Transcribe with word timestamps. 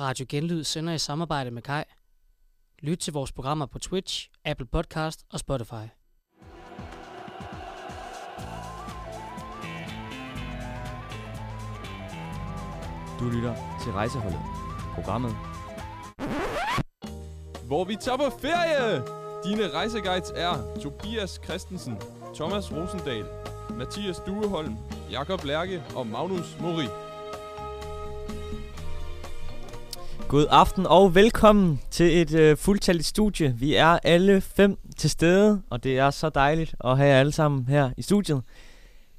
Radio 0.00 0.26
Genlyd 0.28 0.64
sender 0.64 0.92
i 0.92 0.98
samarbejde 0.98 1.50
med 1.50 1.62
Kai. 1.62 1.82
Lyt 2.78 2.98
til 2.98 3.12
vores 3.12 3.32
programmer 3.32 3.66
på 3.66 3.78
Twitch, 3.78 4.30
Apple 4.44 4.66
Podcast 4.66 5.24
og 5.32 5.38
Spotify. 5.38 5.86
Du 13.20 13.30
lytter 13.30 13.54
til 13.82 13.92
Rejseholdet. 13.92 14.40
Programmet 14.94 15.36
hvor 17.68 17.84
vi 17.84 17.96
tager 18.00 18.16
på 18.16 18.38
ferie. 18.40 19.02
Dine 19.44 19.70
rejseguides 19.70 20.32
er 20.34 20.80
Tobias 20.82 21.40
Christensen, 21.44 21.96
Thomas 22.34 22.72
Rosendal, 22.72 23.24
Mathias 23.70 24.18
Dueholm, 24.26 24.76
Jakob 25.10 25.44
Lærke 25.44 25.82
og 25.96 26.06
Magnus 26.06 26.56
Mori. 26.60 27.07
God 30.28 30.46
aften 30.50 30.86
og 30.86 31.14
velkommen 31.14 31.80
til 31.90 32.20
et 32.20 32.34
øh, 32.34 32.56
fuldtalligt 32.56 33.06
studie. 33.06 33.54
Vi 33.58 33.74
er 33.74 33.98
alle 34.02 34.40
fem 34.40 34.78
til 34.96 35.10
stede, 35.10 35.62
og 35.70 35.84
det 35.84 35.98
er 35.98 36.10
så 36.10 36.28
dejligt 36.28 36.74
at 36.84 36.96
have 36.96 37.08
jer 37.08 37.20
alle 37.20 37.32
sammen 37.32 37.68
her 37.68 37.90
i 37.96 38.02
studiet. 38.02 38.42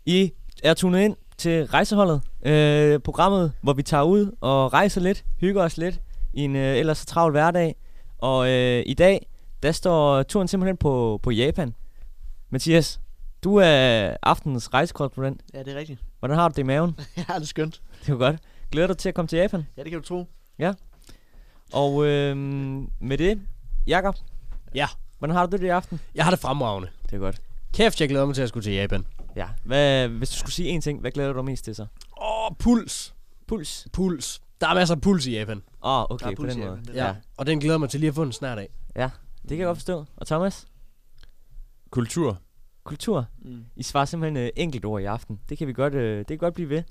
I 0.05 0.31
er 0.63 0.73
tunet 0.73 0.99
ind 0.99 1.15
til 1.37 1.65
Rejseholdet, 1.65 2.21
øh, 2.45 2.99
programmet, 2.99 3.51
hvor 3.61 3.73
vi 3.73 3.83
tager 3.83 4.03
ud 4.03 4.35
og 4.41 4.73
rejser 4.73 5.01
lidt, 5.01 5.25
hygger 5.39 5.63
os 5.63 5.77
lidt 5.77 6.01
i 6.33 6.41
en 6.41 6.55
øh, 6.55 6.77
ellers 6.77 6.97
så 6.97 7.05
travl 7.05 7.31
hverdag. 7.31 7.75
Og 8.17 8.49
øh, 8.49 8.83
i 8.85 8.93
dag, 8.93 9.27
der 9.63 9.71
står 9.71 10.23
turen 10.23 10.47
simpelthen 10.47 10.77
på, 10.77 11.19
på 11.23 11.31
Japan. 11.31 11.73
Mathias, 12.49 12.99
du 13.43 13.55
er 13.55 14.15
aftenens 14.23 14.73
rejsekorrespondent. 14.73 15.41
Ja, 15.53 15.63
det 15.63 15.73
er 15.73 15.77
rigtigt. 15.77 15.99
Hvordan 16.19 16.37
har 16.37 16.49
du 16.49 16.53
det 16.53 16.61
i 16.61 16.65
maven? 16.65 16.99
ja, 17.17 17.23
det 17.35 17.41
er 17.41 17.45
skønt. 17.45 17.81
Det 18.05 18.09
er 18.11 18.17
godt. 18.17 18.35
Glæder 18.71 18.87
du 18.87 18.93
til 18.93 19.09
at 19.09 19.15
komme 19.15 19.27
til 19.27 19.39
Japan? 19.39 19.67
Ja, 19.77 19.83
det 19.83 19.91
kan 19.91 20.01
du 20.01 20.07
tro. 20.07 20.25
Ja. 20.59 20.73
Og 21.73 22.05
øh, 22.05 22.37
med 23.01 23.17
det, 23.17 23.41
Jakob. 23.87 24.15
Ja. 24.75 24.87
Hvordan 25.19 25.35
har 25.35 25.45
du 25.45 25.57
det 25.57 25.63
i 25.63 25.67
aften? 25.67 25.99
Jeg 26.15 26.23
har 26.23 26.31
det 26.31 26.39
fremragende. 26.39 26.89
Det 27.03 27.13
er 27.13 27.19
godt. 27.19 27.41
Kæft, 27.73 28.01
jeg 28.01 28.09
glæder 28.09 28.25
mig 28.25 28.35
til 28.35 28.41
at 28.41 28.49
skulle 28.49 28.63
til 28.63 28.73
Japan. 28.73 29.05
Ja. 29.35 29.47
Hvad, 29.63 30.07
hvis 30.07 30.29
du 30.29 30.35
skulle 30.37 30.53
sige 30.53 30.69
en 30.69 30.81
ting, 30.81 30.99
hvad 30.99 31.11
glæder 31.11 31.33
du 31.33 31.37
dig 31.37 31.45
mest 31.45 31.65
til 31.65 31.75
så? 31.75 31.81
Åh, 32.21 32.45
oh, 32.45 32.51
puls. 32.59 33.15
Puls? 33.47 33.87
Puls. 33.93 34.41
Der 34.61 34.67
er 34.67 34.73
masser 34.73 34.95
af 34.95 35.01
puls 35.01 35.25
i 35.25 35.31
Japan. 35.31 35.57
Åh, 35.83 35.99
oh, 35.99 36.05
okay, 36.09 36.35
på 36.35 36.45
den 36.45 36.59
måde. 36.59 36.81
Ja. 36.93 37.05
ja. 37.05 37.15
Og 37.37 37.45
den 37.45 37.59
glæder 37.59 37.77
mig 37.77 37.89
til 37.89 37.99
lige 37.99 38.07
at 38.07 38.15
få 38.15 38.23
en 38.23 38.31
snart 38.31 38.59
af. 38.59 38.69
Ja, 38.95 39.09
det 39.41 39.49
kan 39.49 39.57
jeg 39.57 39.65
godt 39.65 39.77
forstå. 39.77 40.05
Og 40.17 40.27
Thomas? 40.27 40.67
Kultur. 41.89 42.41
Kultur? 42.83 43.25
Mm. 43.41 43.65
I 43.75 43.83
svarer 43.83 44.05
simpelthen 44.05 44.43
uh, 44.43 44.49
enkelt 44.55 44.85
ord 44.85 45.01
i 45.01 45.05
aften. 45.05 45.39
Det 45.49 45.57
kan 45.57 45.67
vi 45.67 45.73
godt, 45.73 45.93
uh, 45.93 46.01
det 46.01 46.27
kan 46.27 46.37
godt 46.37 46.53
blive 46.53 46.69
ved. 46.69 46.83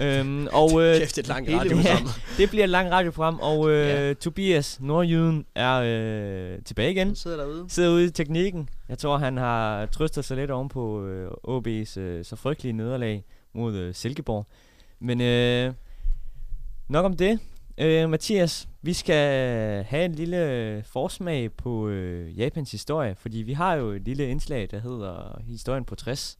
øhm, 0.00 0.46
og, 0.52 0.72
uh, 0.72 0.82
Kæft, 0.82 1.18
et 1.18 1.28
langt 1.28 1.50
radioprogram. 1.50 1.84
ja, 2.06 2.42
det 2.42 2.50
bliver 2.50 2.64
et 2.64 2.70
langt 2.70 2.92
radioprogram. 2.92 3.38
Og 3.40 3.58
uh, 3.58 3.70
ja. 3.70 4.14
Tobias 4.14 4.80
Nordjyden 4.80 5.46
er 5.54 5.80
uh, 6.56 6.62
tilbage 6.64 6.90
igen. 6.90 7.06
Han 7.06 7.16
sidder 7.16 7.36
derude. 7.36 7.64
Sidder 7.68 7.90
ude 7.90 8.04
i 8.04 8.10
teknikken. 8.10 8.68
Jeg 8.88 8.98
tror, 8.98 9.18
han 9.18 9.36
har 9.36 9.86
trøstet 9.86 10.24
sig 10.24 10.36
lidt 10.36 10.50
oven 10.50 10.68
på 10.68 11.04
uh, 11.44 11.56
OB's 11.56 12.00
uh, 12.00 12.22
så 12.22 12.36
frygtelige 12.36 12.72
nederlag 12.72 13.24
mod 13.54 13.88
uh, 13.88 13.94
Silkeborg. 13.94 14.46
Men 15.00 15.20
uh, 15.20 15.74
nok 16.88 17.04
om 17.04 17.16
det. 17.16 17.38
Øh, 17.78 18.10
Mathias, 18.10 18.68
vi 18.82 18.92
skal 18.92 19.84
have 19.84 20.04
en 20.04 20.14
lille 20.14 20.82
forsmag 20.86 21.52
på 21.52 21.88
øh, 21.88 22.38
Japans 22.38 22.70
historie, 22.70 23.14
fordi 23.14 23.38
vi 23.38 23.52
har 23.52 23.74
jo 23.74 23.90
et 23.90 24.02
lille 24.02 24.28
indslag, 24.28 24.68
der 24.70 24.78
hedder 24.78 25.40
Historien 25.46 25.84
på 25.84 25.94
60. 25.94 26.38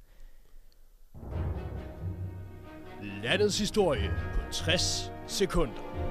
Landets 3.22 3.58
historie 3.58 4.10
på 4.34 4.40
60 4.52 5.12
sekunder. 5.26 6.10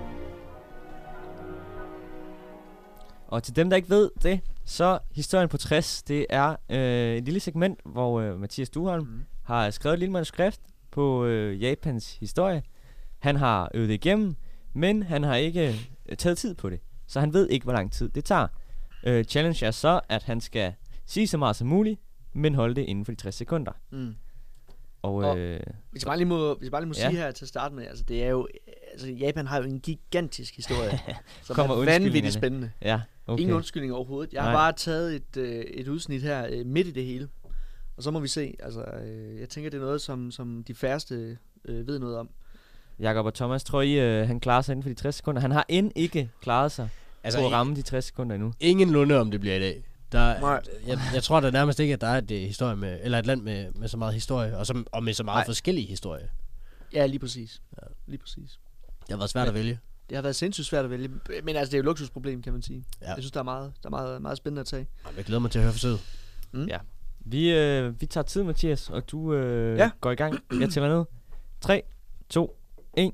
Og 3.28 3.44
til 3.44 3.56
dem, 3.56 3.70
der 3.70 3.78
ikke 3.78 3.89
ved 3.89 4.11
det, 4.23 4.42
så 4.66 5.00
Historien 5.16 5.50
på 5.50 5.58
60, 5.58 6.04
det 6.04 6.26
er 6.30 6.56
øh, 6.70 7.17
et 7.17 7.23
lille 7.23 7.39
segment, 7.39 7.80
hvor 7.86 8.20
øh, 8.20 8.39
Mathias 8.39 8.70
Duholm 8.70 9.08
mm. 9.08 9.23
har 9.43 9.70
skrevet 9.70 9.93
et 9.93 9.99
lille 9.99 10.14
manuskript 10.14 10.60
på 10.92 11.26
øh, 11.26 11.61
Japans 11.61 12.17
historie. 12.20 12.64
Han 13.20 13.36
har 13.36 13.72
øvet 13.73 13.89
det 13.89 13.95
igennem, 13.95 14.36
men 14.80 15.04
han 15.04 15.23
har 15.23 15.36
ikke 15.36 15.78
øh, 16.10 16.17
taget 16.17 16.38
tid 16.38 16.56
på 16.56 16.70
det. 16.70 16.80
Så 17.08 17.20
han 17.20 17.34
ved 17.34 17.50
ikke, 17.50 17.64
hvor 17.64 17.73
lang 17.73 17.92
tid 17.92 18.10
det 18.10 18.26
tager. 18.26 18.48
Øh, 19.04 19.23
challenge 19.23 19.66
er 19.66 19.72
så, 19.72 20.00
at 20.10 20.23
han 20.23 20.42
skal 20.42 20.73
sige 21.06 21.28
så 21.28 21.38
meget 21.38 21.56
som 21.56 21.67
muligt, 21.67 22.00
men 22.34 22.56
holde 22.56 22.76
det 22.76 22.82
inden 22.82 23.06
for 23.06 23.12
de 23.12 23.16
60 23.16 23.36
sekunder. 23.36 23.72
Mm. 23.92 24.16
Og, 25.02 25.14
og 25.14 25.38
øh, 25.38 25.60
hvis 25.92 26.04
jeg 26.04 26.08
bare 26.08 26.17
lige 26.17 26.28
må, 26.28 26.54
hvis 26.54 26.64
jeg 26.66 26.72
bare 26.72 26.82
lige 26.82 26.88
må 26.88 26.94
ja. 26.98 27.10
sige 27.10 27.20
her 27.20 27.32
til 27.32 27.45
at 27.45 27.50
starte 27.50 27.76
med, 27.76 27.88
altså 27.88 28.04
det 28.04 28.23
er 28.23 28.28
jo, 28.30 28.48
altså 28.92 29.08
Japan 29.08 29.48
har 29.48 29.58
jo 29.58 29.64
en 29.64 29.80
gigantisk 29.80 30.56
historie, 30.56 31.00
som 31.44 31.56
Kommer 31.56 31.76
er 31.76 31.86
vanvittigt 31.86 32.34
spændende. 32.34 32.72
Ja, 32.82 33.02
okay. 33.28 33.42
Ingen 33.42 33.56
undskyldning 33.56 33.94
overhovedet. 33.94 34.34
Jeg 34.34 34.42
Nej. 34.42 34.52
har 34.52 34.58
bare 34.58 34.73
taget 34.73 35.16
et, 35.16 35.38
øh, 35.38 35.60
et 35.60 35.88
udsnit 35.88 36.22
her 36.22 36.48
øh, 36.50 36.66
midt 36.66 36.88
i 36.88 36.92
det 36.92 37.06
hele, 37.06 37.30
og 37.98 38.04
så 38.04 38.11
må 38.11 38.20
vi 38.20 38.28
se. 38.28 38.56
Altså, 38.60 38.84
øh, 38.84 39.40
jeg 39.40 39.50
tænker, 39.50 39.70
det 39.70 39.78
er 39.78 39.82
noget, 39.82 40.02
som, 40.02 40.32
som 40.32 40.64
de 40.64 40.76
færreste 40.76 41.38
øh, 41.66 41.88
ved 41.88 42.00
noget 42.00 42.17
om. 42.17 42.30
Jakob 42.99 43.26
og 43.26 43.33
Thomas, 43.33 43.64
tror 43.64 43.82
I, 43.82 43.93
øh, 43.99 44.27
han 44.27 44.39
klarer 44.39 44.61
sig 44.61 44.73
inden 44.73 44.83
for 44.83 44.89
de 44.89 44.95
60 44.95 45.15
sekunder? 45.15 45.42
Han 45.42 45.52
har 45.52 45.65
end 45.67 45.92
ikke 45.95 46.30
klaret 46.42 46.71
sig 46.71 46.89
altså, 47.23 47.39
på 47.39 47.45
at 47.45 47.52
ramme 47.52 47.76
de 47.76 47.82
60 47.82 48.05
sekunder 48.05 48.36
endnu. 48.36 48.54
Ingen 48.60 48.89
lunde, 48.89 49.20
om 49.20 49.32
det 49.32 49.39
bliver 49.39 49.55
i 49.55 49.60
dag. 49.60 49.83
Der, 50.11 50.60
jeg, 50.87 50.99
jeg 51.14 51.23
tror 51.23 51.39
da 51.39 51.52
nærmest 51.52 51.80
ikke, 51.80 51.93
at 51.93 52.02
der 52.02 52.08
er 52.08 52.17
et, 52.17 52.32
historie 52.32 52.76
med, 52.76 52.99
eller 53.02 53.20
et 53.20 53.26
land 53.26 53.42
med, 53.42 53.71
med 53.76 53.87
så 53.87 53.98
meget 53.98 54.14
historie, 54.14 54.58
og, 54.58 54.67
som, 54.67 54.87
og 54.92 55.04
med 55.04 55.14
så 55.14 55.23
meget 55.23 55.37
Nej. 55.37 55.45
forskellige 55.45 55.87
historie. 55.87 56.30
Ja, 56.93 57.05
lige 57.05 57.20
præcis. 57.20 57.61
Ja. 57.82 57.87
Lige 58.08 58.17
præcis. 58.20 58.60
Det 58.99 59.10
har 59.10 59.17
været 59.17 59.30
svært 59.30 59.48
Men, 59.48 59.49
at 59.49 59.54
vælge. 59.54 59.80
Det 60.10 60.17
har 60.17 60.21
været 60.21 60.36
sindssygt 60.36 60.67
svært 60.67 60.86
at 60.86 60.92
vælge. 60.92 61.10
Men 61.43 61.55
altså, 61.55 61.71
det 61.71 61.73
er 61.73 61.77
jo 61.77 61.81
et 61.81 61.86
luksusproblem, 61.86 62.42
kan 62.42 62.54
man 62.54 62.61
sige. 62.61 62.86
Ja. 63.02 63.08
Jeg 63.08 63.16
synes, 63.17 63.31
der 63.31 63.39
er 63.39 63.43
meget, 63.43 63.73
der 63.83 63.89
er 63.89 63.92
meget, 63.92 64.21
meget 64.21 64.37
spændende 64.37 64.60
at 64.60 64.66
tage. 64.66 64.87
Jeg 65.17 65.26
glæder 65.26 65.39
mig 65.39 65.52
til 65.52 65.60
at 65.60 65.64
høre 65.64 65.73
forsøget. 65.73 65.99
Mm. 66.52 66.66
Ja. 66.66 66.77
Vi, 67.20 67.52
øh, 67.52 68.02
vi 68.02 68.05
tager 68.05 68.23
tid, 68.23 68.43
Mathias, 68.43 68.89
og 68.89 69.11
du 69.11 69.33
øh, 69.33 69.77
ja. 69.77 69.89
går 70.02 70.11
i 70.11 70.16
gang. 70.16 70.39
Jeg 70.60 70.70
tæller 70.70 70.98
ned. 70.98 71.05
3, 71.61 71.83
2, 72.30 72.58
1. 72.99 73.14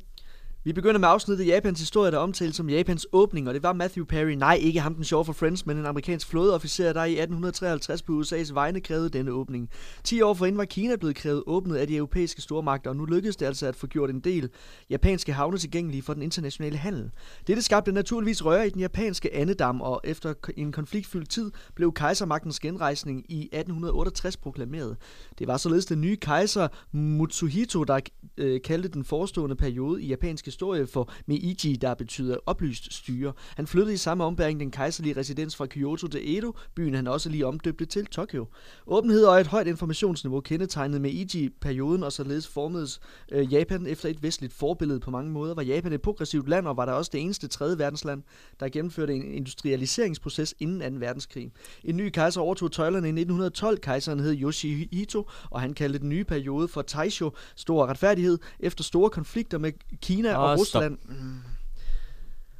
Vi 0.65 0.73
begynder 0.73 0.99
med 0.99 1.07
afsnittet 1.09 1.47
Japans 1.47 1.79
historie, 1.79 2.11
der 2.11 2.17
omtales 2.17 2.55
som 2.55 2.69
Japans 2.69 3.07
åbning, 3.11 3.47
og 3.47 3.53
det 3.53 3.63
var 3.63 3.73
Matthew 3.73 4.05
Perry, 4.05 4.31
nej 4.31 4.59
ikke 4.61 4.79
ham 4.79 4.95
den 4.95 5.03
sjove 5.03 5.25
for 5.25 5.33
Friends, 5.33 5.65
men 5.65 5.77
en 5.77 5.85
amerikansk 5.85 6.27
flådeofficer, 6.27 6.93
der 6.93 7.03
i 7.03 7.11
1853 7.11 8.01
på 8.01 8.21
USA's 8.21 8.53
vegne 8.53 8.81
krævede 8.81 9.09
denne 9.09 9.31
åbning. 9.31 9.69
10 10.03 10.21
år 10.21 10.33
forinden 10.33 10.57
var 10.57 10.65
Kina 10.65 10.95
blevet 10.95 11.15
krævet 11.15 11.43
åbnet 11.47 11.75
af 11.75 11.87
de 11.87 11.95
europæiske 11.95 12.41
stormagter, 12.41 12.89
og 12.89 12.95
nu 12.95 13.05
lykkedes 13.05 13.35
det 13.35 13.45
altså 13.45 13.67
at 13.67 13.75
få 13.75 13.87
gjort 13.87 14.09
en 14.09 14.19
del 14.19 14.49
japanske 14.89 15.33
havne 15.33 15.57
tilgængelige 15.57 16.01
for 16.01 16.13
den 16.13 16.23
internationale 16.23 16.77
handel. 16.77 17.11
Dette 17.47 17.61
skabte 17.61 17.91
naturligvis 17.91 18.45
røre 18.45 18.67
i 18.67 18.69
den 18.69 18.81
japanske 18.81 19.35
andedam, 19.35 19.81
og 19.81 20.01
efter 20.03 20.33
en 20.57 20.71
konfliktfyldt 20.71 21.29
tid 21.29 21.51
blev 21.75 21.93
kejsermagtens 21.93 22.59
genrejsning 22.59 23.25
i 23.29 23.39
1868 23.39 24.37
proklameret. 24.37 24.97
Det 25.39 25.47
var 25.47 25.57
således 25.57 25.85
den 25.85 26.01
nye 26.01 26.15
kejser 26.15 26.67
Mutsuhito, 26.91 27.83
der 27.83 27.99
øh, 28.37 28.61
kaldte 28.61 28.89
den 28.89 29.03
forestående 29.03 29.55
periode 29.55 30.03
i 30.03 30.07
japanske 30.07 30.54
historie 30.55 30.87
for 30.87 31.09
Meiji, 31.25 31.75
der 31.81 31.93
betyder 31.93 32.37
oplyst 32.45 32.93
styre. 32.93 33.33
Han 33.55 33.67
flyttede 33.67 33.93
i 33.93 33.97
samme 33.97 34.23
ombæring 34.23 34.59
den 34.59 34.71
kejserlige 34.71 35.17
residens 35.17 35.55
fra 35.55 35.65
Kyoto 35.65 36.07
til 36.07 36.37
Edo, 36.37 36.53
byen 36.75 36.93
han 36.93 37.07
også 37.07 37.29
lige 37.29 37.45
omdøbte 37.45 37.85
til 37.85 38.05
Tokyo. 38.05 38.47
Åbenhed 38.87 39.25
og 39.25 39.39
et 39.41 39.47
højt 39.47 39.67
informationsniveau 39.67 40.41
kendetegnede 40.41 40.99
Meiji-perioden, 40.99 42.03
og 42.03 42.11
således 42.11 42.47
formedes 42.47 42.99
øh, 43.31 43.53
Japan 43.53 43.87
efter 43.87 44.09
et 44.09 44.23
vestligt 44.23 44.53
forbillede 44.53 44.99
på 44.99 45.11
mange 45.11 45.31
måder. 45.31 45.53
Var 45.53 45.61
Japan 45.61 45.93
et 45.93 46.01
progressivt 46.01 46.49
land, 46.49 46.67
og 46.67 46.77
var 46.77 46.85
der 46.85 46.93
også 46.93 47.09
det 47.13 47.21
eneste 47.21 47.47
tredje 47.47 47.77
verdensland, 47.77 48.23
der 48.59 48.69
gennemførte 48.69 49.13
en 49.13 49.33
industrialiseringsproces 49.33 50.55
inden 50.59 50.93
2. 50.93 50.99
verdenskrig. 50.99 51.51
En 51.83 51.97
ny 51.97 52.09
kejser 52.09 52.41
overtog 52.41 52.71
tøjlerne 52.71 53.07
i 53.07 53.11
1912. 53.11 53.79
Kejseren 53.79 54.19
hed 54.19 54.41
Yoshihito, 54.41 55.29
og 55.49 55.61
han 55.61 55.73
kaldte 55.73 55.99
den 55.99 56.09
nye 56.09 56.23
periode 56.23 56.67
for 56.67 56.81
Taisho, 56.81 57.31
stor 57.55 57.87
retfærdighed, 57.87 58.37
efter 58.59 58.83
store 58.83 59.09
konflikter 59.09 59.57
med 59.57 59.71
Kina 60.01 60.35
og 60.35 60.44
Rusland. 60.53 60.97
Mm. 61.03 61.39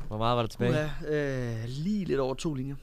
Hvor 0.08 0.18
meget 0.18 0.36
var 0.36 0.42
der 0.42 0.50
tilbage? 0.50 0.92
Ja, 1.02 1.54
øh, 1.58 1.64
lige 1.68 2.06
lidt 2.06 2.20
over 2.20 2.34
to 2.34 2.54
linjer. 2.54 2.76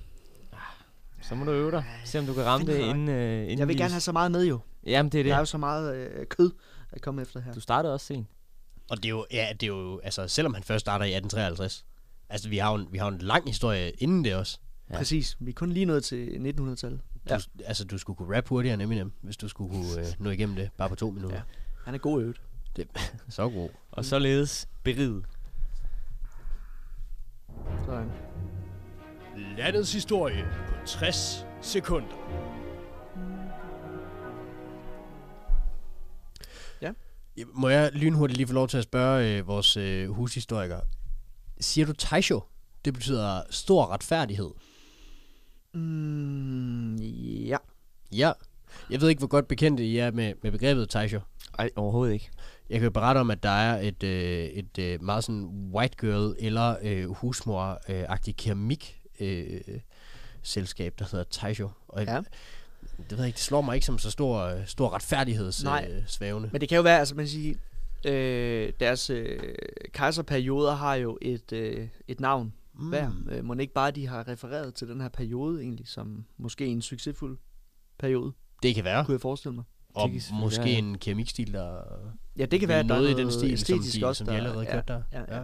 Så 1.23 1.35
må 1.35 1.45
du 1.45 1.51
øve 1.51 1.71
dig. 1.71 1.85
Se 2.05 2.19
om 2.19 2.27
du 2.27 2.35
kan 2.35 2.45
ramme 2.45 2.67
det 2.67 2.79
inden, 2.79 3.09
øh, 3.09 3.43
inden 3.43 3.59
Jeg 3.59 3.69
vil 3.69 3.77
gerne 3.77 3.91
have 3.91 4.01
så 4.01 4.13
meget 4.13 4.33
med 4.33 4.45
jo. 4.45 4.59
Jamen 4.87 5.13
det 5.13 5.19
er 5.19 5.23
det. 5.23 5.31
Der 5.31 5.37
er 5.37 5.41
jo 5.41 5.45
så 5.45 5.59
meget 5.59 5.97
øh, 5.97 6.27
kød 6.27 6.51
at 6.93 7.03
komme 7.03 7.23
efter 7.23 7.41
her. 7.41 7.53
Du 7.53 7.61
startede 7.61 7.95
også 7.95 8.07
sent. 8.07 8.27
Og 8.91 8.97
det 8.97 9.05
er 9.05 9.11
jo, 9.11 9.27
ja, 9.31 9.49
det 9.53 9.63
er 9.63 9.67
jo, 9.67 10.01
altså 10.05 10.29
selvom 10.29 10.55
han 10.55 10.63
først 10.63 10.81
starter 10.81 11.05
i 11.05 11.09
1853. 11.09 11.85
Altså 12.29 12.49
vi 12.49 12.59
har 12.59 12.71
jo 12.71 12.77
en, 12.77 12.89
vi 12.91 12.99
har 12.99 13.09
en 13.09 13.19
lang 13.19 13.47
historie 13.47 13.91
inden 13.91 14.25
det 14.25 14.35
også. 14.35 14.59
Ja. 14.91 14.97
Præcis. 14.97 15.37
Vi 15.41 15.51
er 15.51 15.55
kun 15.55 15.73
lige 15.73 15.87
nået 15.87 16.05
til 16.05 16.27
1900-tallet. 16.27 17.01
Du, 17.29 17.35
ja. 17.35 17.39
Altså 17.65 17.85
du 17.85 17.99
skulle 17.99 18.17
kunne 18.17 18.37
rap 18.37 18.49
hurtigere 18.49 18.75
end 18.75 18.83
Eminem, 18.83 19.13
hvis 19.21 19.37
du 19.37 19.49
skulle 19.49 19.71
kunne 19.71 20.01
øh, 20.01 20.07
nå 20.19 20.31
igennem 20.31 20.57
det 20.57 20.71
bare 20.77 20.89
på 20.89 20.95
to 20.95 21.11
minutter. 21.11 21.37
Ja. 21.37 21.43
Han 21.85 21.95
er 21.95 21.99
god 21.99 22.23
øvet. 22.23 22.41
Det, 22.77 22.89
så 23.29 23.49
god. 23.49 23.69
Og 23.91 24.05
således 24.05 24.69
beriget. 24.83 25.25
Sådan. 27.85 28.11
Landets 29.57 29.93
historie 29.93 30.45
på 30.69 30.87
60 30.87 31.47
sekunder. 31.61 32.17
Ja. 36.81 36.93
Må 37.47 37.69
jeg 37.69 37.91
lynhurtigt 37.93 38.37
lige 38.37 38.47
få 38.47 38.53
lov 38.53 38.69
til 38.69 38.79
at 38.79 38.85
spørge 38.85 39.39
øh, 39.39 39.47
vores 39.47 39.77
øh, 39.77 40.09
hushistoriker. 40.09 40.81
siger 41.61 41.87
du 41.87 41.93
Taisho? 41.93 42.41
Det 42.85 42.95
betyder 42.95 43.43
stor 43.51 43.87
retfærdighed. 43.87 44.51
Mm, 45.75 46.97
ja. 46.97 47.57
Ja. 48.13 48.33
Jeg 48.91 49.01
ved 49.01 49.09
ikke, 49.09 49.19
hvor 49.19 49.29
godt 49.29 49.49
bekendt 49.49 49.81
I 49.81 49.99
er 49.99 50.11
med, 50.11 50.35
med 50.43 50.51
begrebet 50.51 50.89
Taisho. 50.89 51.21
Ej, 51.59 51.71
overhovedet 51.77 52.15
ikke. 52.15 52.31
Jeg 52.73 52.81
kan 52.81 52.85
jo 52.87 52.91
berette 52.91 53.19
om, 53.19 53.31
at 53.31 53.43
der 53.43 53.49
er 53.51 53.81
et, 53.89 54.03
øh, 54.03 54.45
et 54.45 54.79
øh, 54.79 55.03
meget 55.03 55.25
sådan 55.25 55.45
white 55.75 55.97
girl 56.01 56.37
eller 56.39 56.77
øh, 56.83 57.11
husmor-agtig 57.11 58.33
keramik 58.37 59.03
øh, 59.21 59.61
selskab, 60.43 60.95
der 60.99 61.05
hedder 61.13 61.25
Taisho. 61.31 61.69
Og 61.89 62.05
Ja. 62.05 62.17
det 62.17 63.11
ved 63.11 63.19
jeg 63.19 63.27
ikke, 63.27 63.37
det 63.37 63.45
slår 63.45 63.61
mig 63.61 63.75
ikke 63.75 63.87
som 63.87 63.99
så 63.99 64.11
stor, 64.11 64.39
øh, 64.41 64.67
stor 64.67 64.91
retfærdighedssvævende. 64.95 66.47
Øh. 66.49 66.53
Men 66.53 66.61
det 66.61 66.69
kan 66.69 66.77
jo 66.77 66.83
være, 66.83 66.99
altså 66.99 67.15
man 67.15 67.29
siger, 67.29 67.55
øh, 68.07 68.73
deres 68.81 69.11
øh, 69.11 69.55
kejserperioder 69.93 70.75
har 70.75 70.95
jo 70.95 71.19
et, 71.23 71.53
øh, 71.53 71.89
et 72.09 72.21
navn 72.21 72.53
mm. 72.75 72.89
hver. 72.89 73.11
Øh, 73.31 73.45
må 73.45 73.55
ikke 73.55 73.73
bare, 73.75 73.91
de 73.91 74.07
har 74.07 74.29
refereret 74.29 74.75
til 74.75 74.89
den 74.89 75.01
her 75.01 75.09
periode 75.09 75.63
egentlig, 75.63 75.89
som 75.89 76.25
måske 76.37 76.67
en 76.67 76.83
succesfuld 76.83 77.39
periode, 77.99 78.33
Det 78.63 78.75
kan 78.75 78.85
være. 78.85 79.05
kunne 79.05 79.13
jeg 79.13 79.21
forestille 79.21 79.55
mig. 79.55 79.65
Og 79.95 80.11
måske 80.33 80.59
være, 80.61 80.69
ja. 80.69 80.79
en 80.79 80.99
keramikstil, 80.99 81.53
der 81.53 81.83
Ja, 82.39 82.45
det 82.45 82.61
kan 82.61 82.69
være, 82.69 82.79
at 82.79 82.89
der 82.89 82.95
er 82.95 82.99
noget 82.99 83.11
i 83.11 83.23
den 83.23 83.31
stil, 83.31 83.41
som 83.41 83.53
æstetisk 83.53 84.01
de, 84.01 84.07
også, 84.07 84.19
som 84.19 84.27
de 84.27 84.37
allerede 84.37 84.65
ja, 84.65 84.73
kørte 84.73 84.93
der. 84.93 85.03
ja, 85.13 85.37
ja. 85.37 85.43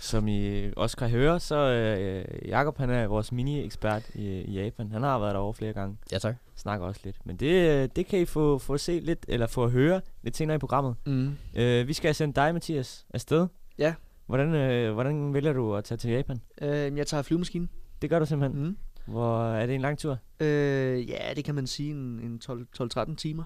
Som 0.00 0.28
I 0.28 0.70
også 0.76 0.96
kan 0.96 1.10
høre, 1.10 1.40
så 1.40 1.56
øh, 1.56 2.48
Jakob 2.48 2.78
han 2.78 2.90
er 2.90 3.06
vores 3.06 3.32
mini-ekspert 3.32 4.10
i, 4.14 4.26
i 4.26 4.62
Japan. 4.62 4.92
Han 4.92 5.02
har 5.02 5.18
været 5.18 5.34
derovre 5.34 5.54
flere 5.54 5.72
gange. 5.72 5.96
Ja, 6.12 6.18
tak. 6.18 6.36
Snakker 6.56 6.86
også 6.86 7.00
lidt. 7.04 7.16
Men 7.24 7.36
det, 7.36 7.82
øh, 7.82 7.88
det 7.96 8.06
kan 8.06 8.20
I 8.20 8.24
få, 8.24 8.58
få 8.58 8.78
se 8.78 9.00
lidt, 9.00 9.24
eller 9.28 9.46
få 9.46 9.64
at 9.64 9.70
høre 9.70 10.00
lidt 10.22 10.36
senere 10.36 10.54
i 10.54 10.58
programmet. 10.58 10.94
Mm. 11.06 11.36
Øh, 11.54 11.88
vi 11.88 11.92
skal 11.92 12.14
sende 12.14 12.34
dig, 12.34 12.54
Mathias, 12.54 13.06
afsted. 13.14 13.46
Ja. 13.78 13.94
Hvordan, 14.26 14.54
øh, 14.54 14.92
hvordan 14.94 15.34
vælger 15.34 15.52
du 15.52 15.74
at 15.74 15.84
tage 15.84 15.98
til 15.98 16.10
Japan? 16.10 16.40
Øh, 16.62 16.96
jeg 16.96 17.06
tager 17.06 17.22
flyvemaskinen. 17.22 17.68
Det 18.02 18.10
gør 18.10 18.18
du 18.18 18.26
simpelthen. 18.26 18.62
Mm. 18.64 18.76
Hvor 19.06 19.44
er 19.44 19.66
det 19.66 19.74
en 19.74 19.80
lang 19.80 19.98
tur? 19.98 20.18
Øh, 20.40 21.10
ja, 21.10 21.34
det 21.36 21.44
kan 21.44 21.54
man 21.54 21.66
sige 21.66 21.90
en, 21.90 22.20
en 22.20 22.38
12 22.38 22.66
12-13 22.82 23.14
timer. 23.14 23.44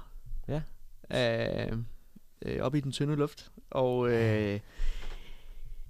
Ja. 0.49 0.61
Øh, 1.71 1.79
øh, 2.47 2.63
op 2.63 2.75
i 2.75 2.81
den 2.81 2.93
tynde 2.93 3.17
luft. 3.17 3.51
Og 3.71 4.11
øh, 4.11 4.61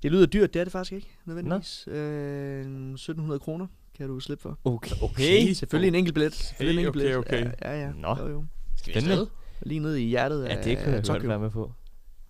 det 0.03 0.13
lyder 0.13 0.27
dyrt, 0.27 0.55
det 0.55 0.61
er 0.61 0.65
det 0.65 0.73
faktisk 0.73 0.93
ikke, 0.93 1.09
nødvendigvis. 1.25 1.89
Øh, 1.89 2.61
1700 2.93 3.39
kroner 3.41 3.67
kan 3.97 4.09
du 4.09 4.21
slippe 4.21 4.43
for. 4.43 4.59
Okay. 4.65 4.91
Okay. 5.03 5.53
Selvfølgelig 5.53 5.89
en 5.89 5.95
enkelt 5.95 6.15
billet. 6.15 6.35
Selvfølgelig 6.35 6.83
en 6.83 6.89
okay, 6.89 7.01
enkelt 7.01 7.29
billet. 7.29 7.49
okay. 7.49 7.69
Ja, 7.71 7.81
ja. 7.81 7.87
ja. 7.87 7.93
Nå. 7.97 8.17
Jo, 8.21 8.29
jo. 8.29 8.45
Skal 8.77 8.93
Spændende. 9.03 9.27
Lige 9.63 9.81
ned 9.81 9.95
i 9.95 10.05
hjertet 10.05 10.45
Ja, 10.45 10.57
af, 10.57 10.65
det 10.65 10.79
kunne 10.79 10.95
jeg 10.95 11.05
godt 11.07 11.29
være 11.29 11.39
med 11.39 11.51
på. 11.51 11.73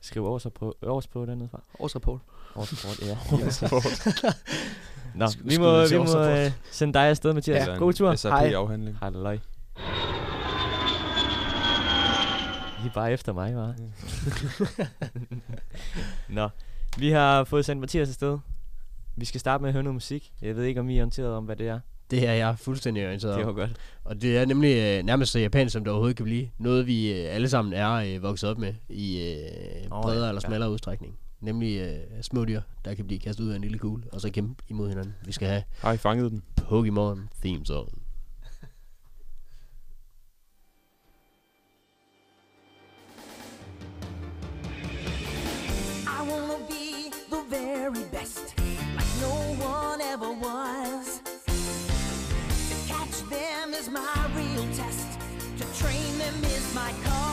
Skriv 0.00 0.24
års 0.26 0.46
på, 1.08 1.26
dernede 1.26 1.48
fra. 1.48 1.62
Årsrapport. 1.78 2.20
Årsrapport, 2.56 3.08
ja. 3.08 3.50
Sport. 3.66 3.84
Nå, 5.14 5.26
vi 5.44 5.58
må, 5.58 5.86
til 5.86 5.94
vi 5.94 5.98
må 5.98 6.04
årsrapport. 6.04 6.46
øh, 6.46 6.52
sende 6.70 6.94
dig 6.94 7.02
afsted, 7.02 7.32
Mathias. 7.32 7.68
En 7.68 7.78
God 7.78 7.92
tur. 7.92 8.14
SAP-afhandling. 8.14 8.96
Halløj. 9.02 9.38
I 12.84 12.86
er 12.86 12.92
bare 12.94 13.12
efter 13.12 13.32
mig, 13.32 13.56
var. 13.56 13.74
Nå, 16.38 16.48
vi 16.98 17.10
har 17.10 17.44
fået 17.44 17.64
sendt 17.64 17.80
Mathias 17.80 18.08
afsted. 18.08 18.38
Vi 19.16 19.24
skal 19.24 19.40
starte 19.40 19.62
med 19.62 19.68
at 19.68 19.72
høre 19.72 19.82
noget 19.82 19.94
musik. 19.94 20.32
Jeg 20.42 20.56
ved 20.56 20.64
ikke, 20.64 20.80
om 20.80 20.88
I 20.88 20.96
er 20.96 21.00
orienteret 21.00 21.34
om, 21.34 21.44
hvad 21.44 21.56
det 21.56 21.68
er. 21.68 21.80
Det 22.10 22.28
er 22.28 22.32
jeg 22.32 22.58
fuldstændig 22.58 23.06
orienteret 23.06 23.38
Det 23.38 23.46
var 23.46 23.52
godt. 23.52 23.76
Og 24.04 24.22
det 24.22 24.38
er 24.38 24.44
nemlig 24.46 24.76
øh, 24.76 25.04
nærmest 25.04 25.32
så 25.32 25.38
japansk, 25.38 25.72
som 25.72 25.84
det 25.84 25.90
overhovedet 25.90 26.16
kan 26.16 26.24
blive. 26.24 26.50
Noget, 26.58 26.86
vi 26.86 27.12
øh, 27.12 27.34
alle 27.34 27.48
sammen 27.48 27.74
er 27.74 27.92
øh, 27.92 28.22
vokset 28.22 28.50
op 28.50 28.58
med 28.58 28.74
i 28.88 29.32
øh, 29.32 29.96
Åh, 29.96 30.02
bredere 30.02 30.24
ja, 30.24 30.28
eller 30.28 30.40
ja. 30.44 30.48
smallere 30.48 30.70
udstrækning. 30.70 31.18
Nemlig 31.40 31.80
øh, 31.80 32.22
små 32.22 32.44
dyr, 32.44 32.60
der 32.84 32.94
kan 32.94 33.06
blive 33.06 33.20
kastet 33.20 33.44
ud 33.44 33.50
af 33.50 33.56
en 33.56 33.62
lille 33.62 33.78
kugle, 33.78 34.04
og 34.12 34.20
så 34.20 34.30
kæmpe 34.30 34.62
imod 34.68 34.88
hinanden. 34.88 35.14
Vi 35.24 35.32
skal 35.32 35.48
have 35.48 35.62
Har 35.78 35.92
I 35.92 35.96
fanget 35.96 36.30
den? 36.30 36.42
Pokémon 36.60 37.18
Theme 37.42 37.66
Song. 37.66 38.01
Very 47.90 48.04
best, 48.12 48.54
like 48.94 49.12
no 49.20 49.34
one 49.58 50.00
ever 50.00 50.30
was. 50.30 51.20
To 52.68 52.76
catch 52.86 53.28
them 53.28 53.74
is 53.74 53.90
my 53.90 54.30
real 54.36 54.64
test, 54.76 55.18
to 55.58 55.82
train 55.82 56.16
them 56.18 56.44
is 56.44 56.74
my 56.76 56.92
cause. 57.02 57.31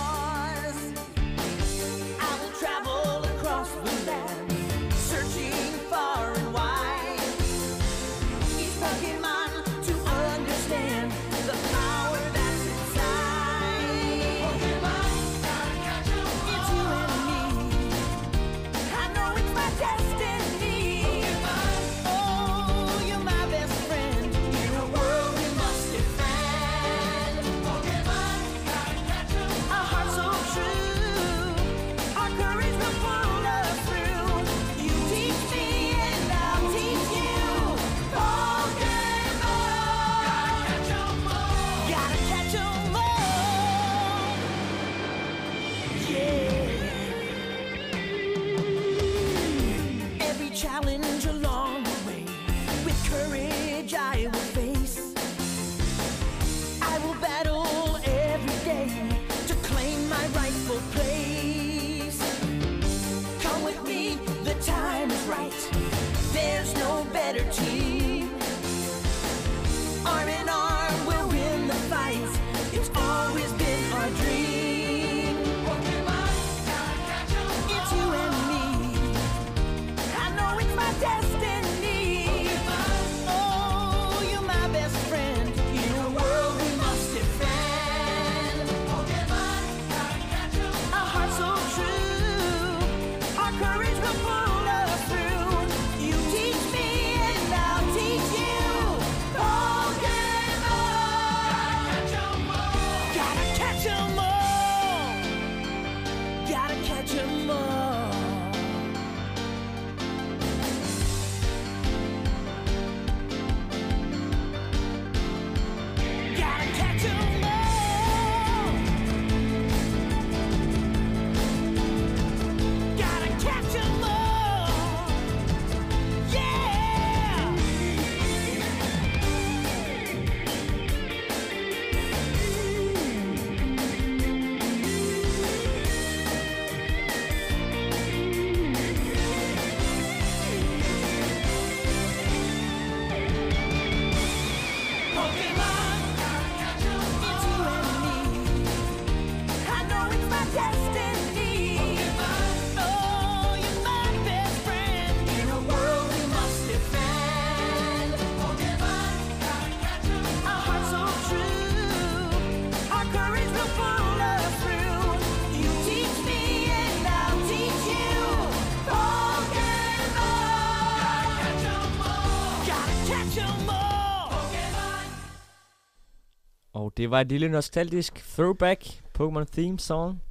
Det 176.99 177.11
var 177.11 177.21
et 177.21 177.27
lille 177.27 177.49
nostalgisk 177.49 178.13
throwback 178.35 178.83
Pokémon 179.19 179.45
theme 179.53 179.79
song. 179.79 180.21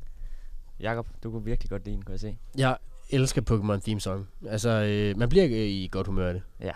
Jakob, 0.80 1.06
du 1.22 1.30
kunne 1.30 1.44
virkelig 1.44 1.70
godt 1.70 1.84
lide 1.84 1.96
den, 1.96 2.02
kunne 2.02 2.12
jeg 2.12 2.20
se. 2.20 2.38
Jeg 2.58 2.76
elsker 3.10 3.42
Pokémon 3.50 3.80
Theme 3.80 4.00
Song. 4.00 4.28
Altså, 4.48 4.68
øh, 4.68 5.18
man 5.18 5.28
bliver 5.28 5.44
øh, 5.44 5.52
i 5.52 5.88
godt 5.92 6.06
humør 6.06 6.28
af 6.28 6.34
det. 6.34 6.42
Ja. 6.60 6.70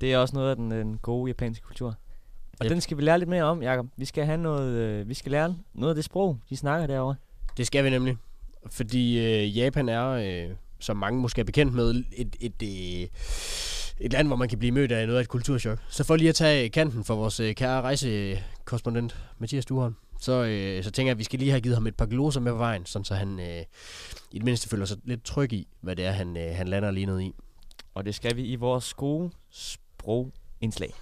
Det 0.00 0.12
er 0.12 0.18
også 0.18 0.34
noget 0.36 0.50
af 0.50 0.56
den, 0.56 0.70
den 0.70 0.98
gode 0.98 1.28
japanske 1.28 1.64
kultur. 1.66 1.88
Og 2.60 2.64
Yep. 2.64 2.70
den 2.70 2.80
skal 2.80 2.96
vi 2.96 3.02
lære 3.02 3.18
lidt 3.18 3.30
mere 3.30 3.44
om, 3.44 3.62
Jakob. 3.62 3.86
Vi 3.96 4.04
skal 4.04 4.24
have 4.24 4.38
noget, 4.38 4.72
øh, 4.72 5.08
vi 5.08 5.14
skal 5.14 5.32
lære 5.32 5.56
noget 5.74 5.90
af 5.90 5.94
det 5.94 6.04
sprog, 6.04 6.38
de 6.50 6.56
snakker 6.56 6.86
derovre. 6.86 7.14
Det 7.56 7.66
skal 7.66 7.84
vi 7.84 7.90
nemlig. 7.90 8.16
Fordi 8.70 9.18
øh, 9.18 9.56
Japan 9.56 9.88
er, 9.88 10.08
øh, 10.08 10.56
som 10.78 10.96
mange 10.96 11.20
måske 11.20 11.40
er 11.40 11.44
bekendt 11.44 11.74
med, 11.74 11.90
et, 11.90 12.36
et, 12.40 12.62
et, 12.62 13.10
et 14.00 14.12
land, 14.12 14.26
hvor 14.26 14.36
man 14.36 14.48
kan 14.48 14.58
blive 14.58 14.72
mødt 14.72 14.92
af 14.92 15.06
noget 15.06 15.18
af 15.18 15.22
et 15.22 15.28
kulturschok. 15.28 15.78
Så 15.88 16.04
for 16.04 16.16
lige 16.16 16.28
at 16.28 16.34
tage 16.34 16.68
kanten 16.68 17.04
for 17.04 17.14
vores 17.14 17.40
øh, 17.40 17.54
kære 17.54 17.82
rejsekorrespondent, 17.82 19.16
Mathias 19.38 19.66
Duholm, 19.66 19.94
så, 20.20 20.44
øh, 20.44 20.84
så 20.84 20.90
tænker 20.90 21.08
jeg, 21.08 21.14
at 21.14 21.18
vi 21.18 21.24
skal 21.24 21.38
lige 21.38 21.50
have 21.50 21.60
givet 21.60 21.76
ham 21.76 21.86
et 21.86 21.96
par 21.96 22.06
gloser 22.06 22.40
med 22.40 22.52
på 22.52 22.58
vejen, 22.58 22.86
sådan 22.86 23.04
så 23.04 23.14
han 23.14 23.40
øh, 23.40 23.62
i 24.30 24.38
det 24.38 24.44
mindste 24.44 24.68
føler 24.68 24.84
sig 24.84 24.96
lidt 25.04 25.24
tryg 25.24 25.52
i, 25.52 25.68
hvad 25.80 25.96
det 25.96 26.04
er, 26.04 26.10
han, 26.10 26.36
øh, 26.36 26.56
han 26.56 26.68
lander 26.68 26.90
lige 26.90 27.06
ned 27.06 27.20
i. 27.20 27.32
Og 27.94 28.04
det 28.04 28.14
skal 28.14 28.36
vi 28.36 28.44
i 28.44 28.54
vores 28.54 28.94
gode 28.94 29.30
sprogindslag. 29.50 30.94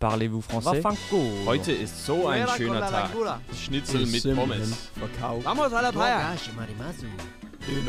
Parlez-vous 0.00 0.40
français? 0.40 0.80
Heute 1.46 1.72
ist 1.72 2.06
so 2.06 2.28
ein 2.28 2.46
schöner 2.48 2.88
Tag. 2.88 3.10
Schnitzel 3.52 4.06
mit 4.06 4.36
Pommes. 4.36 4.90
Verkauft. 4.94 5.44
Vamos 5.44 5.72
a 5.72 5.82
la 5.82 5.90
playa. 5.90 6.36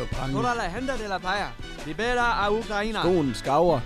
Og 0.01 0.07
pange. 0.07 0.33
Toda 0.33 0.53
la 0.53 0.77
gente 0.77 1.03
de 1.03 1.07
la 1.09 1.17
playa. 1.17 1.47
Libera 1.87 2.45
a 2.45 2.51
Ukraina. 2.51 2.99
Skoen 2.99 3.33
skaver. 3.33 3.79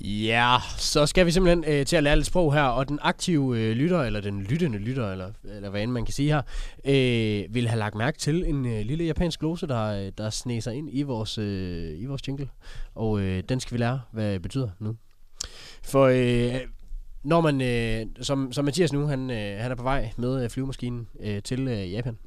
Ja, 0.00 0.56
så 0.78 1.06
skal 1.06 1.26
vi 1.26 1.30
simpelthen 1.30 1.64
øh, 1.74 1.86
til 1.86 1.96
at 1.96 2.02
lære 2.02 2.16
lidt 2.16 2.26
sprog 2.26 2.54
her, 2.54 2.62
og 2.62 2.88
den 2.88 2.98
aktive 3.02 3.58
øh, 3.58 3.72
lytter, 3.76 4.00
eller 4.02 4.20
den 4.20 4.42
lyttende 4.42 4.78
lytter, 4.78 5.12
eller, 5.12 5.30
eller 5.44 5.70
hvad 5.70 5.82
end 5.82 5.90
man 5.90 6.04
kan 6.04 6.14
sige 6.14 6.28
her, 6.28 6.42
øh, 6.84 7.54
vil 7.54 7.68
have 7.68 7.78
lagt 7.78 7.94
mærke 7.94 8.18
til 8.18 8.44
en 8.46 8.66
øh, 8.66 8.80
lille 8.86 9.04
japansk 9.04 9.40
glose, 9.40 9.66
der, 9.66 9.84
øh, 9.86 10.12
der 10.18 10.30
sig 10.60 10.74
ind 10.74 10.88
i 10.92 11.02
vores, 11.02 11.38
øh, 11.38 12.00
i 12.00 12.04
vores 12.06 12.28
jingle. 12.28 12.48
Og 12.94 13.20
øh, 13.20 13.42
den 13.48 13.60
skal 13.60 13.72
vi 13.72 13.78
lære, 13.78 14.00
hvad 14.12 14.32
det 14.32 14.42
betyder 14.42 14.68
nu. 14.78 14.96
For 15.82 16.04
øh, 16.04 16.60
når 17.24 17.40
man, 17.40 17.60
øh, 17.60 18.06
som, 18.20 18.52
som 18.52 18.64
Mathias 18.64 18.92
nu, 18.92 19.06
han, 19.06 19.30
øh, 19.30 19.60
han 19.60 19.70
er 19.70 19.74
på 19.74 19.82
vej 19.82 20.10
med 20.16 20.44
øh, 20.44 20.50
flyvemaskinen 20.50 21.08
øh, 21.20 21.42
til 21.42 21.68
øh, 21.68 21.92
Japan, 21.92 22.18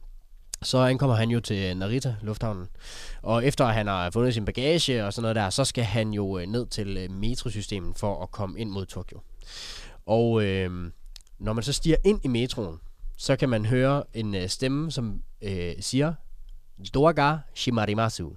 så 0.63 0.77
ankommer 0.77 1.15
han 1.15 1.29
jo 1.29 1.39
til 1.39 1.77
Narita 1.77 2.15
Lufthavnen. 2.21 2.67
Og 3.21 3.45
efter 3.45 3.65
at 3.65 3.73
han 3.73 3.87
har 3.87 4.09
fundet 4.09 4.33
sin 4.33 4.45
bagage 4.45 5.05
og 5.05 5.13
sådan 5.13 5.21
noget 5.21 5.35
der, 5.35 5.49
så 5.49 5.65
skal 5.65 5.83
han 5.83 6.13
jo 6.13 6.37
øh, 6.39 6.47
ned 6.47 6.65
til 6.65 6.97
øh, 6.97 7.11
metrosystemet 7.11 7.97
for 7.97 8.23
at 8.23 8.31
komme 8.31 8.59
ind 8.59 8.69
mod 8.69 8.85
Tokyo. 8.85 9.19
Og 10.05 10.43
øh, 10.43 10.91
når 11.39 11.53
man 11.53 11.63
så 11.63 11.73
stiger 11.73 11.97
ind 12.03 12.19
i 12.23 12.27
metroen, 12.27 12.79
så 13.17 13.35
kan 13.35 13.49
man 13.49 13.65
høre 13.65 14.03
en 14.13 14.35
øh, 14.35 14.49
stemme, 14.49 14.91
som 14.91 15.21
øh, 15.41 15.73
siger, 15.79 16.13
Doaga 16.93 17.37
Shimarimasu. 17.55 18.29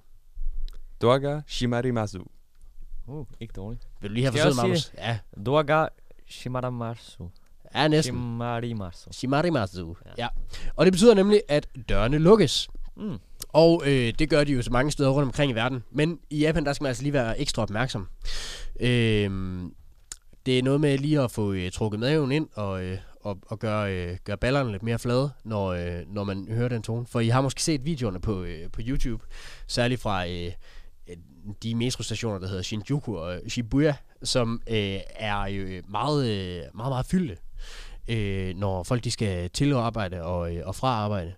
Doaga 1.03 1.41
Shimarimasu. 1.47 2.25
Uh, 3.07 3.27
ikke 3.41 3.53
dårligt. 3.57 3.89
Vil 4.01 4.11
du 4.11 4.15
lige 4.15 4.25
have 4.25 4.33
forsøget, 4.33 4.57
Magnus? 4.57 4.93
Ja, 4.99 5.19
Doaga 5.47 5.87
Shimaramasu. 6.29 7.29
Ja 7.75 7.89
næsten. 7.89 8.15
Shimarimasu. 8.15 9.13
Shimarimasu. 9.13 9.95
Ja. 10.07 10.11
Ja. 10.19 10.29
Og 10.77 10.87
det 10.87 10.93
betyder 10.93 11.15
nemlig, 11.15 11.43
at 11.49 11.69
dørene 11.89 12.19
lukkes. 12.19 12.69
Mm. 12.97 13.19
Og 13.49 13.83
øh, 13.87 14.15
det 14.19 14.31
gør 14.31 14.45
de 14.45 14.53
jo 14.53 14.63
så 14.63 14.71
mange 14.71 14.91
steder 14.91 15.11
rundt 15.11 15.27
omkring 15.27 15.51
i 15.51 15.55
verden. 15.55 15.85
Men 15.91 16.19
i 16.31 16.39
Japan, 16.39 16.65
der 16.65 16.73
skal 16.73 16.85
man 16.85 16.89
altså 16.89 17.03
lige 17.03 17.13
være 17.13 17.41
ekstra 17.41 17.63
opmærksom. 17.63 18.09
Øh, 18.81 19.31
det 20.47 20.59
er 20.59 20.63
noget 20.63 20.81
med 20.81 20.99
lige 20.99 21.21
at 21.21 21.31
få 21.31 21.53
øh, 21.53 21.71
trukket 21.71 22.01
maven 22.01 22.33
ind 22.33 22.49
og, 22.55 22.85
øh, 22.85 22.99
og, 23.21 23.39
og 23.47 23.59
gøre, 23.59 23.95
øh, 23.95 24.17
gøre 24.25 24.37
ballerne 24.37 24.73
lidt 24.73 24.83
mere 24.83 24.99
flade, 24.99 25.31
når, 25.45 25.67
øh, 25.67 26.03
når 26.07 26.25
man 26.25 26.49
hører 26.51 26.69
den 26.69 26.83
tone. 26.83 27.07
For 27.07 27.21
I 27.21 27.29
har 27.29 27.41
måske 27.41 27.63
set 27.63 27.85
videoerne 27.85 28.21
på, 28.21 28.43
øh, 28.43 28.71
på 28.73 28.81
YouTube, 28.85 29.25
særligt 29.67 30.01
fra 30.01 30.29
øh, 30.29 30.53
øh, 31.09 31.17
de 31.63 31.75
metrostationer, 31.75 32.39
der 32.39 32.49
hedder 32.49 32.63
Shinjuku 32.63 33.17
og 33.17 33.41
Shibuya, 33.49 33.95
som 34.23 34.63
øh, 34.71 35.01
er 35.17 35.47
jo 35.47 35.83
meget, 35.89 36.27
øh, 36.27 36.63
meget, 36.75 36.91
meget 36.91 37.07
fyldte, 37.07 37.37
øh, 38.09 38.57
når 38.57 38.83
folk 38.83 39.05
de 39.05 39.11
skal 39.11 39.51
til 39.51 39.73
at 39.73 39.79
arbejde 39.79 40.23
og, 40.23 40.57
øh, 40.57 40.63
og 40.67 40.75
fra 40.75 40.89
arbejde. 40.89 41.35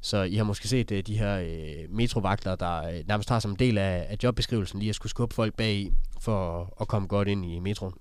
Så 0.00 0.22
I 0.22 0.34
har 0.34 0.44
måske 0.44 0.68
set 0.68 0.90
øh, 0.90 1.02
de 1.06 1.18
her 1.18 1.38
øh, 1.38 1.90
metrovagter, 1.90 2.56
der 2.56 2.88
øh, 2.88 3.00
nærmest 3.08 3.28
har 3.28 3.40
som 3.40 3.50
en 3.50 3.56
del 3.56 3.78
af, 3.78 4.06
af 4.08 4.16
jobbeskrivelsen 4.22 4.78
lige 4.78 4.88
at 4.88 4.94
skulle 4.94 5.10
skubbe 5.10 5.34
folk 5.34 5.54
bag 5.56 5.74
i, 5.74 5.92
for 6.20 6.60
at, 6.60 6.66
at 6.80 6.88
komme 6.88 7.08
godt 7.08 7.28
ind 7.28 7.44
i 7.44 7.58
metroen. 7.58 7.94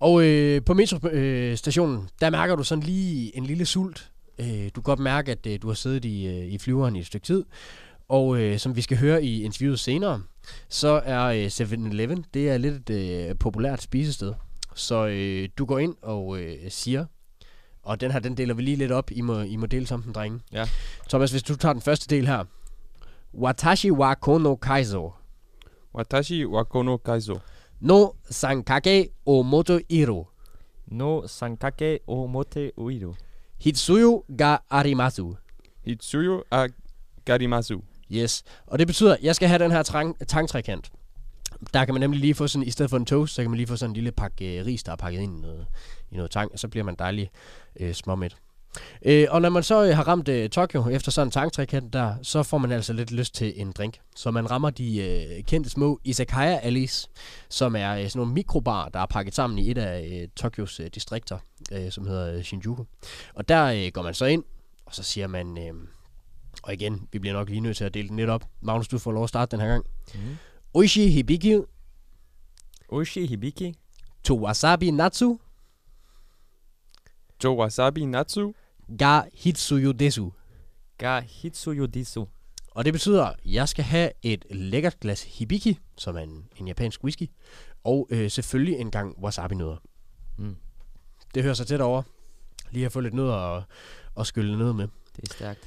Og 0.00 0.24
øh, 0.24 0.64
på 0.64 0.74
metrostationen, 0.74 1.24
øh, 1.24 1.56
stationen, 1.56 2.08
der 2.20 2.30
mærker 2.30 2.56
du 2.56 2.62
sådan 2.62 2.84
lige 2.84 3.36
en 3.36 3.46
lille 3.46 3.66
sult. 3.66 4.10
Øh, 4.38 4.64
du 4.64 4.70
kan 4.74 4.82
godt 4.82 4.98
mærke, 4.98 5.32
at 5.32 5.46
øh, 5.46 5.58
du 5.62 5.66
har 5.66 5.74
siddet 5.74 6.04
i, 6.04 6.26
øh, 6.26 6.46
i 6.46 6.58
flyveren 6.58 6.96
i 6.96 6.98
et 6.98 7.06
stykke 7.06 7.26
tid. 7.26 7.44
Og 8.08 8.40
øh, 8.40 8.58
som 8.58 8.76
vi 8.76 8.80
skal 8.82 8.96
høre 8.96 9.24
i 9.24 9.42
interviewet 9.42 9.80
senere, 9.80 10.22
så 10.68 11.02
er 11.04 11.24
øh, 11.24 11.46
7-Eleven, 11.46 12.24
det 12.34 12.50
er 12.50 12.58
lidt 12.58 12.90
et 12.90 13.28
øh, 13.30 13.38
populært 13.38 13.82
spisested. 13.82 14.32
Så 14.74 15.06
øh, 15.06 15.48
du 15.58 15.64
går 15.64 15.78
ind 15.78 15.94
og 16.02 16.38
øh, 16.40 16.70
siger, 16.70 17.04
og 17.82 18.00
den 18.00 18.10
her, 18.10 18.18
den 18.18 18.36
deler 18.36 18.54
vi 18.54 18.62
lige 18.62 18.76
lidt 18.76 18.92
op. 18.92 19.10
I 19.10 19.20
må, 19.20 19.40
I 19.40 19.56
må 19.56 19.66
dele 19.66 19.86
sammen, 19.86 20.12
drenge. 20.14 20.40
Ja. 20.52 20.68
Thomas, 21.08 21.30
hvis 21.30 21.42
du 21.42 21.56
tager 21.56 21.72
den 21.72 21.82
første 21.82 22.16
del 22.16 22.26
her. 22.26 22.44
Watashi 23.34 23.90
wa 23.90 24.14
kono 24.14 24.56
kaizo. 24.56 25.12
Watashi 25.94 26.44
wa 26.46 26.64
kono 26.64 26.96
kaizo. 26.96 27.38
No 27.80 28.10
sankake 28.30 29.08
o 29.26 29.42
moto 29.42 29.78
iro. 29.88 30.26
No 30.86 31.26
sankake 31.26 31.98
o 32.06 32.26
mote 32.26 32.72
uiru. 32.76 33.14
Hitsuyu 33.60 34.24
ga 34.38 34.56
arimasu. 34.70 35.34
Hitsuyo 35.84 36.42
a 36.50 36.66
garimasu. 37.24 37.80
Yes. 38.12 38.42
Og 38.66 38.78
det 38.78 38.86
betyder, 38.86 39.14
at 39.14 39.22
jeg 39.22 39.36
skal 39.36 39.48
have 39.48 39.58
den 39.64 39.70
her 39.70 39.82
trang- 39.82 40.24
tangtrekant. 40.28 40.90
Der 41.74 41.84
kan 41.84 41.94
man 41.94 42.00
nemlig 42.00 42.20
lige 42.20 42.34
få 42.34 42.46
sådan, 42.46 42.66
i 42.66 42.70
stedet 42.70 42.90
for 42.90 42.96
en 42.96 43.06
toast, 43.06 43.34
så 43.34 43.42
kan 43.42 43.50
man 43.50 43.56
lige 43.56 43.66
få 43.66 43.76
sådan 43.76 43.90
en 43.90 43.94
lille 43.94 44.12
pakke 44.12 44.58
øh, 44.58 44.66
ris, 44.66 44.82
der 44.82 44.92
er 44.92 44.96
pakket 44.96 45.20
ind 45.20 45.38
i 45.38 45.40
noget, 45.40 45.66
i 46.10 46.16
noget 46.16 46.30
tang, 46.30 46.52
og 46.52 46.58
så 46.58 46.68
bliver 46.68 46.84
man 46.84 46.94
dejlig 46.98 47.30
øh, 47.80 47.92
småmæt. 47.92 48.36
Øh, 49.02 49.26
og 49.30 49.42
når 49.42 49.48
man 49.48 49.62
så 49.62 49.84
øh, 49.84 49.96
har 49.96 50.08
ramt 50.08 50.28
øh, 50.28 50.50
Tokyo 50.50 50.88
efter 50.88 51.10
sådan 51.10 51.26
en 51.26 51.30
tangtrekant 51.30 51.92
der, 51.92 52.14
så 52.22 52.42
får 52.42 52.58
man 52.58 52.72
altså 52.72 52.92
lidt 52.92 53.10
lyst 53.10 53.34
til 53.34 53.52
en 53.56 53.72
drink. 53.72 53.98
Så 54.16 54.30
man 54.30 54.50
rammer 54.50 54.70
de 54.70 54.98
øh, 54.98 55.44
kendte 55.44 55.70
små 55.70 56.00
Izakaya 56.04 56.58
Alleys, 56.58 57.10
som 57.48 57.76
er 57.76 57.90
øh, 57.94 58.04
sådan 58.04 58.18
nogle 58.18 58.32
mikrobar, 58.32 58.88
der 58.88 59.00
er 59.00 59.06
pakket 59.06 59.34
sammen 59.34 59.58
i 59.58 59.70
et 59.70 59.78
af 59.78 60.20
øh, 60.22 60.28
Tokyos 60.36 60.80
øh, 60.80 60.86
distrikter, 60.94 61.38
øh, 61.72 61.90
som 61.90 62.06
hedder 62.06 62.36
øh, 62.36 62.42
Shinjuku. 62.42 62.84
Og 63.34 63.48
der 63.48 63.64
øh, 63.64 63.90
går 63.94 64.02
man 64.02 64.14
så 64.14 64.24
ind, 64.24 64.44
og 64.86 64.94
så 64.94 65.02
siger 65.02 65.26
man... 65.26 65.58
Øh, 65.58 65.74
og 66.62 66.72
igen, 66.72 67.08
vi 67.12 67.18
bliver 67.18 67.32
nok 67.32 67.48
lige 67.48 67.60
nødt 67.60 67.76
til 67.76 67.84
at 67.84 67.94
dele 67.94 68.08
den 68.08 68.16
lidt 68.16 68.30
op. 68.30 68.44
Magnus, 68.60 68.88
du 68.88 68.98
får 68.98 69.12
lov 69.12 69.22
at 69.22 69.28
starte 69.28 69.50
den 69.56 69.60
her 69.60 69.68
gang. 69.68 69.84
Mm. 70.14 70.20
Oishi 70.74 71.08
hibiki 71.08 71.60
Oishi 72.88 73.26
hibiki. 73.26 73.74
to 74.24 74.34
wasabi 74.36 74.90
natsu 74.90 75.38
Jo 77.44 77.56
wasabi 77.56 78.06
natsu. 78.06 78.54
ga 78.98 79.22
hitsuyu 79.34 79.92
desu. 79.92 80.32
Ga 80.98 81.20
hitsuyu 81.20 81.86
disu. 81.86 82.24
Og 82.70 82.84
det 82.84 82.92
betyder, 82.92 83.24
at 83.24 83.36
jeg 83.44 83.68
skal 83.68 83.84
have 83.84 84.10
et 84.22 84.44
lækkert 84.50 85.00
glas 85.00 85.22
hibiki, 85.38 85.78
som 85.96 86.16
er 86.16 86.20
en, 86.20 86.48
en 86.56 86.68
japansk 86.68 87.04
whisky, 87.04 87.26
og 87.84 88.08
øh, 88.10 88.30
selvfølgelig 88.30 88.78
en 88.78 88.90
gang 88.90 89.18
wasabi-nødder. 89.24 89.76
Mm. 90.38 90.56
Det 91.34 91.42
hører 91.42 91.54
sig 91.54 91.66
tæt 91.66 91.80
over. 91.80 92.02
Lige 92.70 92.86
at 92.86 92.92
få 92.92 93.00
lidt 93.00 93.14
nødder 93.14 93.32
og, 93.34 93.62
og 94.14 94.26
skylle 94.26 94.58
ned 94.58 94.72
med. 94.72 94.88
Det 95.16 95.28
er 95.28 95.34
stærkt. 95.34 95.60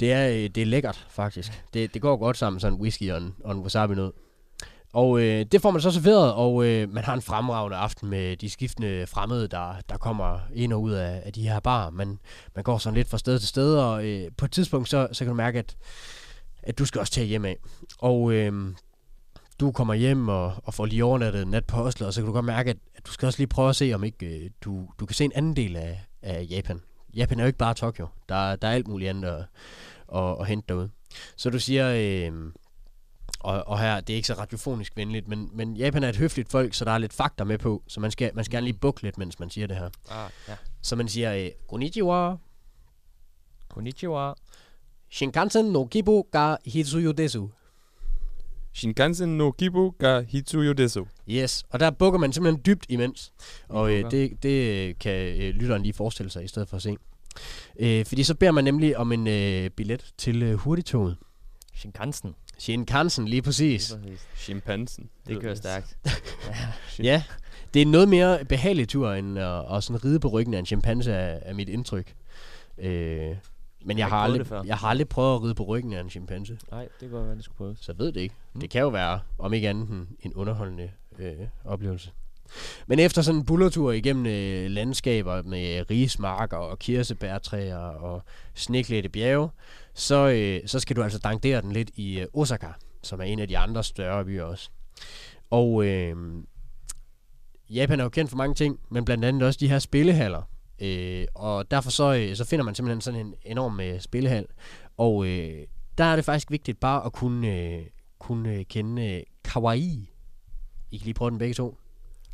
Det 0.00 0.12
er, 0.12 0.28
øh, 0.28 0.34
det 0.34 0.58
er 0.58 0.66
lækkert, 0.66 1.06
faktisk. 1.10 1.64
Det, 1.74 1.94
det 1.94 2.02
går 2.02 2.16
godt 2.16 2.36
sammen, 2.36 2.60
sådan 2.60 2.74
en 2.74 2.80
whisky 2.80 3.10
og 3.10 3.18
en, 3.18 3.34
og 3.44 3.52
en 3.52 3.62
wasabi-nød. 3.62 4.12
Og 4.94 5.20
øh, 5.20 5.46
det 5.52 5.62
får 5.62 5.70
man 5.70 5.80
så 5.80 5.90
serveret, 5.90 6.34
og 6.34 6.66
øh, 6.66 6.92
man 6.92 7.04
har 7.04 7.14
en 7.14 7.22
fremragende 7.22 7.76
aften 7.76 8.08
med 8.10 8.36
de 8.36 8.50
skiftende 8.50 9.06
fremmede, 9.06 9.48
der, 9.48 9.74
der 9.88 9.96
kommer 9.96 10.38
ind 10.54 10.72
og 10.72 10.82
ud 10.82 10.92
af, 10.92 11.22
af 11.24 11.32
de 11.32 11.48
her 11.48 11.60
bar. 11.60 11.90
Man, 11.90 12.18
man 12.54 12.64
går 12.64 12.78
sådan 12.78 12.96
lidt 12.96 13.08
fra 13.08 13.18
sted 13.18 13.38
til 13.38 13.48
sted, 13.48 13.76
og 13.76 14.06
øh, 14.06 14.30
på 14.36 14.44
et 14.44 14.50
tidspunkt, 14.50 14.88
så, 14.88 15.08
så 15.12 15.24
kan 15.24 15.30
du 15.30 15.34
mærke, 15.34 15.58
at, 15.58 15.76
at 16.62 16.78
du 16.78 16.84
skal 16.84 17.00
også 17.00 17.12
tage 17.12 17.26
hjem 17.26 17.44
af. 17.44 17.56
Og 17.98 18.32
øh, 18.32 18.74
du 19.60 19.72
kommer 19.72 19.94
hjem 19.94 20.28
og, 20.28 20.52
og 20.64 20.74
får 20.74 20.86
lige 20.86 21.04
overnattet 21.04 21.42
en 21.42 21.48
nat 21.48 21.64
på 21.64 21.76
Oslo, 21.76 22.06
og 22.06 22.14
så 22.14 22.20
kan 22.20 22.26
du 22.26 22.32
godt 22.32 22.44
mærke, 22.44 22.70
at, 22.70 22.76
at 22.96 23.06
du 23.06 23.12
skal 23.12 23.26
også 23.26 23.38
lige 23.38 23.48
prøve 23.48 23.68
at 23.68 23.76
se, 23.76 23.92
om 23.94 24.04
ikke 24.04 24.26
øh, 24.26 24.50
du, 24.64 24.88
du 25.00 25.06
kan 25.06 25.14
se 25.14 25.24
en 25.24 25.32
anden 25.34 25.56
del 25.56 25.76
af, 25.76 26.00
af 26.22 26.46
Japan. 26.50 26.80
Japan 27.16 27.38
er 27.38 27.42
jo 27.44 27.46
ikke 27.46 27.58
bare 27.58 27.74
Tokyo. 27.74 28.06
Der, 28.28 28.56
der 28.56 28.68
er 28.68 28.72
alt 28.72 28.88
muligt 28.88 29.10
andet 29.10 29.28
at, 29.28 29.44
at, 30.14 30.36
at 30.40 30.46
hente 30.46 30.64
derude. 30.68 30.90
Så 31.36 31.50
du 31.50 31.58
siger, 31.58 31.88
øh, 31.88 32.32
og, 33.44 33.68
og 33.68 33.80
her, 33.80 34.00
det 34.00 34.12
er 34.12 34.16
ikke 34.16 34.28
så 34.28 34.34
radiofonisk 34.34 34.96
venligt, 34.96 35.28
men, 35.28 35.50
men 35.52 35.76
Japan 35.76 36.02
er 36.02 36.08
et 36.08 36.16
høfligt 36.16 36.50
folk, 36.50 36.74
så 36.74 36.84
der 36.84 36.90
er 36.90 36.98
lidt 36.98 37.12
fakta 37.12 37.44
med 37.44 37.58
på, 37.58 37.82
så 37.86 38.00
man 38.00 38.10
skal, 38.10 38.30
man 38.34 38.44
skal 38.44 38.56
gerne 38.56 38.66
lige 38.66 38.78
bukke 38.78 39.02
lidt, 39.02 39.18
mens 39.18 39.40
man 39.40 39.50
siger 39.50 39.66
det 39.66 39.76
her. 39.76 39.90
Ah, 40.10 40.30
ja. 40.48 40.54
Så 40.82 40.96
man 40.96 41.08
siger, 41.08 41.34
øh, 41.34 41.50
Konnichiwa, 41.68 42.36
Konnichiwa. 43.68 44.32
Shinkansen 45.10 45.64
no 45.64 45.84
kibo 45.84 46.28
ga 46.32 46.56
hitsuyu 46.64 47.12
desu. 47.12 47.48
Shinkansen 48.74 49.38
no 49.38 49.50
Kibu 49.50 49.90
ga 49.98 50.20
Hitsuyo 50.20 50.72
desu. 50.72 51.04
Yes, 51.28 51.64
og 51.70 51.80
der 51.80 51.90
bukker 51.90 52.18
man 52.18 52.32
simpelthen 52.32 52.62
dybt 52.66 52.86
imens. 52.88 53.32
Og 53.68 53.92
øh, 53.92 54.10
det, 54.10 54.42
det 54.42 54.88
øh, 54.88 54.94
kan 55.00 55.12
øh, 55.12 55.54
lytteren 55.54 55.82
lige 55.82 55.92
forestille 55.92 56.30
sig, 56.30 56.44
i 56.44 56.48
stedet 56.48 56.68
for 56.68 56.76
at 56.76 56.82
se. 56.82 56.96
Øh, 57.78 58.04
fordi 58.06 58.22
så 58.22 58.34
beder 58.34 58.52
man 58.52 58.64
nemlig 58.64 58.96
om 58.96 59.12
en 59.12 59.26
øh, 59.26 59.70
billet 59.70 60.12
til 60.18 60.42
øh, 60.42 60.54
hurtigtoget. 60.54 61.16
Shinkansen. 61.74 62.34
Shinkansen, 62.64 63.28
lige 63.28 63.42
præcis. 63.42 63.90
Lige 63.90 64.02
præcis. 64.02 64.28
Chimpansen. 64.36 65.10
Det 65.28 65.40
kører 65.40 65.54
stærkt. 65.54 65.96
Ja, 66.98 67.22
det 67.74 67.82
er 67.82 67.86
en 67.86 67.90
noget 67.90 68.08
mere 68.08 68.44
behagelig 68.44 68.88
tur, 68.88 69.12
end 69.12 69.38
at, 69.38 69.76
at 69.76 69.84
sådan 69.84 70.04
ride 70.04 70.20
på 70.20 70.28
ryggen 70.28 70.54
af 70.54 70.58
en 70.58 70.66
chimpanse, 70.66 71.12
er, 71.12 71.38
er 71.42 71.54
mit 71.54 71.68
indtryk. 71.68 72.14
Øh, 72.78 72.86
men 72.86 73.98
jeg 73.98 73.98
ikke 73.98 74.02
har, 74.04 74.18
aldrig, 74.18 74.66
jeg 74.66 74.76
har 74.76 74.88
aldrig 74.88 75.08
prøvet 75.08 75.34
at 75.34 75.42
ride 75.42 75.54
på 75.54 75.62
ryggen 75.64 75.92
af 75.92 76.00
en 76.00 76.10
chimpanse, 76.10 76.58
Nej, 76.70 76.88
det 77.00 77.10
går 77.10 77.22
være, 77.24 77.36
det 77.36 77.44
skulle 77.44 77.56
prøves. 77.56 77.78
så 77.80 77.92
jeg 77.92 77.98
ved 77.98 78.12
det 78.12 78.20
ikke. 78.20 78.34
Mm. 78.52 78.60
Det 78.60 78.70
kan 78.70 78.80
jo 78.80 78.88
være, 78.88 79.20
om 79.38 79.52
ikke 79.52 79.68
andet, 79.68 79.88
en, 79.88 80.08
en 80.20 80.34
underholdende 80.34 80.90
øh, 81.18 81.32
oplevelse. 81.64 82.10
Men 82.86 82.98
efter 82.98 83.22
sådan 83.22 83.40
en 83.40 83.46
bullertur 83.46 83.92
igennem 83.92 84.26
øh, 84.26 84.70
landskaber 84.70 85.42
med 85.42 85.90
rismarker 85.90 86.56
og 86.56 86.78
kirsebærtræer 86.78 87.76
og 87.78 88.22
sneklædte 88.54 89.08
bjerge, 89.08 89.48
så, 89.94 90.28
øh, 90.28 90.68
så 90.68 90.80
skal 90.80 90.96
du 90.96 91.02
altså 91.02 91.18
dankdere 91.18 91.62
den 91.62 91.72
lidt 91.72 91.90
i 91.94 92.20
øh, 92.20 92.26
Osaka, 92.32 92.68
som 93.02 93.20
er 93.20 93.24
en 93.24 93.38
af 93.38 93.48
de 93.48 93.58
andre 93.58 93.84
større 93.84 94.24
byer 94.24 94.44
også. 94.44 94.70
Og 95.50 95.86
øh, 95.86 96.16
Japan 97.70 98.00
er 98.00 98.04
jo 98.04 98.10
kendt 98.10 98.30
for 98.30 98.36
mange 98.36 98.54
ting, 98.54 98.80
men 98.90 99.04
blandt 99.04 99.24
andet 99.24 99.42
også 99.42 99.58
de 99.60 99.68
her 99.68 99.78
spillehaller. 99.78 100.42
Øh, 100.78 101.26
og 101.34 101.70
derfor 101.70 101.90
så, 101.90 102.14
øh, 102.14 102.36
så 102.36 102.44
finder 102.44 102.64
man 102.64 102.74
simpelthen 102.74 103.00
sådan 103.00 103.20
en 103.20 103.34
enorm 103.44 103.80
øh, 103.80 104.00
spillehal. 104.00 104.46
Og 104.96 105.26
øh, 105.26 105.66
der 105.98 106.04
er 106.04 106.16
det 106.16 106.24
faktisk 106.24 106.50
vigtigt 106.50 106.80
bare 106.80 107.06
at 107.06 107.12
kunne, 107.12 107.48
øh, 107.48 107.86
kunne 108.18 108.54
øh, 108.54 108.64
kende 108.64 109.12
øh, 109.12 109.22
kawaii. 109.44 110.10
I 110.90 110.96
kan 110.96 111.04
lige 111.04 111.14
prøve 111.14 111.30
den 111.30 111.38
begge 111.38 111.54
to. 111.54 111.78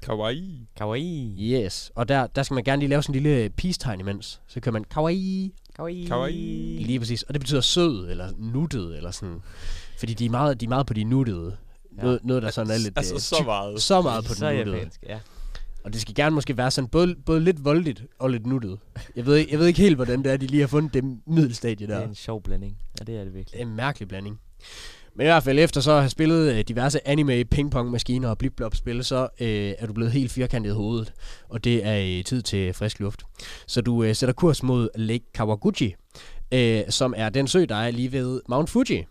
Kawaii. 0.03 0.69
Kawaii. 0.77 1.37
Yes. 1.55 1.93
Og 1.95 2.09
der, 2.09 2.27
der 2.27 2.43
skal 2.43 2.55
man 2.55 2.65
gerne 2.65 2.81
lige 2.81 2.89
lave 2.91 3.03
sådan 3.03 3.17
en 3.17 3.23
lille 3.23 3.51
peace-tegn 3.51 4.01
imens. 4.01 4.41
Så 4.47 4.61
kører 4.61 4.73
man 4.73 4.85
kawaii. 4.85 5.53
Kawaii. 5.77 6.05
Kawaii. 6.07 6.79
Lige 6.85 6.99
præcis. 6.99 7.23
Og 7.23 7.35
det 7.35 7.41
betyder 7.41 7.61
sød, 7.61 8.11
eller 8.11 8.33
nuttet, 8.39 8.97
eller 8.97 9.11
sådan. 9.11 9.43
Fordi 9.99 10.15
de 10.15 10.27
er 10.27 10.31
meget, 10.31 10.61
de 10.61 10.65
er 10.65 10.69
meget 10.69 10.87
på 10.87 10.95
de 10.95 11.05
nuttede. 11.05 11.57
Ja. 11.99 12.03
Noget, 12.03 12.21
noget, 12.25 12.43
der 12.43 12.51
sådan 12.51 12.71
er 12.73 12.79
lidt... 12.79 12.93
Altså 12.99 13.15
øh, 13.15 13.21
så 13.21 13.43
meget. 13.45 13.83
Så 13.83 14.03
meget 14.03 14.25
på 14.25 14.35
den 14.35 14.57
nuttede. 14.57 14.77
japansk, 14.77 15.03
ja. 15.09 15.19
Og 15.85 15.93
det 15.93 16.01
skal 16.01 16.15
gerne 16.15 16.35
måske 16.35 16.57
være 16.57 16.71
sådan 16.71 16.89
både, 16.89 17.15
både 17.27 17.41
lidt 17.41 17.65
voldeligt 17.65 18.05
og 18.19 18.31
lidt 18.31 18.47
nuttet. 18.47 18.79
Jeg 19.17 19.27
ved, 19.27 19.37
ikke- 19.37 19.53
jeg 19.53 19.59
ved 19.61 19.67
ikke 19.67 19.81
helt, 19.81 19.97
hvordan 19.97 20.23
det 20.23 20.33
er, 20.33 20.37
de 20.37 20.47
lige 20.47 20.61
har 20.61 20.67
fundet 20.69 20.95
det 20.95 21.05
middelstadie 21.27 21.87
Det 21.87 21.89
der. 21.89 21.97
er 22.01 22.09
en 22.09 22.15
sjov 22.15 22.43
blanding. 22.43 22.77
Ja, 23.01 23.05
det 23.05 23.15
er 23.15 23.19
det 23.19 23.27
Det 23.27 23.35
virkelig. 23.35 23.59
er 23.59 23.63
en 23.67 23.77
mærkelig 23.77 24.09
blanding. 24.09 24.41
Men 25.15 25.25
i 25.25 25.29
hvert 25.29 25.43
fald 25.43 25.59
efter 25.59 25.81
så 25.81 25.93
at 25.93 26.01
have 26.01 26.11
spillet 26.11 26.53
øh, 26.55 26.65
diverse 26.69 27.09
anime 27.09 27.45
pingpong-maskiner 27.45 28.29
og 28.29 28.39
blip 28.39 28.61
spil 28.73 29.05
så 29.05 29.29
øh, 29.41 29.75
er 29.79 29.87
du 29.87 29.93
blevet 29.93 30.13
helt 30.13 30.33
firkantet 30.33 30.71
i 30.71 30.75
hovedet. 30.75 31.13
Og 31.49 31.65
det 31.65 31.87
er 31.87 32.19
øh, 32.19 32.25
tid 32.25 32.43
til 32.43 32.73
frisk 32.73 33.01
luft. 33.01 33.23
Så 33.67 33.81
du 33.81 34.03
øh, 34.03 34.15
sætter 34.15 34.33
kurs 34.33 34.63
mod 34.63 34.89
Lake 34.95 35.25
Kawaguchi, 35.35 35.95
øh, 36.53 36.83
som 36.89 37.15
er 37.17 37.29
den 37.29 37.47
sø, 37.47 37.65
der 37.69 37.75
er 37.75 37.91
lige 37.91 38.13
ved 38.13 38.41
Mount 38.49 38.71
Fuji. 38.71 39.05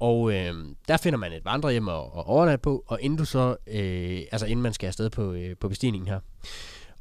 Og 0.00 0.32
øh, 0.32 0.54
der 0.88 0.96
finder 0.96 1.18
man 1.18 1.32
et 1.32 1.44
vandrehjem 1.44 1.88
at, 1.88 1.94
og 1.94 2.26
overnat 2.26 2.60
på, 2.60 2.84
og 2.86 2.98
inden 3.00 3.18
du 3.18 3.24
så, 3.24 3.56
øh, 3.66 4.20
altså 4.32 4.46
inden 4.46 4.62
man 4.62 4.72
skal 4.72 4.86
afsted 4.86 5.10
på, 5.10 5.32
øh, 5.32 5.56
på 5.60 5.68
bestigningen 5.68 6.08
her. 6.08 6.20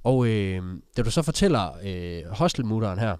Og 0.03 0.27
øh, 0.27 0.63
da 0.97 1.01
du 1.01 1.11
så 1.11 1.21
fortæller 1.21 1.69
øh, 1.85 2.31
hostelmutteren 2.31 2.99
her, 2.99 3.17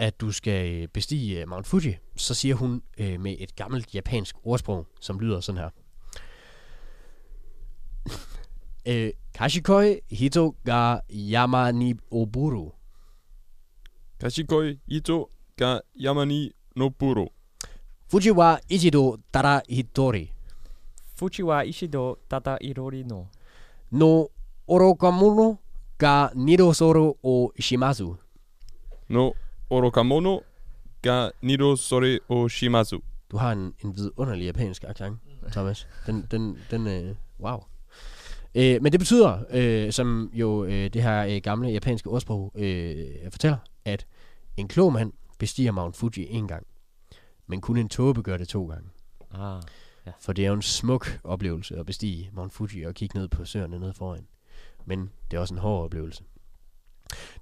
at 0.00 0.20
du 0.20 0.32
skal 0.32 0.82
øh, 0.82 0.88
bestige 0.88 1.40
øh, 1.40 1.48
Mount 1.48 1.66
Fuji, 1.66 1.96
så 2.16 2.34
siger 2.34 2.54
hun 2.54 2.82
øh, 2.98 3.20
med 3.20 3.36
et 3.38 3.56
gammelt 3.56 3.94
japansk 3.94 4.36
ordsprog, 4.44 4.86
som 5.00 5.20
lyder 5.20 5.40
sådan 5.40 5.60
her. 5.60 5.70
øh, 9.06 9.12
Kashikoi 9.34 10.00
hito 10.10 10.54
ga 10.64 10.98
yama 11.10 11.72
ni 11.72 11.94
oburu. 12.10 12.72
Kashikoi 14.20 14.78
ito 14.88 15.30
ga 15.56 15.80
yamani 15.94 16.50
noburo. 16.76 17.32
Fuji 18.08 18.30
wa 18.30 18.58
ichido 18.68 19.18
tara 19.32 19.60
hitori. 19.68 20.32
Fuji 21.14 21.42
wa 21.42 21.64
Ishido 21.64 22.18
Tata 22.30 22.58
Irori 22.60 23.04
no. 23.04 23.26
No 23.90 24.28
orokamono 24.66 25.58
ga 25.98 26.30
nido 26.34 26.72
soro 26.74 27.14
o 27.22 27.52
shimazu. 27.58 28.16
No 29.08 29.32
orokamono 29.70 30.40
ga 31.02 31.30
nido 31.42 31.76
sore 31.76 32.18
o 32.28 32.48
shimazu. 32.48 33.00
Du 33.30 33.36
har 33.36 33.52
en, 33.52 33.74
en 33.84 33.96
vidunderlig 33.96 34.44
japansk 34.44 34.84
accent, 34.84 35.18
Thomas. 35.52 35.88
Den, 36.06 36.26
den, 36.30 36.58
den, 36.70 36.86
øh, 36.86 37.14
wow. 37.40 37.58
Øh, 38.54 38.82
men 38.82 38.92
det 38.92 39.00
betyder, 39.00 39.38
øh, 39.50 39.92
som 39.92 40.30
jo 40.32 40.64
øh, 40.64 40.90
det 40.92 41.02
her 41.02 41.26
øh, 41.26 41.40
gamle 41.42 41.68
japanske 41.68 42.10
ordsprog 42.10 42.52
øh, 42.54 43.30
fortæller, 43.30 43.58
at 43.84 44.06
en 44.56 44.68
klog 44.68 44.92
mand 44.92 45.12
bestiger 45.38 45.72
Mount 45.72 45.96
Fuji 45.96 46.26
en 46.30 46.48
gang, 46.48 46.66
men 47.46 47.60
kun 47.60 47.76
en 47.76 47.88
tåbe 47.88 48.22
gør 48.22 48.36
det 48.36 48.48
to 48.48 48.66
gange. 48.66 48.88
Ah. 49.34 49.62
For 50.20 50.32
det 50.32 50.44
er 50.44 50.48
jo 50.48 50.54
en 50.54 50.62
smuk 50.62 51.20
oplevelse 51.24 51.76
at 51.76 51.86
bestige 51.86 52.30
Mount 52.32 52.52
Fuji 52.52 52.82
og 52.82 52.94
kigge 52.94 53.18
ned 53.18 53.28
på 53.28 53.44
søerne 53.44 53.78
nede 53.78 53.94
foran. 53.94 54.26
Men 54.84 55.10
det 55.30 55.36
er 55.36 55.40
også 55.40 55.54
en 55.54 55.60
hård 55.60 55.84
oplevelse. 55.84 56.24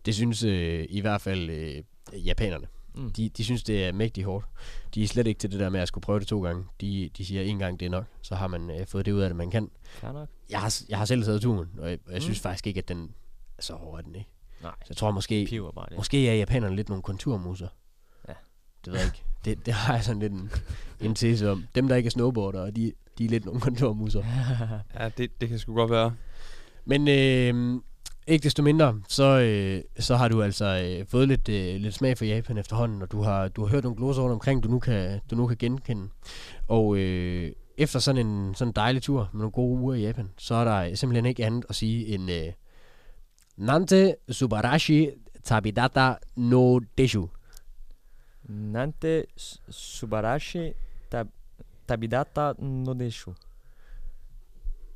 Det 0.07 0.15
synes 0.15 0.45
øh, 0.45 0.87
i 0.89 1.01
hvert 1.01 1.21
fald 1.21 1.51
øh, 1.51 1.83
japanerne. 2.13 2.67
Mm. 2.95 3.11
De, 3.13 3.29
de 3.29 3.45
synes, 3.45 3.63
det 3.63 3.85
er 3.85 3.93
mægtig 3.93 4.25
hårdt. 4.25 4.47
De 4.95 5.03
er 5.03 5.07
slet 5.09 5.27
ikke 5.27 5.39
til 5.39 5.51
det 5.53 5.61
der 5.61 5.69
med 5.69 5.81
at 5.81 5.89
skulle 5.89 6.03
prøve 6.03 6.21
det 6.21 6.29
to 6.29 6.43
gange. 6.43 6.65
De, 6.81 7.11
de 7.19 7.25
siger, 7.25 7.43
en 7.43 7.59
gang 7.59 7.81
det 7.81 7.87
er 7.87 7.91
nok. 7.91 8.05
Så 8.23 8.35
har 8.35 8.47
man 8.47 8.71
øh, 8.71 8.87
fået 8.87 9.07
det 9.07 9.13
ud 9.13 9.21
af 9.21 9.29
det, 9.29 9.37
man 9.37 9.51
kan. 9.51 9.71
Fair 9.85 10.13
nok. 10.13 10.29
Jeg 10.51 10.61
har, 10.61 10.75
jeg 10.89 10.99
har 10.99 11.05
selv 11.05 11.23
taget 11.25 11.43
turen, 11.43 11.69
og 11.79 11.91
jeg, 11.91 11.99
og 12.07 12.13
jeg 12.13 12.19
Mm. 12.19 12.23
synes 12.23 12.41
faktisk 12.41 12.67
ikke, 12.67 12.79
at 12.79 12.89
den 12.89 13.11
er 13.59 13.63
så 13.63 13.75
hård, 13.75 14.05
den 14.05 14.15
ikke. 14.15 14.31
Nej. 14.63 14.73
Så 14.81 14.87
jeg 14.89 14.97
tror 14.97 15.11
måske, 15.11 15.47
Piver 15.49 15.73
bare 15.73 15.87
det. 15.89 15.97
måske 15.97 16.29
er 16.29 16.35
japanerne 16.35 16.77
lidt 16.77 16.89
nogle 16.89 17.03
konturmuser. 17.03 17.69
Ja. 18.29 18.33
Det 18.85 18.93
ved 18.93 19.01
jeg 19.01 19.07
ikke. 19.09 19.23
Det, 19.45 19.67
det 19.67 19.75
har 19.75 19.95
jeg 19.95 20.05
sådan 20.05 20.21
lidt 20.21 20.33
en, 20.33 20.51
en 21.01 21.15
tese 21.15 21.51
om. 21.51 21.65
Dem, 21.75 21.89
der 21.89 21.97
ikke 21.97 22.07
er 22.07 22.11
snowboardere, 22.11 22.71
de, 22.71 22.93
de 23.19 23.25
er 23.25 23.29
lidt 23.29 23.45
nogle 23.45 23.61
konturmuser. 23.61 24.25
Ja, 25.01 25.09
det, 25.19 25.41
det 25.41 25.49
kan 25.49 25.59
sgu 25.59 25.75
godt 25.75 25.91
være. 25.91 26.15
Men 26.85 27.09
øh, 27.09 27.81
ikke 28.29 28.45
desto 28.45 28.63
mindre, 28.63 29.01
så, 29.09 29.25
øh, 29.25 29.83
så 29.99 30.17
har 30.17 30.29
du 30.29 30.43
altså 30.43 30.65
øh, 30.65 31.07
fået 31.07 31.29
lidt, 31.29 31.49
øh, 31.49 31.81
lidt 31.81 31.95
smag 31.95 32.19
for 32.19 32.25
Japan 32.25 32.59
efterhånden, 32.59 33.03
og 33.03 33.13
du 33.13 33.23
har, 33.23 33.49
du 33.49 33.61
har 33.65 33.69
hørt 33.69 33.85
nogle 33.85 33.97
gloser 33.97 34.23
rundt 34.23 34.33
omkring, 34.33 34.63
du 34.63 34.69
nu 34.69 34.79
kan, 34.79 35.21
du 35.31 35.37
nu 35.37 35.47
kan 35.47 35.57
genkende. 35.57 36.09
Og 36.69 36.97
øh, 36.97 37.53
efter 37.77 37.99
sådan 37.99 38.27
en 38.27 38.55
sådan 38.55 38.73
dejlig 38.73 39.03
tur 39.03 39.31
med 39.33 39.39
nogle 39.39 39.53
gode 39.53 39.81
uger 39.81 39.95
i 39.95 40.03
Japan, 40.03 40.31
så 40.39 40.55
er 40.55 40.65
der 40.65 40.95
simpelthen 40.95 41.27
ikke 41.27 41.45
andet 41.47 41.65
at 41.69 41.75
sige 41.75 42.07
end 42.07 42.31
øh, 42.31 42.53
Nante 43.57 44.17
Subarashi 44.31 45.11
Tabidata 45.45 46.15
no 46.37 46.79
Deshu. 46.99 47.29
Nante 48.49 49.25
Subarashi 49.71 50.73
tab- 51.15 51.33
Tabidata 51.89 52.53
no 52.59 52.93
deshu. 52.93 53.35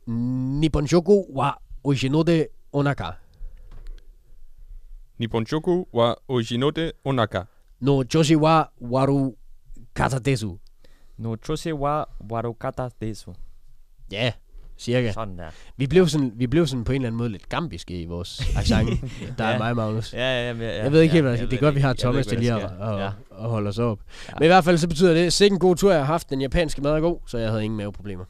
Nipponshoku 0.06 1.24
wa 1.36 1.50
Oishinode 1.84 2.46
Onaka. 2.72 3.10
Nipponshoku 5.22 5.84
wa 5.94 6.14
Ojinote 6.28 6.92
Onaka. 7.04 7.42
No 7.80 8.02
Joshi 8.14 8.36
wa 8.36 8.64
Waru 8.92 9.34
Kata 9.94 10.18
Desu. 10.18 10.56
No 11.18 11.36
chose 11.46 11.72
wa 11.74 12.04
warukata 12.32 12.88
desu. 13.00 13.32
Ja, 14.12 14.32
cirka. 14.78 15.12
Sådan 15.12 15.38
der. 15.38 15.50
Vi 15.76 15.86
blev, 15.86 16.08
sådan, 16.08 16.32
vi 16.34 16.46
blev 16.46 16.66
sådan 16.66 16.84
på 16.84 16.92
en 16.92 16.96
eller 16.96 17.06
anden 17.06 17.18
måde 17.18 17.28
lidt 17.28 17.48
gambiske 17.48 18.00
i 18.02 18.04
vores 18.04 18.42
accent. 18.56 18.90
Der 19.38 19.44
er 19.44 19.50
Ja. 19.52 19.58
mig, 19.58 19.76
Magnus. 19.76 20.12
Ja, 20.14 20.18
ja, 20.18 20.52
ja, 20.54 20.64
ja. 20.76 20.82
Jeg 20.82 20.92
ved 20.92 21.00
ikke 21.00 21.12
helt, 21.12 21.24
hvad 21.24 21.32
ja, 21.32 21.36
det 21.36 21.40
er. 21.40 21.44
jeg 21.46 21.50
Det 21.50 21.56
er 21.56 21.60
godt, 21.60 21.74
vi 21.74 21.80
har 21.80 21.92
Thomas 21.92 22.26
til 22.26 22.38
lige 22.38 22.52
at, 22.52 22.62
at, 22.62 22.98
Ja. 22.98 23.06
at 23.44 23.48
holde 23.50 23.68
os 23.68 23.78
op. 23.78 23.98
Ja. 24.28 24.32
Men 24.38 24.44
i 24.44 24.46
hvert 24.46 24.64
fald 24.64 24.78
så 24.78 24.88
betyder 24.88 25.14
det, 25.14 25.32
sikke 25.32 25.54
en 25.54 25.60
god 25.60 25.76
tur, 25.76 25.90
jeg 25.90 26.00
har 26.00 26.06
haft. 26.06 26.30
Den 26.30 26.40
japanske 26.40 26.82
mad 26.82 26.92
er 26.92 27.00
god, 27.00 27.18
så 27.26 27.38
jeg 27.38 27.48
havde 27.50 27.64
ingen 27.64 27.76
maveproblemer. 27.76 28.24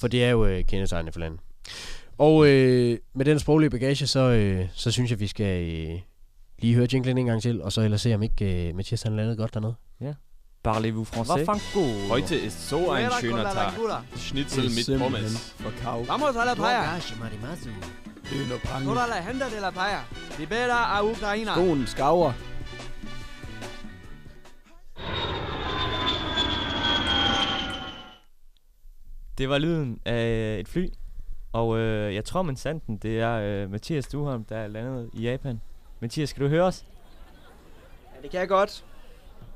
For 0.00 0.08
det 0.08 0.24
er 0.24 0.30
jo 0.30 0.46
øh, 0.46 0.64
kendetegnende 0.64 1.12
for 1.12 1.20
landet. 1.20 1.40
Og 2.18 2.46
øh, 2.48 2.98
med 3.14 3.24
den 3.24 3.38
sproglige 3.38 3.70
bagage, 3.70 4.06
så, 4.06 4.20
øh, 4.20 4.68
så 4.74 4.90
synes 4.90 5.10
jeg, 5.10 5.20
vi 5.20 5.26
skal 5.26 5.70
øh, 5.70 6.00
lige 6.58 6.74
høre 6.74 6.86
jinglen 6.92 7.18
en 7.18 7.26
gang 7.26 7.42
til, 7.42 7.62
og 7.62 7.72
så 7.72 7.80
ellers 7.80 8.00
se, 8.00 8.14
om 8.14 8.22
ikke 8.22 8.68
øh, 8.68 8.74
Mathias 8.76 9.02
han 9.02 9.16
landede 9.16 9.36
godt 9.36 9.54
dernede. 9.54 9.74
Parlez-vous 10.64 11.04
français? 11.04 11.44
Fango. 11.44 12.08
Heute 12.08 12.36
ist 12.36 12.68
so 12.68 12.92
ein 12.92 13.10
schöner 13.10 13.52
Tag. 13.52 13.72
Schnitzel 14.16 14.64
mit 14.70 14.98
Pommes. 14.98 15.54
Kav. 15.82 16.06
Vamos 16.06 16.36
a 16.36 16.44
la 16.44 16.54
playa. 16.54 17.00
Toda 18.84 19.06
la 19.06 19.20
gente 19.28 19.44
de 19.56 19.60
la 19.60 19.70
playa. 19.70 20.00
Libera 20.38 20.98
a 20.98 21.02
Ukraina. 21.04 21.52
Skoen 21.52 21.86
skaver. 21.86 22.32
Det 29.38 29.48
var 29.48 29.58
lyden 29.58 29.98
af 30.06 30.56
et 30.60 30.68
fly. 30.68 30.88
Og 31.54 31.78
øh, 31.78 32.14
jeg 32.14 32.24
tror, 32.24 32.42
man 32.42 32.56
sanden, 32.56 32.96
det 32.96 33.20
er 33.20 33.32
øh, 33.64 33.70
Mathias 33.70 34.06
Duholm, 34.06 34.44
der 34.44 34.56
er 34.56 34.66
landet 34.68 35.10
i 35.12 35.22
Japan. 35.22 35.60
Mathias, 36.00 36.28
skal 36.28 36.42
du 36.42 36.48
høre 36.48 36.62
os? 36.64 36.84
Ja, 38.16 38.22
det 38.22 38.30
kan 38.30 38.40
jeg 38.40 38.48
godt. 38.48 38.84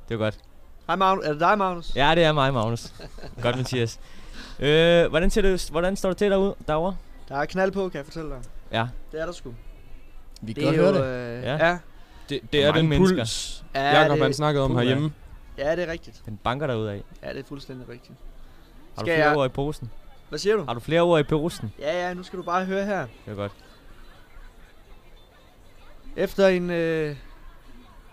Det 0.08 0.18
var 0.18 0.24
godt. 0.24 0.38
Hej 0.86 0.96
Magnus. 0.96 1.24
Er 1.26 1.30
det 1.32 1.40
dig, 1.40 1.58
Magnus? 1.58 1.96
Ja, 1.96 2.14
det 2.14 2.24
er 2.24 2.32
mig, 2.32 2.54
Magnus. 2.54 2.92
godt, 3.42 3.56
Mathias. 3.56 4.00
Øh, 4.60 5.06
hvordan, 5.10 5.30
ser 5.30 5.42
det, 5.42 5.68
hvordan 5.70 5.96
står 5.96 6.08
det 6.08 6.16
til 6.18 6.30
derude, 6.30 6.54
derovre? 6.68 6.96
Der 7.28 7.36
er 7.36 7.44
knald 7.44 7.72
på, 7.72 7.88
kan 7.88 7.98
jeg 7.98 8.04
fortælle 8.04 8.30
dig. 8.30 8.40
Ja. 8.72 8.88
Det 9.12 9.20
er 9.20 9.26
der 9.26 9.32
sgu. 9.32 9.54
Vi 10.42 10.52
kan 10.52 10.62
er 10.62 10.66
godt 10.66 10.76
høre 10.76 10.94
det. 10.94 11.38
øh, 11.38 11.42
Ja. 11.44 11.66
ja. 11.68 11.78
Det, 12.28 12.40
det 12.52 12.64
er 12.64 12.68
er 12.68 12.72
den 12.72 12.88
mennesker. 12.88 13.16
puls, 13.16 13.64
Ja, 13.74 14.00
Jakob 14.00 14.14
det- 14.16 14.22
han 14.22 14.34
snakkede 14.34 14.64
om 14.64 14.76
herhjemme. 14.76 15.12
Ja, 15.58 15.76
det 15.76 15.88
er 15.88 15.92
rigtigt. 15.92 16.22
Den 16.26 16.38
banker 16.44 16.66
derude 16.66 16.92
af. 16.92 17.02
Ja, 17.22 17.28
det 17.32 17.38
er 17.38 17.44
fuldstændig 17.44 17.88
rigtigt. 17.88 18.18
Har 18.96 19.02
du 19.02 19.06
flere 19.06 19.28
jeg- 19.28 19.36
ord 19.36 19.46
i 19.46 19.48
posen? 19.48 19.90
Hvad 20.28 20.38
siger 20.38 20.56
du? 20.56 20.64
Har 20.64 20.74
du 20.74 20.80
flere 20.80 21.00
ord 21.00 21.20
i 21.20 21.22
posen? 21.22 21.72
Ja, 21.78 22.06
ja, 22.08 22.14
nu 22.14 22.22
skal 22.22 22.38
du 22.38 22.42
bare 22.42 22.64
høre 22.64 22.84
her. 22.84 23.06
Det 23.24 23.30
er 23.30 23.34
godt. 23.34 23.52
Efter 26.16 26.48
en... 26.48 26.70
Øh... 26.70 27.16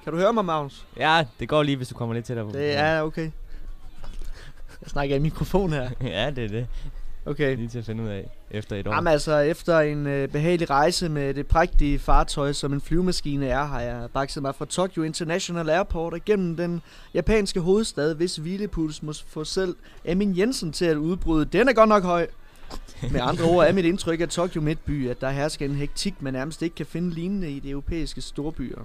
Kan 0.04 0.14
du 0.14 0.20
høre 0.20 0.34
mig, 0.34 0.46
Magnus? 0.46 0.86
Ja, 0.98 1.26
det 1.40 1.50
går 1.50 1.64
lige, 1.64 1.78
hvis 1.78 1.88
du 1.88 1.96
kommer 1.96 2.16
lidt 2.16 2.26
tættere 2.26 2.46
på. 2.46 2.52
Det 2.52 2.78
er 2.78 3.02
okay. 3.02 3.32
Jeg 4.82 4.90
snakker 4.90 5.16
i 5.16 5.20
mikrofon 5.20 5.74
her. 5.74 5.90
ja, 6.02 6.32
det 6.32 6.44
er 6.44 6.48
det. 6.48 6.68
Okay. 7.26 7.56
Lige 7.56 7.68
til 7.68 7.80
at 7.80 7.86
finde 7.86 8.04
ud 8.04 8.08
af 8.08 8.30
efter 8.52 8.76
et 8.76 8.88
år. 8.88 8.94
Jamen 8.94 9.08
altså, 9.08 9.38
efter 9.38 9.80
en 9.80 10.08
øh, 10.08 10.28
behagelig 10.28 10.70
rejse 10.70 11.10
med 11.10 11.34
det 11.34 11.48
prægtige 11.48 12.00
fartøj, 12.00 12.54
som 12.54 12.74
en 12.74 12.82
flyvemaskine 12.82 13.48
er, 13.48 13.64
har 13.64 13.82
jeg 13.82 14.08
bakset 14.14 14.42
mig 14.42 14.56
fra 14.56 14.66
Tokyo 14.66 15.04
International 15.04 15.70
Airport 15.70 16.14
og 16.14 16.20
gennem 16.26 16.58
den 16.58 16.82
japanske 17.14 17.60
hovedstad, 17.60 18.16
hvis 18.16 18.36
hvilepuls 18.36 19.04
må 19.04 19.14
få 19.28 19.44
selv 19.44 19.76
Amin 20.10 20.38
Jensen 20.38 20.72
til 20.72 20.86
at 20.86 20.98
udbryde. 20.98 21.46
Den 21.46 21.70
er 21.70 21.74
godt 21.74 21.90
nok 21.90 22.04
høj. 22.04 22.28
Med 23.12 23.22
andre 23.24 23.44
ord 23.44 23.68
er 23.68 23.74
mit 23.74 23.86
indtryk 23.86 24.22
af 24.22 24.30
Tokyo 24.30 24.62
Midtby, 24.62 25.10
at 25.10 25.22
der 25.22 25.30
hersker 25.30 25.66
en 25.66 25.76
hektik, 25.76 26.22
man 26.22 26.34
nærmest 26.34 26.62
ikke 26.62 26.76
kan 26.76 26.86
finde 26.86 27.10
lignende 27.10 27.52
i 27.52 27.60
de 27.60 27.70
europæiske 27.70 28.22
storbyer. 28.22 28.82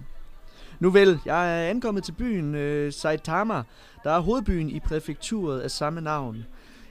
Nu 0.81 0.91
vel, 0.91 1.19
jeg 1.27 1.65
er 1.65 1.71
ankommet 1.71 2.05
til 2.05 2.13
byen 2.13 2.55
øh, 2.55 2.93
Saitama, 2.93 3.63
der 4.05 4.11
er 4.11 4.21
hovedbyen 4.21 4.71
i 4.71 4.81
præfekturet 4.81 5.61
af 5.61 5.71
samme 5.71 6.01
navn. 6.01 6.45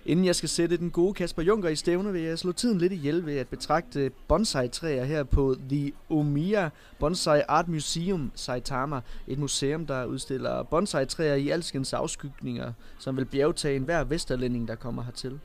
Inden 0.06 0.26
jeg 0.26 0.36
skal 0.36 0.50
sætte 0.50 0.78
den 0.78 0.92
gode 0.92 1.14
Kasper 1.14 1.42
Junker 1.42 1.70
i 1.70 1.76
stævne, 1.76 2.12
vil 2.14 2.22
jeg 2.22 2.40
slå 2.40 2.52
tiden 2.52 2.78
lidt 2.78 2.94
ihjel 2.94 3.26
ved 3.26 3.38
at 3.38 3.48
betragte 3.48 4.12
bonsai-træer 4.28 5.04
her 5.04 5.24
på 5.24 5.56
The 5.70 5.92
Omiya 6.10 6.70
Bonsai 7.00 7.42
Art 7.48 7.68
Museum 7.68 8.32
Saitama. 8.36 9.02
Et 9.28 9.40
museum, 9.40 9.86
der 9.86 10.06
udstiller 10.06 10.64
bonsai-træer 10.64 11.36
i 11.36 11.50
alskens 11.50 11.94
afskygninger, 11.94 12.74
som 13.00 13.18
vil 13.18 13.26
bjergtage 13.26 13.76
enhver 13.76 14.04
vesterlænding, 14.04 14.68
der 14.68 14.76
kommer 14.76 15.04
hertil. 15.04 15.40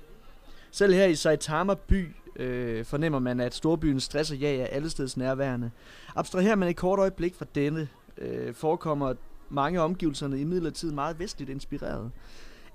Selv 0.70 0.94
her 0.94 1.06
i 1.06 1.14
Saitama 1.14 1.74
by 1.74 2.08
øh, 2.36 2.84
fornemmer 2.84 3.18
man, 3.18 3.40
at 3.40 3.54
storbyens 3.54 4.02
stress 4.02 4.30
og 4.30 4.36
jag 4.36 4.54
er 4.54 4.66
allesteds 4.66 5.16
nærværende. 5.16 5.70
Abstraherer 6.16 6.56
man 6.56 6.68
et 6.68 6.76
kort 6.76 6.98
øjeblik 6.98 7.34
fra 7.34 7.46
denne, 7.54 7.88
øh, 8.18 8.54
forekommer 8.54 9.14
mange 9.50 9.80
af 9.80 9.84
omgivelserne 9.84 10.40
i 10.40 10.44
midlertid 10.44 10.92
meget 10.92 11.18
vestligt 11.18 11.50
inspireret. 11.50 12.10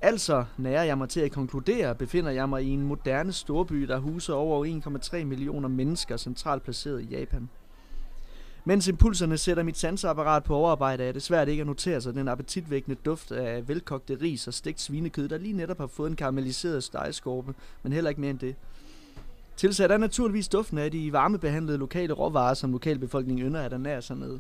Altså, 0.02 0.46
nærer 0.58 0.84
jeg 0.84 0.98
mig 0.98 1.10
til 1.10 1.20
at 1.20 1.32
konkludere, 1.32 1.96
befinder 1.96 2.32
jeg 2.32 2.50
mig 2.50 2.64
i 2.64 2.70
en 2.70 2.82
moderne 2.82 3.34
storby, 3.34 3.82
der 3.82 4.00
huser 4.00 4.34
over 4.34 4.66
1,3 5.20 5.24
millioner 5.24 5.68
mennesker 5.70 6.18
centralt 6.18 6.64
placeret 6.64 7.02
i 7.02 7.06
Japan. 7.06 7.50
Mens 8.66 8.88
impulserne 8.88 9.38
sætter 9.38 9.64
mit 9.64 9.78
sanseapparat 9.78 10.44
på 10.44 10.56
overarbejde, 10.56 11.04
er 11.04 11.12
det 11.12 11.22
svært 11.22 11.48
ikke 11.48 11.62
at 11.62 11.68
notere 11.68 12.02
sig 12.02 12.14
den 12.14 12.28
appetitvækkende 12.28 12.98
duft 13.06 13.32
af 13.32 13.68
velkogte 13.68 14.18
ris 14.22 14.48
og 14.48 14.54
stegt 14.54 14.82
svinekød, 14.82 15.30
der 15.30 15.38
lige 15.38 15.54
netop 15.54 15.78
har 15.78 15.88
fået 15.88 16.10
en 16.10 16.16
karamelliseret 16.16 16.84
stegeskorpe, 16.84 17.54
men 17.84 17.94
heller 17.94 18.10
ikke 18.10 18.22
mere 18.22 18.32
end 18.32 18.40
det. 18.40 18.56
Tilsat 19.58 19.92
er 19.92 19.98
naturligvis 19.98 20.48
duften 20.48 20.78
af 20.78 20.92
de 20.92 21.14
varmebehandlede 21.14 21.78
lokale 21.78 22.14
råvarer, 22.14 22.54
som 22.54 22.72
lokalbefolkningen 22.72 23.46
ynder 23.46 23.62
at 23.62 23.74
ernære 23.74 24.02
sig 24.02 24.18
med. 24.18 24.40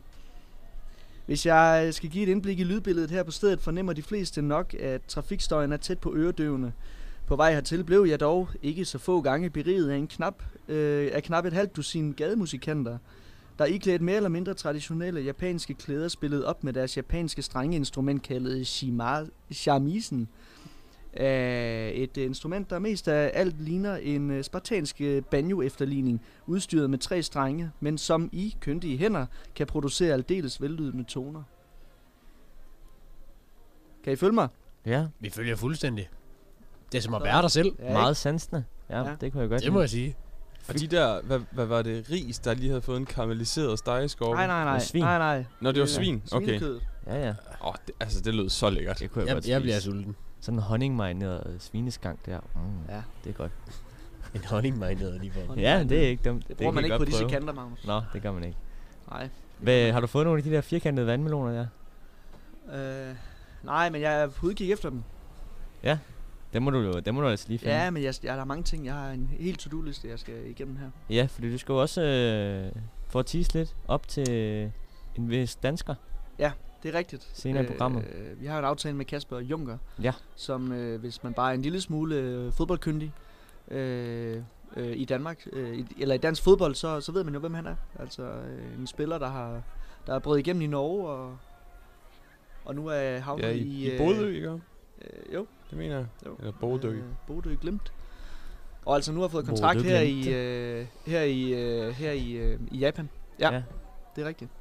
Hvis 1.30 1.46
jeg 1.46 1.94
skal 1.94 2.10
give 2.10 2.24
et 2.24 2.30
indblik 2.30 2.60
i 2.60 2.63
lydbilledet 2.63 3.12
her 3.12 3.24
på 3.24 3.32
stedet, 3.32 3.62
fornemmer 3.62 3.94
de 3.94 4.02
fleste 4.04 4.42
nok, 4.42 4.74
at 4.80 5.02
trafikstøjen 5.08 5.72
er 5.72 5.78
tæt 5.78 6.00
på 6.00 6.15
øredøvende. 6.15 6.72
På 7.28 7.36
vej 7.36 7.54
hertil 7.54 7.84
blev 7.84 8.06
jeg 8.10 8.20
dog 8.20 8.50
ikke 8.63 8.86
så 8.86 8.98
få 8.98 9.22
gange 9.22 9.50
beriget 9.50 9.89
af 9.89 9.96
en 9.96 10.08
knap, 10.08 10.44
øh, 10.68 11.12
af 11.13 11.24
knap 11.24 11.46
et 11.46 11.54
halvt 11.54 11.76
dusin 11.76 12.13
gademusikanter, 12.13 12.98
der 13.60 13.65
iklædt 13.65 14.02
mere 14.02 14.15
eller 14.15 14.30
mindre 14.30 14.54
traditionelle 14.54 15.22
japanske 15.22 15.74
klæder 15.74 16.08
spillede 16.08 16.46
op 16.46 16.63
med 16.63 16.74
deres 16.74 16.98
japanske 16.98 17.42
strengeinstrument 17.42 18.24
kaldet 18.24 18.68
shima, 18.68 19.26
shamisen. 19.52 20.28
Øh, 21.17 21.89
et 21.89 22.17
instrument, 22.17 22.69
der 22.69 22.80
mest 22.80 23.08
af 23.08 23.32
alt 23.34 23.62
ligner 23.62 23.95
en 23.95 24.32
øh, 24.32 24.43
spartansk 24.43 25.02
øh, 25.02 25.22
banjo-efterligning, 25.24 26.22
udstyret 26.48 26.89
med 26.89 26.98
tre 26.98 27.24
strenge, 27.24 27.72
men 27.80 27.98
som 27.98 28.30
i 28.32 28.56
kyndige 28.62 28.98
hænder 28.98 29.26
kan 29.56 29.67
producere 29.67 30.13
aldeles 30.13 30.62
vellydende 30.62 31.04
toner. 31.04 31.43
Kan 34.04 34.13
I 34.13 34.15
følge 34.15 34.34
mig? 34.34 34.48
Ja, 34.86 35.06
Vi 35.19 35.30
følger 35.30 35.56
fuldstændig. 35.56 36.10
Det 36.91 36.98
er 36.98 37.02
som 37.02 37.13
at 37.13 37.24
være 37.24 37.41
der 37.41 37.48
selv. 37.48 37.76
Ja, 37.80 37.93
meget 37.93 38.17
sansende. 38.17 38.63
Ja, 38.89 38.98
Ja. 39.10 39.15
det 39.22 39.32
kunne 39.32 39.41
jeg 39.41 39.50
godt 39.50 39.63
Det 39.63 39.74
må 39.74 39.80
jeg 39.80 39.89
sige. 39.89 40.15
Og 40.67 40.80
de 40.80 40.88
der, 40.88 41.22
hvad, 41.22 41.39
hvad 41.52 41.65
var 41.65 41.82
det, 41.82 42.10
ris, 42.12 42.39
der 42.39 42.54
lige 42.54 42.69
havde 42.69 42.82
fået 42.82 42.98
en 42.98 43.06
karamelliseret 43.06 43.80
stegeskorpe? 43.80 44.36
Nej, 44.36 44.48
nej, 44.48 44.63
nej. 44.63 44.80
Svin. 44.80 45.04
Nej, 45.04 45.17
nej. 45.17 45.45
Når 45.62 45.72
det 45.72 45.80
var 45.82 45.88
svin? 45.88 46.24
Okay. 46.32 46.45
Svinekød. 46.45 46.80
Ja, 47.08 47.15
ja. 47.26 47.30
Åh, 47.30 47.67
oh, 47.67 47.74
det, 47.88 47.95
altså 48.00 48.22
det 48.22 48.36
lød 48.36 48.50
så 48.50 48.69
lækkert. 48.69 49.00
Det 49.00 49.12
kunne 49.12 49.22
jeg, 49.22 49.28
Jeg, 49.28 49.36
godt 49.36 49.48
jeg 49.48 49.62
bliver 49.62 49.76
spise. 49.80 49.91
sulten. 49.91 50.15
Sådan 50.41 50.58
en 50.58 50.63
honningmarineret 50.63 51.56
svineskank 51.60 52.25
der. 52.25 52.39
Mm, 52.56 52.62
Ja. 52.89 53.02
Det 53.23 53.30
er 53.30 53.34
godt. 53.34 53.52
En 54.36 54.45
honningmarineret 54.45 55.19
lige 55.21 55.32
for. 55.32 55.60
Ja, 55.60 55.84
det 55.84 56.04
er 56.06 56.08
ikke 56.10 56.30
dumt. 56.30 56.47
Det 56.47 56.58
bruger 56.58 56.71
kan 56.71 56.75
man 56.75 56.84
ikke 56.84 56.97
på 56.97 57.06
disse 57.06 57.19
prøve. 57.19 57.30
kanter, 57.30 57.54
Magnus. 57.54 57.88
Nå, 57.88 58.02
det 58.13 58.21
gør 58.21 58.32
man 58.32 58.43
ikke. 58.43 58.58
Nej. 59.12 59.30
Hvad, 59.60 59.91
har 59.91 59.99
du 59.99 60.08
fået 60.08 60.25
nogle 60.25 60.38
af 60.38 60.43
de 60.43 60.49
der 60.52 60.62
firkantede 60.62 61.08
vandmeloner 61.08 61.52
der? 61.52 61.67
Øh, 63.10 63.15
nej, 63.63 63.89
men 63.89 64.02
jeg 64.02 64.21
er 64.21 64.28
på 64.28 64.45
udkig 64.45 64.71
efter 64.71 64.89
dem. 64.89 65.04
Dem 66.54 66.63
må 66.63 66.69
du 66.71 66.80
jo, 66.80 66.99
dem 66.99 67.15
må 67.15 67.21
du 67.21 67.28
altså 67.28 67.45
lige 67.47 67.60
finde. 67.60 67.73
Ja, 67.75 67.89
men 67.89 68.04
jeg, 68.04 68.13
jeg, 68.23 68.36
der 68.36 68.41
er 68.41 68.45
mange 68.45 68.63
ting. 68.63 68.86
Jeg 68.86 68.93
har 68.93 69.10
en 69.10 69.30
helt 69.39 69.60
to-do-liste, 69.60 70.08
jeg 70.10 70.19
skal 70.19 70.34
igennem 70.49 70.75
her. 70.78 70.89
Ja, 71.10 71.28
fordi 71.32 71.52
du 71.52 71.58
skal 71.58 71.73
jo 71.73 71.82
også 71.82 72.02
øh, 72.02 72.71
få 73.08 73.19
at 73.19 73.25
tease 73.25 73.54
lidt 73.54 73.75
op 73.88 74.08
til 74.08 74.28
en 75.15 75.30
vis 75.30 75.56
dansker. 75.56 75.95
Det 76.84 76.96
er 76.96 76.98
rigtigt. 76.98 77.30
Senere 77.34 77.63
i 77.63 77.68
programmet. 77.68 78.04
Øh, 78.15 78.42
vi 78.42 78.46
har 78.46 78.60
en 78.60 78.65
aftale 78.65 78.96
med 78.96 79.06
Kasper 79.06 79.39
Junker, 79.39 79.78
Ja. 80.02 80.13
som 80.36 80.72
øh, 80.72 81.00
hvis 81.00 81.24
man 81.24 81.34
bare 81.34 81.50
er 81.52 81.56
en 81.56 81.62
lille 81.62 81.82
smule 81.82 82.15
øh, 82.15 82.52
fodboldkyndig 82.52 83.13
øh, 83.72 84.42
øh, 84.78 84.98
i 84.98 85.06
Danmark, 85.06 85.48
øh, 85.54 85.78
i, 85.78 85.86
eller 86.00 86.15
i 86.15 86.18
dansk 86.18 86.44
fodbold, 86.44 86.76
så, 86.76 87.02
så 87.02 87.12
ved 87.12 87.24
man 87.24 87.34
jo, 87.34 87.39
hvem 87.39 87.54
han 87.54 87.65
er. 87.65 87.76
Altså 88.00 88.24
øh, 88.24 88.80
en 88.80 88.88
spiller, 88.88 89.18
der 89.18 89.28
har 89.30 89.62
der 90.08 90.15
er 90.15 90.20
brudt 90.20 90.39
igennem 90.39 90.62
i 90.62 90.68
Norge, 90.68 91.10
og, 91.10 91.38
og 92.65 92.76
nu 92.76 92.88
er 92.88 93.20
havnet 93.20 93.44
Ja, 93.44 93.50
i, 93.52 93.58
i... 93.58 93.94
i 93.96 93.98
Bodø, 93.98 94.36
ikke? 94.36 94.50
Øh, 94.50 95.34
jo, 95.34 95.46
Det 95.70 95.78
mener 95.78 95.96
jeg. 95.96 96.06
jo. 96.26 96.36
Eller 96.39 96.52
Bodø. 96.52 96.89
Øh, 96.89 97.04
Bodø 97.28 97.56
Glimt. 97.62 97.94
Og 98.86 98.96
altså 98.96 99.12
nu 99.12 99.22
har 99.22 99.28
fået 99.28 99.46
kontrakt 99.46 99.78
Bodø 99.78 99.89
her 99.89 100.00
i, 100.02 100.12
Glimt. 100.22 100.28
øh, 100.36 100.86
her 101.06 101.22
i, 101.22 101.54
øh, 101.54 101.89
her 101.94 102.12
i, 102.12 102.32
øh, 102.32 102.60
i 102.72 102.78
Japan. 102.78 103.10
Ja. 103.39 103.54
Ja. 103.54 103.63
Det 104.15 104.24
er 104.24 104.28
rigtigt. 104.28 104.52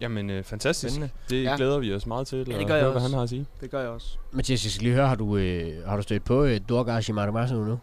Jamen, 0.00 0.30
øh, 0.30 0.44
fantastisk. 0.44 0.94
Spændende. 0.94 1.14
Det 1.30 1.44
Ja. 1.44 1.50
ja. 1.50 1.56
glæder 1.56 1.78
vi 1.78 1.94
os 1.94 2.06
meget 2.06 2.26
til 2.26 2.38
det 2.46 2.52
at 2.52 2.66
gør 2.66 2.74
jeg 2.74 2.82
høre, 2.82 2.92
hvad 2.92 3.02
også. 3.02 3.08
han 3.08 3.14
har 3.16 3.22
at 3.22 3.28
sige. 3.28 3.46
Det 3.60 3.70
gør 3.70 3.80
jeg 3.80 3.88
også. 3.88 4.16
Mathias, 4.32 4.64
jeg 4.64 4.70
skal 4.72 4.84
lige 4.84 4.94
høre, 4.94 5.08
har 5.08 5.14
du, 5.14 5.36
øh, 5.36 5.86
har 5.86 5.96
du 5.96 6.02
stødt 6.02 6.24
på 6.24 6.44
øh, 6.44 6.60
Dorgashi 6.68 7.12
Matamasu 7.12 7.54
nu? 7.64 7.78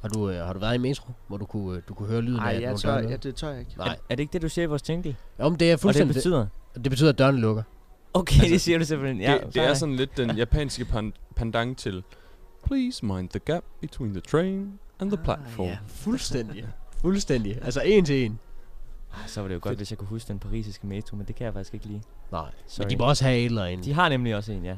Har 0.00 0.08
du, 0.08 0.30
øh, 0.30 0.46
har 0.46 0.52
du 0.52 0.58
været 0.58 0.74
i 0.74 0.78
metro, 0.78 1.12
hvor 1.28 1.36
du 1.36 1.44
kunne, 1.44 1.76
øh, 1.76 1.82
du 1.88 1.94
kunne 1.94 2.08
høre 2.08 2.20
lyden 2.22 2.36
Nej, 2.36 2.50
af, 2.50 2.54
at 2.56 2.60
jeg 2.62 2.66
nogle 2.68 2.80
tør, 2.80 3.08
ja, 3.10 3.16
det 3.16 3.34
tør 3.34 3.48
jeg 3.50 3.60
ikke. 3.60 3.72
Nej. 3.78 3.88
Er, 3.88 3.94
er 4.10 4.14
det 4.14 4.20
ikke 4.20 4.32
det, 4.32 4.42
du 4.42 4.48
siger 4.48 4.62
i 4.64 4.66
vores 4.68 4.88
jingle? 4.88 5.16
Jo, 5.40 5.48
men 5.48 5.60
det 5.60 5.68
er 5.68 5.72
Og 5.72 5.76
det 5.76 5.80
fuldstændig... 5.80 6.14
det, 6.14 6.18
betyder? 6.18 6.46
det 6.74 6.90
betyder, 6.90 7.08
at 7.10 7.18
dørene 7.18 7.38
lukker. 7.40 7.62
Okay, 8.14 8.34
Altså, 8.34 8.48
det 8.52 8.60
siger 8.60 8.78
du 8.78 8.84
simpelthen. 8.84 9.20
Ja, 9.20 9.30
Ja, 9.32 9.38
det, 9.38 9.54
det 9.54 9.62
er 9.64 9.74
sådan 9.74 9.96
lidt 9.96 10.16
den 10.16 10.36
japanske 10.36 10.84
pan- 10.92 11.12
pendant 11.36 11.78
til 11.78 12.02
Please 12.66 13.04
mind 13.06 13.28
the 13.28 13.38
gap 13.38 13.62
between 13.80 14.12
the 14.12 14.20
train 14.20 14.72
and 15.00 15.10
the 15.10 15.18
Ah, 15.18 15.24
platform. 15.24 15.66
Ja, 15.66 15.78
fuldstændig. 15.86 16.64
fuldstændig. 17.00 17.58
Altså 17.62 17.80
en 17.80 18.04
til 18.04 18.24
en. 18.24 18.38
Så 19.26 19.40
var 19.40 19.48
det 19.48 19.54
jo 19.54 19.60
godt, 19.62 19.76
hvis 19.76 19.90
jeg 19.90 19.98
kunne 19.98 20.08
huske 20.08 20.28
den 20.28 20.38
parisiske 20.38 20.86
metro, 20.86 21.16
men 21.16 21.26
det 21.26 21.34
kan 21.36 21.44
jeg 21.44 21.52
faktisk 21.52 21.74
ikke 21.74 21.86
lige. 21.86 22.02
Nej, 22.32 22.50
Sorry. 22.66 22.84
men 22.84 22.90
de 22.90 22.96
må 22.96 23.04
også 23.04 23.24
have 23.24 23.38
et 23.38 23.44
eller 23.44 23.64
andet. 23.64 23.84
De 23.86 23.92
har 23.92 24.08
nemlig 24.08 24.36
også 24.36 24.52
en, 24.52 24.64
ja. 24.64 24.76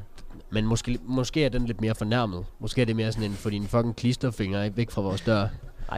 Men 0.49 0.65
måske, 0.65 0.99
måske 1.03 1.45
er 1.45 1.49
den 1.49 1.65
lidt 1.65 1.81
mere 1.81 1.95
fornærmet. 1.95 2.45
Måske 2.59 2.81
er 2.81 2.85
det 2.85 2.95
mere 2.95 3.11
sådan 3.11 3.29
en, 3.29 3.35
for 3.35 3.49
dine 3.49 3.67
fucking 3.67 3.95
klisterfingre 3.95 4.65
er 4.65 4.69
væk 4.69 4.91
fra 4.91 5.01
vores 5.01 5.21
dør. 5.21 5.41
Ej, 5.41 5.47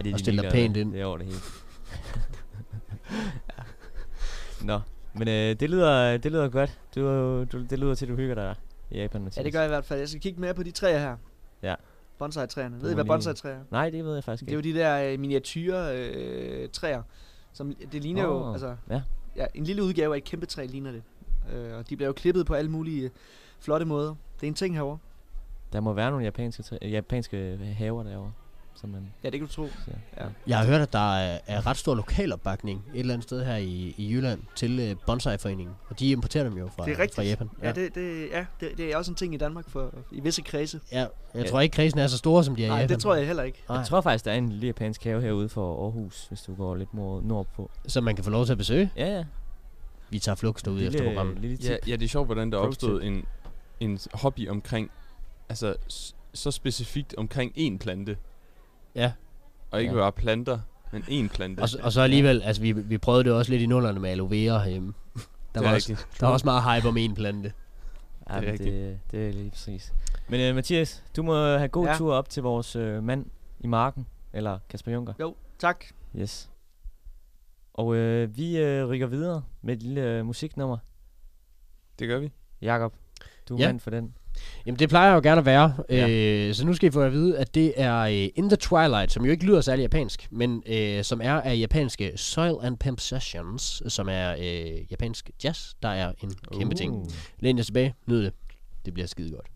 det 0.01 0.09
er 0.09 0.13
Og 0.13 0.19
de 0.19 0.19
stille 0.19 0.41
dig 0.41 0.51
pænt 0.51 0.77
ind. 0.77 0.93
Det 0.93 1.01
er 1.01 1.05
over 1.05 1.17
det 1.17 1.25
hele. 1.25 1.39
ja. 3.57 3.63
Nå, 4.65 4.79
men 5.13 5.27
øh, 5.27 5.59
det, 5.59 5.69
lyder, 5.69 6.17
det 6.17 6.31
lyder 6.31 6.49
godt. 6.49 6.79
Du, 6.95 7.01
du, 7.43 7.63
det 7.69 7.79
lyder 7.79 7.95
til, 7.95 8.05
at 8.05 8.09
du 8.09 8.15
hygger 8.15 8.35
dig 8.35 8.55
i 8.91 8.97
Japan, 8.97 9.21
Mathias. 9.23 9.37
Ja, 9.37 9.43
det 9.43 9.53
gør 9.53 9.59
jeg 9.59 9.67
i 9.67 9.73
hvert 9.73 9.85
fald. 9.85 9.99
Jeg 9.99 10.09
skal 10.09 10.21
kigge 10.21 10.41
mere 10.41 10.53
på 10.53 10.63
de 10.63 10.71
træer 10.71 10.99
her. 10.99 11.17
Ja. 11.63 11.75
Bonsai-træerne. 12.17 12.81
Ved 12.81 12.91
I, 12.91 12.93
hvad 12.93 13.05
bonsai-træer 13.05 13.55
er? 13.55 13.59
Nej, 13.71 13.89
det 13.89 14.05
ved 14.05 14.13
jeg 14.13 14.23
faktisk 14.23 14.45
Det 14.45 14.49
er 14.49 14.53
jo 14.53 14.59
ikke. 14.59 14.73
de 14.73 14.79
der 14.79 15.11
øh, 15.13 15.19
miniatyre 15.19 15.97
øh, 15.97 16.69
træer. 16.69 17.01
Som, 17.55 17.73
det 17.91 18.01
ligner 18.03 18.23
jo, 18.23 18.33
Åh, 18.33 18.51
altså, 18.51 18.75
ja. 18.89 19.01
ja, 19.35 19.45
en 19.53 19.63
lille 19.63 19.83
udgave 19.83 20.13
af 20.13 20.17
et 20.17 20.23
kæmpe 20.23 20.45
træ 20.45 20.65
ligner 20.65 20.91
det. 20.91 21.03
Øh, 21.53 21.77
og 21.77 21.89
de 21.89 21.95
bliver 21.95 22.07
jo 22.07 22.13
klippet 22.13 22.45
på 22.45 22.53
alle 22.53 22.71
mulige 22.71 23.03
øh, 23.03 23.09
flotte 23.59 23.85
måder. 23.85 24.15
Det 24.35 24.43
er 24.43 24.47
en 24.47 24.53
ting 24.53 24.75
herovre. 24.75 24.97
Der 25.73 25.79
må 25.79 25.93
være 25.93 26.11
nogle 26.11 26.25
japanske, 26.25 26.63
træ, 26.63 26.77
japanske 26.81 27.57
haver 27.77 28.03
derovre. 28.03 28.31
Som 28.75 28.89
man 28.89 29.13
Ja, 29.23 29.29
det 29.29 29.39
kan 29.39 29.47
du 29.47 29.53
tro. 29.53 29.67
siger. 29.85 29.97
Ja. 30.17 30.25
Jeg 30.47 30.57
har 30.59 30.65
hørt, 30.65 30.81
at 30.81 30.93
der 30.93 31.15
er, 31.17 31.39
er 31.47 31.67
ret 31.67 31.77
stor 31.77 31.95
lokalopbakning 31.95 32.83
et 32.93 32.99
eller 32.99 33.13
andet 33.13 33.23
sted 33.27 33.45
her 33.45 33.55
i, 33.55 33.95
i 33.97 34.11
Jylland 34.13 34.41
til 34.55 34.79
øh, 34.79 34.95
Bonsai-foreningen. 35.05 35.75
Og 35.89 35.99
de 35.99 36.09
importerer 36.11 36.43
dem 36.43 36.57
jo 36.57 36.67
fra, 36.75 36.85
Det 36.85 36.91
er 36.93 36.99
rigtigt. 36.99 37.15
fra 37.15 37.23
Japan. 37.23 37.49
Ja, 37.63 37.71
det, 37.71 37.95
det, 37.95 38.27
ja 38.31 38.45
det, 38.59 38.77
det 38.77 38.91
er 38.93 38.97
også 38.97 39.11
en 39.11 39.15
ting 39.15 39.33
i 39.33 39.37
Danmark 39.37 39.69
for, 39.69 39.93
i 40.11 40.19
visse 40.19 40.41
kredse. 40.41 40.79
ja, 40.91 40.97
jeg 40.99 41.09
Ja. 41.35 41.43
tror 41.43 41.61
ikke, 41.61 41.73
krisen 41.75 41.99
er 41.99 42.07
så 42.07 42.17
store, 42.17 42.43
som 42.43 42.55
de 42.55 42.61
er 42.61 42.65
i 42.65 42.69
Nej, 42.69 42.77
Japan. 42.77 42.89
det 42.89 42.99
tror 43.03 43.15
jeg 43.15 43.27
heller 43.27 43.43
ikke. 43.43 43.63
Nej. 43.69 43.77
Jeg 43.77 43.87
tror 43.87 44.01
faktisk, 44.01 44.25
der 44.25 44.31
er 44.31 44.35
en 44.37 44.49
lille 44.49 44.65
japansk 44.67 45.03
have 45.03 45.21
herude 45.21 45.49
for 45.49 45.83
Aarhus, 45.83 46.25
hvis 46.27 46.41
du 46.41 46.55
går 46.55 46.75
lidt 46.75 46.93
mod 46.93 47.21
nordpå. 47.23 47.71
Som 47.87 48.03
man 48.03 48.15
kan 48.15 48.23
få 48.23 48.29
lov 48.29 48.45
til 48.45 48.51
at 48.51 48.57
besøge. 48.57 48.91
Ja, 48.97 49.07
ja. 49.17 49.23
Vi 50.09 50.19
tager 50.19 50.35
flugt 50.35 50.65
derude 50.65 50.85
efter 50.85 51.03
programmet. 51.03 51.39
lille 51.39 51.57
tip. 51.57 51.69
Ja, 51.69 51.77
ja, 51.87 51.95
det 51.95 52.03
er 52.03 52.09
sjovt, 52.09 52.27
hvordan 52.27 52.51
der 52.51 52.57
opstod 52.57 53.01
en, 53.03 53.25
en 53.79 53.99
hobby 54.13 54.49
omkring, 54.49 54.91
altså 55.49 55.75
så 56.33 56.51
specifikt 56.51 57.15
omkring 57.17 57.51
én 57.57 57.77
plante. 57.77 58.17
Ja. 58.95 59.11
Og 59.71 59.81
ikke 59.81 59.93
Ja. 59.93 59.99
bare 59.99 60.11
planter, 60.11 60.59
men 60.91 61.01
én 61.01 61.27
plante. 61.35 61.61
Og, 61.61 61.69
så- 61.69 61.79
og 61.83 61.91
så 61.91 62.01
alligevel, 62.01 62.41
altså 62.41 62.61
vi, 62.61 62.71
vi 62.71 62.97
prøvede 62.97 63.23
det 63.23 63.33
også 63.33 63.51
lidt 63.51 63.61
i 63.61 63.65
nullerne 63.65 63.99
med 63.99 64.09
aloe 64.09 64.29
vera 64.29 64.59
herhjemme. 64.63 64.93
Der 65.55 65.61
var, 65.61 65.73
også, 65.73 65.91
rigtigt. 65.91 66.19
der 66.19 66.25
var 66.25 66.33
også 66.33 66.45
meget 66.45 66.63
hype 66.81 66.87
om 66.87 66.97
en 66.97 67.15
plante. 67.15 67.53
Ja, 68.29 68.35
Det 68.35 68.37
er 68.37 68.41
det, 68.41 68.51
rigtigt. 68.51 68.73
det, 68.75 68.99
det 69.11 69.29
er 69.29 69.33
lige 69.33 69.49
præcis. 69.49 69.93
Men 70.29 70.49
uh, 70.49 70.55
Mathias, 70.55 71.03
du 71.15 71.23
må 71.23 71.33
have 71.35 71.67
god 71.67 71.87
Ja. 71.87 71.95
tur 71.97 72.13
op 72.13 72.29
til 72.29 72.43
vores 72.43 72.75
uh, 72.75 73.03
mand 73.03 73.25
i 73.59 73.67
marken, 73.67 74.07
eller 74.33 74.59
Kasper 74.69 74.91
Junker. 74.91 75.13
Jo, 75.19 75.35
tak. 75.59 75.85
Yes. 76.15 76.49
Og 77.73 77.87
uh, 77.87 78.37
vi 78.37 78.63
uh, 78.81 78.89
rykker 78.89 79.07
videre 79.07 79.43
med 79.61 79.75
et 79.75 79.83
lille 79.83 80.19
uh, 80.19 80.25
musiknummer. 80.25 80.77
Det 81.99 82.07
gør 82.07 82.19
vi. 82.19 82.31
Jakob, 82.61 82.93
du 83.49 83.55
er 83.55 83.59
Ja. 83.61 83.67
mand 83.67 83.79
for 83.79 83.89
den. 83.89 84.15
Jamen 84.65 84.79
det 84.79 84.89
plejer 84.89 85.07
jeg 85.07 85.15
jo 85.15 85.29
gerne 85.29 85.39
at 85.39 85.45
være. 85.45 85.73
Ja. 85.89 86.09
Øh, 86.09 86.53
så 86.53 86.65
nu 86.65 86.73
skal 86.73 86.87
I 86.87 86.91
få 86.91 87.01
at 87.01 87.11
vide, 87.11 87.37
at 87.37 87.55
det 87.55 87.73
er 87.75 87.99
øh, 87.99 88.27
In 88.35 88.49
the 88.49 88.55
Twilight, 88.55 89.11
som 89.11 89.25
jo 89.25 89.31
ikke 89.31 89.45
lyder 89.45 89.61
særlig 89.61 89.81
japansk, 89.81 90.27
men 90.31 90.63
øh, 90.67 91.03
som 91.03 91.21
er 91.23 91.33
af 91.33 91.59
japanske 91.59 92.11
Soil 92.15 92.55
and 92.61 92.77
Pimp 92.77 92.99
Sessions, 92.99 93.83
som 93.87 94.07
er 94.11 94.35
øh, 94.39 94.91
japansk 94.91 95.29
jazz, 95.43 95.73
der 95.81 95.89
er 95.89 96.11
en 96.23 96.31
kæmpe 96.59 96.75
ting. 96.75 96.95
Uh. 96.95 97.05
Læn 97.39 97.57
jer 97.57 97.63
tilbage, 97.63 97.93
nyd 98.07 98.23
det. 98.23 98.33
Det 98.85 98.93
bliver 98.93 99.07
skide 99.07 99.31
godt. 99.31 99.54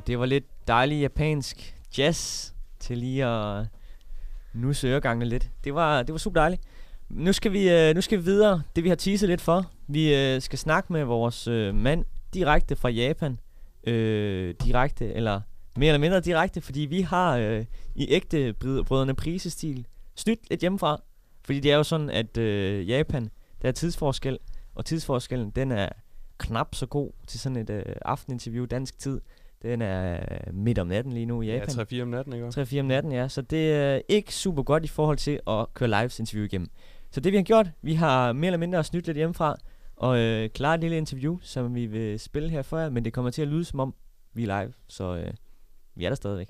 Og 0.00 0.06
det 0.06 0.18
var 0.18 0.26
lidt 0.26 0.44
dejlig 0.68 1.00
japansk 1.00 1.76
jazz 1.98 2.52
til 2.78 2.98
lige 2.98 3.24
at 3.24 3.66
nu 4.54 4.72
øregangene 4.84 5.24
lidt. 5.24 5.50
Det 5.64 5.74
var, 5.74 6.02
det 6.02 6.12
var 6.12 6.18
super 6.18 6.40
dejligt. 6.40 6.62
Nu 7.08 7.32
skal, 7.32 7.52
vi, 7.52 7.70
øh, 7.70 7.94
nu 7.94 8.00
skal 8.00 8.18
vi 8.18 8.24
videre. 8.24 8.62
Det 8.76 8.84
vi 8.84 8.88
har 8.88 8.96
teaset 8.96 9.28
lidt 9.28 9.40
for. 9.40 9.70
Vi 9.88 10.14
øh, 10.14 10.42
skal 10.42 10.58
snakke 10.58 10.92
med 10.92 11.04
vores 11.04 11.46
øh, 11.48 11.74
mand 11.74 12.04
direkte 12.34 12.76
fra 12.76 12.88
Japan. 12.88 13.40
Øh, 13.86 14.54
direkte, 14.64 15.14
eller 15.14 15.40
mere 15.76 15.88
eller 15.88 16.00
mindre 16.00 16.20
direkte, 16.20 16.60
fordi 16.60 16.80
vi 16.80 17.00
har 17.00 17.36
øh, 17.36 17.64
i 17.94 18.06
ægte 18.10 18.52
brødrene 18.86 19.14
prisestil 19.14 19.86
snydt 20.16 20.50
lidt 20.50 20.60
hjemmefra. 20.60 21.02
Fordi 21.44 21.60
det 21.60 21.72
er 21.72 21.76
jo 21.76 21.82
sådan, 21.82 22.10
at 22.10 22.36
øh, 22.36 22.88
Japan, 22.88 23.30
der 23.62 23.68
er 23.68 23.72
tidsforskel, 23.72 24.38
og 24.74 24.84
tidsforskellen, 24.84 25.50
den 25.50 25.72
er 25.72 25.88
knap 26.38 26.74
så 26.74 26.86
god 26.86 27.10
til 27.26 27.40
sådan 27.40 27.56
et 27.56 27.70
øh, 27.70 27.82
afteninterview 28.02 28.64
dansk 28.64 28.98
tid. 28.98 29.20
Den 29.62 29.82
er 29.82 30.12
øh, 30.14 30.54
midt 30.54 30.78
om 30.78 30.86
natten 30.86 31.12
lige 31.12 31.26
nu 31.26 31.42
i 31.42 31.46
Japan. 31.46 31.76
Ja, 31.76 31.82
3-4 31.98 32.02
om 32.02 32.08
natten, 32.08 32.32
ikke 32.32 32.46
også? 32.46 32.60
3-4 32.62 32.80
om 32.80 32.86
natten, 32.86 33.12
ja. 33.12 33.28
Så 33.28 33.42
det 33.42 33.72
er 33.72 34.00
ikke 34.08 34.34
super 34.34 34.62
godt 34.62 34.84
i 34.84 34.88
forhold 34.88 35.16
til 35.16 35.40
at 35.46 35.74
køre 35.74 35.88
live 35.88 36.10
interview 36.18 36.44
igennem. 36.44 36.68
Så 37.10 37.20
det 37.20 37.32
vi 37.32 37.36
har 37.36 37.44
gjort, 37.44 37.70
vi 37.82 37.94
har 37.94 38.32
mere 38.32 38.46
eller 38.46 38.58
mindre 38.58 38.84
snydt 38.84 39.06
lidt 39.06 39.16
hjemmefra, 39.16 39.56
og 39.96 40.18
øh, 40.18 40.48
klaret 40.48 40.74
et 40.74 40.80
lille 40.80 40.96
interview, 40.96 41.38
som 41.42 41.74
vi 41.74 41.86
vil 41.86 42.20
spille 42.20 42.50
her 42.50 42.62
for 42.62 42.78
jer, 42.78 42.90
men 42.90 43.04
det 43.04 43.12
kommer 43.12 43.30
til 43.30 43.42
at 43.42 43.48
lyde 43.48 43.64
som 43.64 43.80
om, 43.80 43.94
vi 44.34 44.44
er 44.44 44.62
live, 44.62 44.72
så 44.88 45.16
øh, 45.16 45.32
vi 45.94 46.04
er 46.04 46.08
der 46.08 46.16
stadigvæk. 46.16 46.48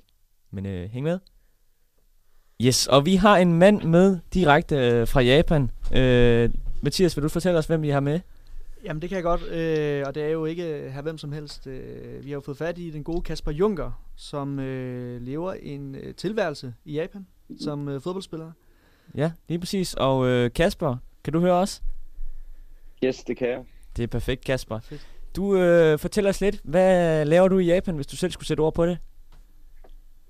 Men 0.51 0.65
øh, 0.65 0.89
hæng 0.89 1.03
med. 1.03 1.19
Yes, 2.61 2.87
og 2.87 3.05
vi 3.05 3.15
har 3.15 3.37
en 3.37 3.53
mand 3.53 3.83
med 3.83 4.19
direkte 4.33 4.75
øh, 4.75 5.07
fra 5.07 5.21
Japan. 5.21 5.71
Øh, 5.93 6.49
Mathias, 6.81 7.17
vil 7.17 7.23
du 7.23 7.29
fortælle 7.29 7.59
os, 7.59 7.65
hvem 7.65 7.81
vi 7.81 7.89
har 7.89 7.99
med? 7.99 8.19
Jamen 8.83 9.01
det 9.01 9.09
kan 9.09 9.15
jeg 9.15 9.23
godt, 9.23 9.41
øh, 9.41 10.03
og 10.07 10.15
det 10.15 10.23
er 10.23 10.29
jo 10.29 10.45
ikke 10.45 10.63
her 10.63 11.01
hvem 11.01 11.17
som 11.17 11.31
helst. 11.31 11.67
Øh, 11.67 12.23
vi 12.23 12.29
har 12.29 12.35
jo 12.35 12.41
fået 12.41 12.57
fat 12.57 12.77
i 12.77 12.89
den 12.89 13.03
gode 13.03 13.21
Kasper 13.21 13.51
Junker, 13.51 14.03
som 14.15 14.59
øh, 14.59 15.21
lever 15.21 15.53
en 15.53 15.95
øh, 15.95 16.15
tilværelse 16.15 16.73
i 16.85 16.93
Japan 16.93 17.27
som 17.59 17.87
øh, 17.87 18.01
fodboldspiller. 18.01 18.51
Ja, 19.15 19.31
lige 19.47 19.59
præcis. 19.59 19.93
Og 19.93 20.27
øh, 20.27 20.53
Kasper, 20.53 20.97
kan 21.23 21.33
du 21.33 21.39
høre 21.39 21.53
os? 21.53 21.83
Yes, 23.03 23.23
det 23.23 23.37
kan 23.37 23.49
jeg. 23.49 23.63
Det 23.97 24.03
er 24.03 24.07
perfekt, 24.07 24.43
Kasper. 24.43 24.79
Fedt. 24.79 25.07
Du 25.35 25.55
øh, 25.55 25.99
fortæller 25.99 26.29
os 26.29 26.41
lidt, 26.41 26.61
hvad 26.63 27.25
laver 27.25 27.47
du 27.47 27.59
i 27.59 27.65
Japan, 27.65 27.95
hvis 27.95 28.07
du 28.07 28.15
selv 28.15 28.31
skulle 28.31 28.47
sætte 28.47 28.61
ord 28.61 28.73
på 28.73 28.85
det? 28.85 28.97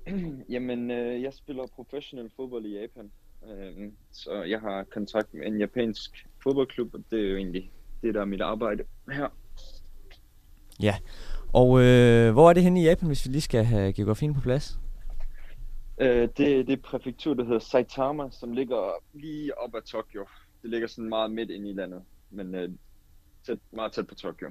Jamen, 0.53 0.91
øh, 0.91 1.21
jeg 1.21 1.33
spiller 1.33 1.63
professionel 1.75 2.31
fodbold 2.35 2.65
i 2.65 2.79
Japan. 2.79 3.11
Øh, 3.49 3.91
så 4.11 4.43
jeg 4.43 4.59
har 4.59 4.83
kontakt 4.83 5.33
med 5.33 5.47
en 5.47 5.59
japansk 5.59 6.27
fodboldklub, 6.43 6.93
og 6.93 7.03
det 7.11 7.19
er 7.19 7.29
jo 7.29 7.37
egentlig 7.37 7.71
det, 8.01 8.13
der 8.13 8.21
er 8.21 8.25
mit 8.25 8.41
arbejde 8.41 8.83
her. 9.11 9.27
Og 11.53 11.81
øh, 11.81 12.31
hvor 12.31 12.49
er 12.49 12.53
det 12.53 12.63
henne 12.63 12.81
i 12.81 12.83
Japan, 12.83 13.07
hvis 13.07 13.25
vi 13.25 13.31
lige 13.31 13.41
skal 13.41 13.63
have 13.63 13.93
geografien 13.93 14.33
på 14.33 14.41
plads? 14.41 14.79
Øh, 15.97 16.21
det, 16.21 16.67
det 16.67 16.69
er 16.69 16.77
præfektur, 16.83 17.33
der 17.33 17.43
hedder 17.43 17.59
Saitama, 17.59 18.29
som 18.31 18.51
ligger 18.51 19.03
lige 19.13 19.57
op 19.57 19.75
ad 19.75 19.81
Tokyo. 19.81 20.25
Det 20.61 20.69
ligger 20.69 20.87
sådan 20.87 21.09
meget 21.09 21.31
midt 21.31 21.49
inde 21.49 21.69
i 21.69 21.73
landet, 21.73 22.01
men 22.29 22.55
øh, 22.55 22.69
tæt, 23.45 23.57
meget 23.73 23.91
tæt 23.91 24.07
på 24.07 24.15
Tokyo. 24.15 24.47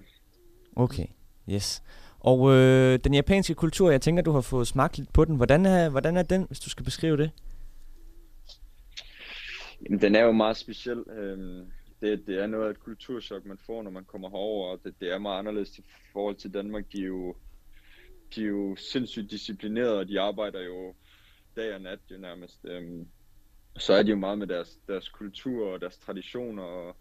Okay, 0.76 1.06
yes. 1.50 1.82
Og 2.20 2.50
øh, 2.50 2.98
den 3.04 3.14
japanske 3.14 3.54
kultur, 3.54 3.90
jeg 3.90 4.00
tænker, 4.00 4.22
du 4.22 4.32
har 4.32 4.40
fået 4.40 4.66
smagt 4.66 4.98
lidt 4.98 5.12
på 5.12 5.24
den. 5.24 5.36
Hvordan 5.36 5.66
er, 5.66 5.88
hvordan 5.88 6.16
er 6.16 6.22
den, 6.22 6.44
hvis 6.46 6.60
du 6.60 6.70
skal 6.70 6.84
beskrive 6.84 7.16
det? 7.16 7.30
Jamen, 9.84 10.00
den 10.00 10.14
er 10.14 10.20
jo 10.20 10.32
meget 10.32 10.56
speciel. 10.56 10.98
Øhm, 10.98 11.66
det, 12.00 12.26
det 12.26 12.42
er 12.42 12.46
noget 12.46 12.66
af 12.66 12.70
et 12.70 12.80
kulturschok, 12.80 13.44
man 13.44 13.58
får, 13.58 13.82
når 13.82 13.90
man 13.90 14.04
kommer 14.04 14.28
herover, 14.28 14.72
og 14.72 14.80
det, 14.84 14.94
det 15.00 15.12
er 15.12 15.18
meget 15.18 15.38
anderledes 15.38 15.78
i 15.78 15.84
forhold 16.12 16.36
til 16.36 16.54
Danmark. 16.54 16.92
De 16.92 17.02
er 17.02 17.06
jo, 17.06 17.36
de 18.34 18.42
er 18.42 18.48
jo 18.48 18.76
sindssygt 18.76 19.30
disciplinerede, 19.30 19.98
og 19.98 20.08
de 20.08 20.20
arbejder 20.20 20.60
jo 20.62 20.94
dag 21.56 21.74
og 21.74 21.80
nat 21.80 21.98
jo 22.10 22.18
nærmest. 22.18 22.64
Øhm, 22.64 23.08
så 23.76 23.92
er 23.92 24.02
de 24.02 24.10
jo 24.10 24.16
meget 24.16 24.38
med 24.38 24.46
deres, 24.46 24.78
deres 24.88 25.08
kultur 25.08 25.72
og 25.72 25.80
deres 25.80 25.98
traditioner, 25.98 26.62
og 26.62 26.96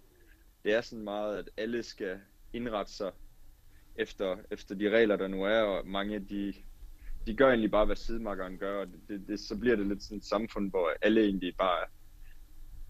det 0.63 0.73
er 0.73 0.81
sådan 0.81 1.03
meget, 1.03 1.38
at 1.38 1.49
alle 1.57 1.83
skal 1.83 2.19
indrette 2.53 2.93
sig 2.93 3.12
efter, 3.95 4.38
efter 4.51 4.75
de 4.75 4.89
regler, 4.89 5.15
der 5.15 5.27
nu 5.27 5.43
er, 5.43 5.62
og 5.62 5.88
mange 5.88 6.19
de, 6.19 6.53
de 7.25 7.35
gør 7.35 7.47
egentlig 7.47 7.71
bare, 7.71 7.85
hvad 7.85 7.95
sidemarkeren 7.95 8.57
gør, 8.57 8.81
og 8.81 8.88
det, 8.88 8.99
det, 9.09 9.27
det, 9.27 9.39
så 9.39 9.57
bliver 9.57 9.75
det 9.75 9.88
lidt 9.88 10.03
sådan 10.03 10.17
et 10.17 10.25
samfund, 10.25 10.69
hvor 10.69 10.93
alle 11.01 11.21
egentlig 11.21 11.55
bare 11.57 11.85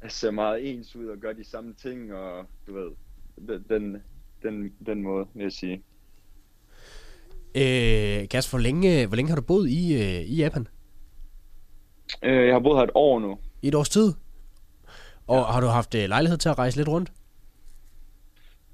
ser 0.07 0.31
meget 0.31 0.69
ens 0.69 0.95
ud 0.95 1.07
og 1.07 1.17
gør 1.17 1.33
de 1.33 1.43
samme 1.43 1.73
ting, 1.73 2.13
og 2.13 2.45
du 2.67 2.73
ved, 2.73 2.91
den, 3.69 4.03
den, 4.43 4.73
den, 4.85 5.03
måde, 5.03 5.27
vil 5.33 5.43
jeg 5.43 5.51
sige. 5.51 5.83
Øh, 7.55 8.29
Kasper, 8.29 8.57
hvor 8.57 8.63
længe, 8.63 9.07
hvor 9.07 9.15
længe 9.15 9.29
har 9.29 9.35
du 9.35 9.41
boet 9.41 9.69
i, 9.69 9.93
øh, 9.93 10.21
i 10.21 10.35
Japan? 10.35 10.67
Øh, 12.23 12.45
jeg 12.45 12.55
har 12.55 12.59
boet 12.59 12.77
her 12.77 12.83
et 12.83 12.91
år 12.95 13.19
nu. 13.19 13.39
I 13.61 13.67
et 13.67 13.75
års 13.75 13.89
tid? 13.89 14.13
Og 15.27 15.37
ja. 15.37 15.43
har 15.43 15.61
du 15.61 15.67
haft 15.67 15.95
øh, 15.95 16.09
lejlighed 16.09 16.37
til 16.37 16.49
at 16.49 16.57
rejse 16.57 16.77
lidt 16.77 16.87
rundt? 16.87 17.11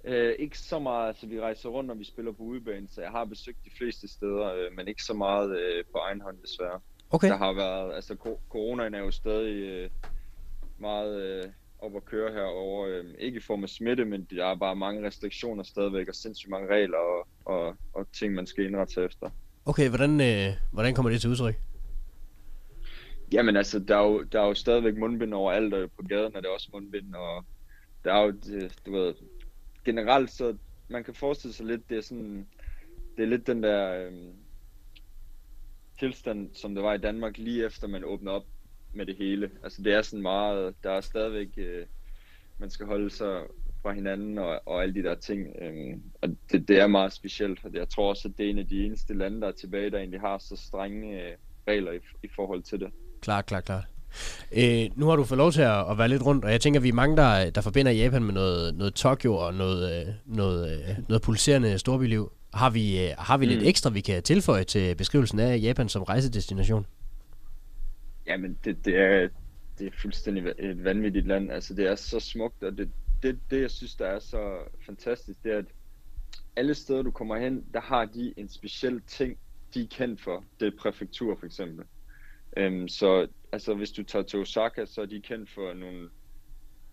Øh, 0.03 0.33
ikke 0.39 0.59
så 0.59 0.79
meget, 0.79 1.07
altså 1.07 1.27
vi 1.27 1.41
rejser 1.41 1.69
rundt, 1.69 1.87
når 1.87 1.95
vi 1.95 2.03
spiller 2.03 2.31
på 2.31 2.43
udebane, 2.43 2.87
så 2.87 3.01
jeg 3.01 3.11
har 3.11 3.25
besøgt 3.25 3.57
de 3.65 3.69
fleste 3.77 4.07
steder, 4.07 4.53
øh, 4.53 4.75
men 4.75 4.87
ikke 4.87 5.03
så 5.03 5.13
meget 5.13 5.59
øh, 5.59 5.83
på 5.91 5.97
egen 5.97 6.21
hånd 6.21 6.37
desværre. 6.43 6.79
Okay. 7.09 7.29
Der 7.29 7.37
har 7.37 7.53
været, 7.53 7.95
altså 7.95 8.15
ko- 8.15 8.41
coronaen 8.49 8.93
er 8.93 8.99
jo 8.99 9.11
stadig 9.11 9.55
øh, 9.55 9.89
meget 10.77 11.21
øh, 11.21 11.43
op 11.79 11.95
at 11.95 12.05
køre 12.05 12.31
herover. 12.31 12.87
Øh, 12.87 13.05
ikke 13.19 13.37
i 13.37 13.41
form 13.41 13.63
af 13.63 13.69
smitte, 13.69 14.05
men 14.05 14.27
der 14.29 14.45
er 14.45 14.55
bare 14.55 14.75
mange 14.75 15.07
restriktioner 15.07 15.63
stadigvæk, 15.63 16.07
og 16.07 16.15
sindssygt 16.15 16.49
mange 16.49 16.67
regler 16.67 16.97
og, 16.97 17.27
og, 17.45 17.75
og 17.93 18.07
ting, 18.13 18.33
man 18.33 18.47
skal 18.47 18.65
indrette 18.65 18.93
sig 18.93 19.05
efter. 19.05 19.29
Okay, 19.65 19.89
hvordan, 19.89 20.21
øh, 20.21 20.53
hvordan 20.71 20.93
kommer 20.93 21.11
det 21.11 21.21
til 21.21 21.29
udtryk? 21.29 21.55
Jamen 23.31 23.55
altså, 23.55 23.79
der 23.79 23.97
er 23.97 24.03
jo, 24.03 24.23
der 24.23 24.41
er 24.41 24.47
jo 24.47 24.53
stadigvæk 24.53 24.97
mundbind 24.97 25.33
overalt, 25.33 25.73
og 25.73 25.91
på 25.91 26.03
gaden 26.09 26.35
er 26.35 26.41
det 26.41 26.49
også 26.49 26.69
mundbind, 26.73 27.15
og 27.15 27.45
der 28.03 28.13
er 28.13 28.23
jo, 28.23 28.31
det, 28.31 28.75
du 28.85 28.91
ved, 28.91 29.13
generelt 29.85 30.31
så, 30.31 30.57
man 30.87 31.03
kan 31.03 31.13
forestille 31.13 31.53
sig 31.53 31.65
lidt, 31.65 31.89
det 31.89 31.97
er 31.97 32.01
sådan, 32.01 32.47
det 33.17 33.23
er 33.23 33.27
lidt 33.27 33.47
den 33.47 33.63
der 33.63 34.05
øhm, 34.05 34.33
tilstand, 35.99 36.49
som 36.53 36.75
det 36.75 36.83
var 36.83 36.93
i 36.93 36.97
Danmark, 36.97 37.37
lige 37.37 37.65
efter 37.65 37.87
man 37.87 38.03
åbner 38.03 38.31
op 38.31 38.45
med 38.95 39.05
det 39.05 39.15
hele. 39.15 39.49
Altså 39.63 39.81
det 39.81 39.93
er 39.93 40.01
sådan 40.01 40.21
meget, 40.21 40.73
der 40.83 40.91
er 40.91 41.01
stadigvæk, 41.01 41.49
øh, 41.57 41.85
man 42.57 42.69
skal 42.69 42.85
holde 42.85 43.09
sig 43.09 43.41
fra 43.81 43.93
hinanden 43.93 44.37
og, 44.37 44.61
og 44.65 44.83
alle 44.83 44.93
de 44.93 45.03
der 45.03 45.15
ting. 45.15 45.47
Øhm, 45.61 46.01
og 46.21 46.29
det, 46.51 46.67
det 46.67 46.79
er 46.79 46.87
meget 46.87 47.13
specielt, 47.13 47.59
og 47.63 47.73
jeg 47.73 47.89
tror 47.89 48.09
også, 48.09 48.27
at 48.27 48.33
det 48.37 48.45
er 48.45 48.49
en 48.49 48.59
af 48.59 48.67
de 48.67 48.85
eneste 48.85 49.13
lande, 49.13 49.41
der 49.41 49.47
er 49.47 49.51
tilbage, 49.51 49.91
der 49.91 49.97
egentlig 49.97 50.19
har 50.19 50.37
så 50.37 50.55
strenge 50.55 51.21
øh, 51.21 51.31
regler 51.67 51.91
i, 51.91 51.99
i 52.23 52.27
forhold 52.35 52.63
til 52.63 52.79
det. 52.79 52.89
Klart, 53.21 53.45
klart, 53.45 53.63
klart. 53.63 53.83
Øh, 54.51 54.85
nu 54.95 55.05
har 55.07 55.15
du 55.15 55.23
fået 55.23 55.37
lov 55.37 55.51
til 55.51 55.61
at, 55.61 55.91
at 55.91 55.97
være 55.97 56.09
lidt 56.09 56.25
rundt, 56.25 56.45
og 56.45 56.51
jeg 56.51 56.61
tænker, 56.61 56.79
vi 56.79 56.89
er 56.89 56.93
mange, 56.93 57.17
der, 57.17 57.49
der 57.49 57.61
forbinder 57.61 57.91
Japan 57.91 58.23
med 58.23 58.33
noget, 58.33 58.75
noget 58.75 58.93
Tokyo 58.93 59.35
og 59.35 59.53
noget, 59.53 60.07
øh, 60.07 60.13
noget, 60.25 60.71
øh, 60.71 60.95
noget 61.07 61.21
pulserende 61.21 61.79
storbyliv. 61.79 62.31
Har 62.53 62.69
vi, 62.69 63.03
øh, 63.03 63.09
har 63.17 63.37
vi 63.37 63.45
mm. 63.45 63.49
lidt 63.49 63.63
ekstra, 63.63 63.89
vi 63.89 64.01
kan 64.01 64.23
tilføje 64.23 64.63
til 64.63 64.95
beskrivelsen 64.95 65.39
af 65.39 65.59
Japan 65.61 65.89
som 65.89 66.03
rejsedestination? 66.03 66.85
Jamen, 68.27 68.59
det, 68.63 68.85
det, 68.85 68.97
er, 68.97 69.29
det 69.79 69.87
er 69.87 69.91
fuldstændig 70.01 70.53
et 70.59 70.83
vanvittigt 70.83 71.27
land. 71.27 71.51
Altså, 71.51 71.73
det 71.73 71.85
er 71.85 71.95
så 71.95 72.19
smukt, 72.19 72.63
og 72.63 72.77
det, 72.77 72.91
det, 73.23 73.39
det, 73.49 73.61
jeg 73.61 73.71
synes, 73.71 73.95
der 73.95 74.07
er 74.07 74.19
så 74.19 74.59
fantastisk, 74.85 75.43
det 75.43 75.53
er, 75.53 75.57
at 75.57 75.65
alle 76.55 76.73
steder, 76.73 77.01
du 77.01 77.11
kommer 77.11 77.37
hen, 77.37 77.65
der 77.73 77.81
har 77.81 78.05
de 78.05 78.33
en 78.37 78.49
speciel 78.49 79.01
ting, 79.01 79.37
de 79.73 79.81
er 79.81 79.87
kendt 79.87 80.21
for. 80.21 80.45
Det 80.59 80.67
er 80.67 80.77
præfektur, 80.79 81.35
for 81.39 81.45
eksempel. 81.45 81.85
Øhm, 82.57 82.87
så 82.87 83.27
altså, 83.51 83.73
hvis 83.73 83.91
du 83.91 84.03
tager 84.03 84.23
til 84.23 84.39
Osaka, 84.39 84.85
så 84.85 85.01
er 85.01 85.05
de 85.05 85.21
kendt 85.21 85.49
for 85.49 85.73
nogle, 85.73 86.09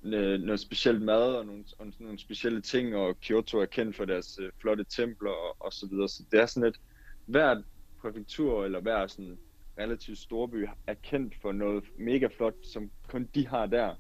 øh, 0.04 0.40
noget 0.40 0.60
specielt 0.60 1.02
mad 1.02 1.34
og 1.34 1.46
nogle, 1.46 1.64
og 1.78 1.86
nogle 1.98 2.18
specielle 2.18 2.60
ting, 2.60 2.96
og 2.96 3.20
Kyoto 3.20 3.58
er 3.58 3.66
kendt 3.66 3.96
for 3.96 4.04
deres 4.04 4.38
øh, 4.42 4.50
flotte 4.60 4.84
templer 4.84 5.30
og, 5.30 5.56
og 5.60 5.72
så 5.72 5.86
videre. 5.90 6.08
Så 6.08 6.22
det 6.32 6.40
er 6.40 6.46
sådan 6.46 6.68
et, 6.68 6.80
hver 7.26 7.62
præfektur 8.00 8.64
eller 8.64 8.80
hver 8.80 9.06
sådan 9.06 9.38
relativt 9.78 10.18
storby 10.18 10.66
er 10.86 10.94
kendt 10.94 11.34
for 11.42 11.52
noget 11.52 11.84
mega 11.98 12.26
flot, 12.26 12.54
som 12.62 12.90
kun 13.08 13.28
de 13.34 13.48
har 13.48 13.66
der. 13.66 13.94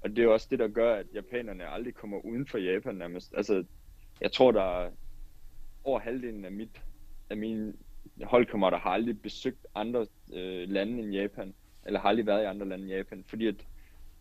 Og 0.00 0.10
det 0.16 0.24
er 0.24 0.28
også 0.28 0.46
det, 0.50 0.58
der 0.58 0.68
gør, 0.68 0.94
at 0.94 1.06
japanerne 1.14 1.68
aldrig 1.68 1.94
kommer 1.94 2.24
uden 2.24 2.46
for 2.46 2.58
Japan 2.58 2.94
nærmest. 2.94 3.34
Altså, 3.36 3.64
jeg 4.20 4.32
tror, 4.32 4.52
der 4.52 4.62
er 4.62 4.90
over 5.84 6.00
halvdelen 6.00 6.44
af, 6.44 6.52
mit, 6.52 6.82
af 7.30 7.36
mine 7.36 7.72
holdkammerater 8.22 8.78
har 8.78 8.90
aldrig 8.90 9.22
besøgt 9.22 9.66
andre 9.74 10.06
øh, 10.32 10.68
lande 10.68 11.02
end 11.02 11.12
Japan, 11.12 11.54
eller 11.86 12.00
har 12.00 12.08
aldrig 12.08 12.26
været 12.26 12.42
i 12.42 12.46
andre 12.46 12.68
lande 12.68 12.84
end 12.84 12.92
Japan, 12.92 13.24
fordi 13.28 13.46
at 13.46 13.66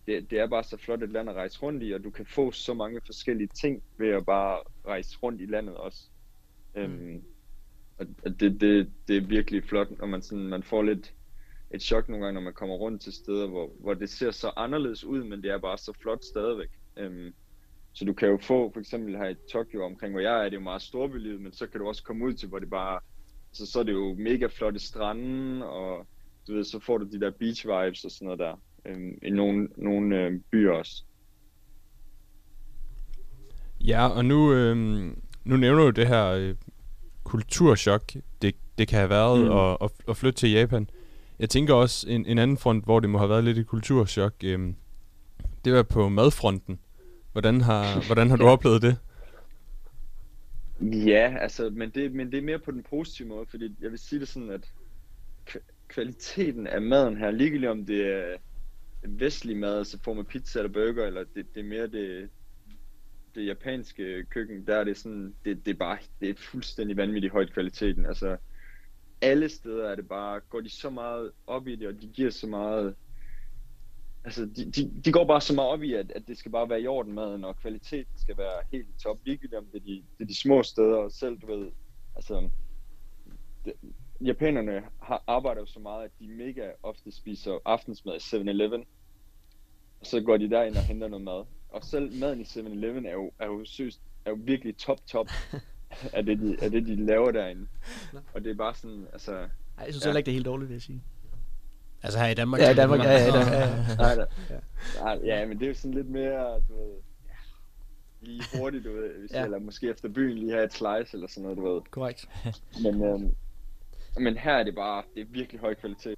det, 0.07 0.31
det 0.31 0.39
er 0.39 0.47
bare 0.47 0.63
så 0.63 0.77
flot 0.77 1.03
et 1.03 1.11
land 1.11 1.29
at 1.29 1.35
rejse 1.35 1.59
rundt 1.61 1.83
i, 1.83 1.91
og 1.91 2.03
du 2.03 2.09
kan 2.09 2.25
få 2.25 2.51
så 2.51 2.73
mange 2.73 3.01
forskellige 3.05 3.47
ting 3.47 3.83
ved 3.97 4.09
at 4.09 4.25
bare 4.25 4.59
rejse 4.87 5.17
rundt 5.23 5.41
i 5.41 5.45
landet 5.45 5.75
også. 5.75 6.09
Mm. 6.75 6.81
Øhm, 6.81 7.23
og 8.00 8.39
det, 8.39 8.62
det, 8.62 8.89
det 9.08 9.17
er 9.17 9.21
virkelig 9.21 9.63
flot, 9.63 10.00
når 10.00 10.08
man, 10.08 10.21
sådan, 10.21 10.48
man 10.48 10.63
får 10.63 10.81
lidt 10.83 11.13
et 11.71 11.81
chok 11.81 12.10
nogle 12.10 12.25
gange, 12.25 12.33
når 12.33 12.41
man 12.41 12.54
kommer 12.54 12.75
rundt 12.75 13.02
til 13.02 13.13
steder, 13.13 13.48
hvor, 13.48 13.71
hvor 13.79 13.93
det 13.93 14.10
ser 14.10 14.31
så 14.31 14.52
anderledes 14.56 15.04
ud, 15.04 15.23
men 15.23 15.43
det 15.43 15.52
er 15.52 15.58
bare 15.58 15.77
så 15.77 15.93
flot 16.02 16.23
stadigvæk. 16.23 16.69
Øhm, 16.98 17.33
så 17.93 18.06
du 18.06 18.13
kan 18.13 18.29
jo 18.29 18.37
få, 18.37 18.71
for 18.73 18.79
eksempel 18.79 19.17
her 19.17 19.29
i 19.29 19.35
Tokyo 19.52 19.85
omkring, 19.85 20.13
hvor 20.13 20.21
jeg 20.21 20.39
er, 20.39 20.43
det 20.43 20.54
er 20.54 20.58
jo 20.58 20.63
meget 20.63 20.81
storbylivet, 20.81 21.41
men 21.41 21.54
så 21.54 21.67
kan 21.67 21.79
du 21.79 21.87
også 21.87 22.04
komme 22.04 22.25
ud 22.25 22.33
til, 22.33 22.50
hvor 22.50 22.60
det 22.60 22.69
bare, 22.69 23.00
så, 23.52 23.65
så 23.65 23.79
er 23.79 23.83
det 23.83 23.93
jo 23.93 24.15
mega 24.19 24.48
flotte 24.48 24.79
strande, 24.79 25.65
og 25.65 26.08
du 26.48 26.54
ved, 26.54 26.63
så 26.63 26.79
får 26.79 26.98
du 26.98 27.06
de 27.12 27.19
der 27.19 27.31
beach 27.31 27.67
vibes 27.67 28.06
og 28.06 28.12
sådan 28.12 28.25
noget 28.25 28.39
der, 28.39 28.62
øhm, 28.85 29.19
i 29.23 29.29
nogle, 29.29 29.67
nogle 29.77 30.25
øhm, 30.25 30.43
byer 30.52 30.71
også. 30.71 31.04
Ja, 33.79 34.08
og 34.08 34.25
nu, 34.25 34.54
øhm, 34.54 35.21
nu 35.43 35.58
nævner 35.58 35.83
du 35.83 35.89
det 35.89 36.08
her 36.08 36.25
øh, 36.25 36.56
kulturschok, 37.28 38.13
det, 38.42 38.56
det 38.78 38.88
kan 38.88 38.98
have 39.00 39.10
været 39.10 39.40
Mm. 39.46 39.52
at, 39.52 39.78
at, 39.82 39.92
at 40.10 40.17
flytte 40.17 40.40
til 40.40 40.52
Japan. 40.52 40.90
Jeg 41.40 41.50
tænker 41.50 41.73
også 41.73 42.10
en, 42.10 42.25
en 42.25 42.38
anden 42.38 42.58
front, 42.58 42.84
hvor 42.84 43.00
det 43.00 43.10
må 43.10 43.17
have 43.17 43.30
været 43.30 43.44
lidt 43.44 43.58
et 43.58 43.67
kulturschok, 43.67 44.34
øhm, 44.44 44.75
det 45.65 45.73
var 45.73 45.84
på 45.84 46.10
madfronten. 46.10 46.80
Hvordan 47.32 47.62
har, 47.62 47.84
hvordan 48.08 48.30
har 48.30 48.38
du 48.38 48.48
oplevet 48.48 48.82
det? 48.82 48.98
Ja, 50.82 51.36
altså, 51.42 51.69
men 51.69 51.90
det, 51.90 52.12
men 52.12 52.32
det 52.32 52.38
er 52.38 52.42
mere 52.42 52.60
på 52.60 52.71
den 52.71 52.84
positive 52.90 53.28
måde, 53.28 53.46
fordi 53.50 53.75
jeg 53.82 53.92
vil 53.92 54.00
sige 54.00 54.19
det 54.19 54.28
sådan, 54.28 54.50
at 54.50 54.71
kva- 55.50 55.71
kvaliteten 55.88 56.67
af 56.67 56.82
maden 56.82 57.17
her, 57.17 57.32
ligegyldigt 57.32 57.71
om 57.71 57.86
det 57.86 58.08
er 58.08 58.36
vestlig 59.08 59.58
mad, 59.58 59.78
altså 59.78 59.98
får 60.04 60.13
man 60.13 60.25
pizza 60.25 60.60
eller 60.60 60.73
burger, 60.73 61.06
eller 61.08 61.23
det, 61.36 61.46
det 61.56 61.60
er 61.60 61.69
mere 61.69 61.88
det, 61.88 62.30
det 63.38 63.46
japanske 63.46 64.23
køkken, 64.23 64.67
der 64.67 64.75
er 64.75 64.83
det 64.83 64.98
sådan, 64.98 65.35
det, 65.46 65.65
det 65.65 65.71
er 65.71 65.77
bare, 65.77 65.98
det 66.21 66.29
er 66.29 66.33
fuldstændig 66.38 66.98
vanvittigt 66.98 67.33
højt 67.33 67.54
kvaliteten. 67.54 68.06
Altså, 68.06 68.38
alle 69.21 69.50
steder 69.50 69.90
er 69.90 69.96
det 69.96 70.08
bare, 70.08 70.40
går 70.40 70.62
de 70.62 70.69
så 70.69 70.90
meget 70.90 71.31
op 71.48 71.67
i 71.67 71.75
det, 71.75 71.88
og 71.88 72.02
de 72.02 72.08
giver 72.08 72.29
så 72.29 72.48
meget, 72.48 72.96
altså, 74.23 74.46
de, 74.46 74.71
de, 74.71 75.02
de 75.06 75.12
går 75.12 75.25
bare 75.25 75.42
så 75.42 75.54
meget 75.56 75.69
op 75.69 75.83
i, 75.83 75.94
at, 75.94 76.12
at 76.12 76.27
det 76.27 76.38
skal 76.38 76.52
bare 76.52 76.69
være 76.69 76.81
i 76.81 76.88
orden 76.88 77.13
maden, 77.13 77.44
og 77.44 77.60
kvaliteten 77.60 78.17
skal 78.17 78.38
være 78.38 78.63
helt 78.71 78.88
top, 79.04 79.19
ligegyldigt 79.25 79.58
om 79.58 79.65
det 79.65 79.81
er 79.81 79.85
de, 79.85 80.04
det 80.17 80.23
er 80.23 80.27
de 80.27 80.40
små 80.40 80.63
steder, 80.63 80.96
og 80.96 81.12
selv, 81.12 81.38
du 81.38 81.48
ved, 81.48 81.71
altså, 82.15 82.50
det, 83.65 83.73
japanerne 84.21 84.83
har, 85.02 85.23
arbejder 85.27 85.62
jo 85.62 85.65
så 85.65 85.79
meget, 85.79 86.04
at 86.06 86.12
de 86.19 86.27
mega 86.27 86.71
ofte 86.83 87.12
spiser 87.12 87.60
aftensmad 87.65 88.15
i 88.15 88.35
7-Eleven, 88.35 88.85
og 90.00 90.06
så 90.06 90.21
går 90.21 90.38
de 90.38 90.50
derind 90.50 90.75
og 90.75 90.83
henter 90.83 91.08
noget 91.08 91.23
mad. 91.23 91.46
Og 91.69 91.83
selv 91.83 92.19
maden 92.19 92.41
i 92.41 92.43
7-Eleven 92.43 93.05
er 93.05 93.11
jo, 93.13 93.31
er 93.39 93.45
jo, 93.45 93.65
søst, 93.65 94.01
er 94.25 94.29
jo 94.29 94.37
virkelig 94.39 94.77
top, 94.77 94.97
top 95.07 95.27
af, 96.13 96.25
det, 96.25 96.39
de, 96.39 96.57
af 96.61 96.71
det, 96.71 96.85
de 96.85 97.05
laver 97.05 97.31
derinde. 97.31 97.67
Og 98.33 98.43
det 98.43 98.51
er 98.51 98.55
bare 98.55 98.75
sådan, 98.75 99.07
altså... 99.13 99.31
Ej, 99.33 99.47
jeg 99.77 99.93
synes 99.93 100.05
Ja. 100.05 100.07
heller 100.09 100.17
ikke, 100.17 100.25
det 100.25 100.31
er 100.31 100.35
helt 100.35 100.45
dårligt, 100.45 100.69
vil 100.69 100.75
jeg 100.75 100.81
sige. 100.81 101.03
Altså 102.03 102.19
her 102.19 102.27
i 102.27 102.33
Danmark. 102.33 102.61
Ja, 102.61 102.71
i 102.71 102.75
Danmark, 102.75 102.99
ja, 102.99 103.11
ja, 103.11 103.25
ja, 103.25 103.69
ja. 103.69 103.95
Nej, 103.95 104.15
da, 104.15 104.25
nej, 105.01 105.19
ja, 105.23 105.45
men 105.45 105.59
det 105.59 105.65
er 105.65 105.69
jo 105.69 105.73
sådan 105.73 105.93
lidt 105.93 106.09
mere, 106.09 106.61
du 106.69 106.75
ved, 106.75 106.93
lige 108.21 108.43
hurtigt, 108.59 108.85
du 108.85 108.93
ved, 108.93 109.19
hvis 109.19 109.31
ja. 109.31 109.43
eller 109.43 109.59
måske 109.59 109.89
efter 109.89 110.09
byen 110.09 110.37
lige 110.37 110.51
have 110.51 110.63
et 110.65 110.73
slice 110.73 111.13
eller 111.13 111.27
sådan 111.27 111.43
noget, 111.43 111.57
du 111.57 111.73
ved. 111.73 111.81
Korrekt. 111.91 112.29
Men, 112.83 113.03
øhm, 113.03 113.35
men 114.19 114.37
her 114.37 114.53
er 114.53 114.63
det 114.63 114.75
bare, 114.75 115.03
det 115.15 115.21
er 115.21 115.25
virkelig 115.29 115.61
høj 115.61 115.73
kvalitet. 115.73 116.16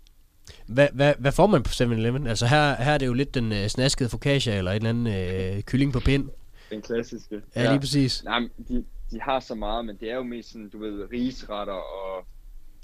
Hvad, 0.73 0.87
hvad, 0.93 1.13
hvad 1.19 1.31
får 1.31 1.47
man 1.47 1.63
på 1.63 1.69
7-Eleven? 1.69 2.27
Altså 2.27 2.45
her, 2.45 2.75
her 2.75 2.93
er 2.93 2.97
det 2.97 3.05
jo 3.05 3.13
lidt 3.13 3.33
den 3.33 3.51
øh, 3.51 3.67
snaskede 3.67 4.09
focaccia, 4.09 4.57
eller 4.57 4.71
et 4.71 4.75
eller 4.75 4.89
andet 4.89 5.55
øh, 5.55 5.63
kylling 5.63 5.93
på 5.93 5.99
pind. 5.99 6.29
Den 6.69 6.81
klassiske. 6.81 7.41
Ja, 7.55 7.69
lige 7.69 7.79
præcis. 7.79 8.23
Nej, 8.23 8.39
de, 8.67 8.85
de 9.11 9.21
har 9.21 9.39
så 9.39 9.55
meget, 9.55 9.85
men 9.85 9.97
det 9.99 10.11
er 10.11 10.15
jo 10.15 10.23
mest 10.23 10.51
sådan, 10.51 10.69
du 10.69 10.77
ved, 10.79 11.07
risretter 11.11 11.73
og, 11.73 12.25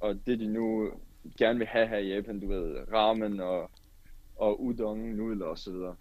og 0.01 0.15
det 0.27 0.39
de 0.39 0.47
nu 0.47 0.89
gerne 1.37 1.59
vil 1.59 1.67
have 1.67 1.87
her 1.87 1.97
i 1.97 2.15
Japan, 2.15 2.39
du 2.39 2.47
ved, 2.47 2.75
ramen 2.93 3.39
og, 3.39 3.71
og 4.35 4.63
udon, 4.63 4.99
nudler 4.99 5.45
og 5.45 5.57
så 5.57 5.71
videre. 5.71 5.95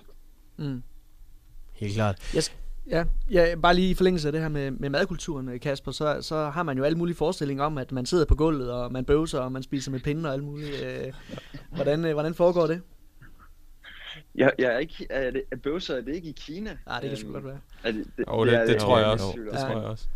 Mm. 0.56 0.82
Helt 1.72 1.94
klart. 1.94 2.34
Ja, 2.90 3.04
ja, 3.30 3.54
bare 3.62 3.74
lige 3.74 3.90
i 3.90 3.94
forlængelse 3.94 4.28
af 4.28 4.32
det 4.32 4.40
her 4.40 4.48
med, 4.48 4.70
med 4.70 4.90
madkulturen, 4.90 5.48
øh, 5.48 5.60
Kasper, 5.60 5.92
så, 5.92 6.18
så 6.22 6.36
har 6.36 6.62
man 6.62 6.78
jo 6.78 6.84
alle 6.84 6.98
mulige 6.98 7.16
forestillinger 7.16 7.64
om, 7.64 7.78
at 7.78 7.92
man 7.92 8.06
sidder 8.06 8.24
på 8.24 8.34
gulvet, 8.34 8.72
og 8.72 8.92
man 8.92 9.04
bøvser, 9.04 9.38
og 9.40 9.52
man 9.52 9.62
spiser 9.62 9.90
med 9.90 10.00
pinde 10.00 10.28
og 10.28 10.32
alt 10.32 10.44
muligt. 10.44 10.82
Øh, 10.84 11.12
hvordan, 11.74 12.04
øh, 12.04 12.12
hvordan 12.12 12.34
foregår 12.34 12.66
det? 12.66 12.82
Jeg, 14.34 14.52
jeg 14.58 14.74
er 14.74 14.78
ikke, 14.78 15.06
er 15.10 15.30
det, 15.30 15.42
er 15.50 15.56
bøvser, 15.56 15.96
er 15.96 16.00
det 16.00 16.14
ikke 16.14 16.28
i 16.28 16.32
Kina? 16.32 16.78
Nej, 16.86 17.00
det 17.00 17.08
kan 17.08 17.16
sgu 17.18 17.26
Øhm, 17.26 17.32
godt 17.32 17.44
være. 17.44 17.60
Er 17.84 17.92
det, 17.92 18.06
det, 18.16 18.24
Jo, 18.28 18.44
det, 18.46 18.68
det, 18.68 18.78
tror 18.78 18.98
jeg 18.98 19.06
også. 19.06 19.26
Det 19.52 19.52
tror 19.58 19.68
jeg 19.68 19.84
også. 19.84 20.08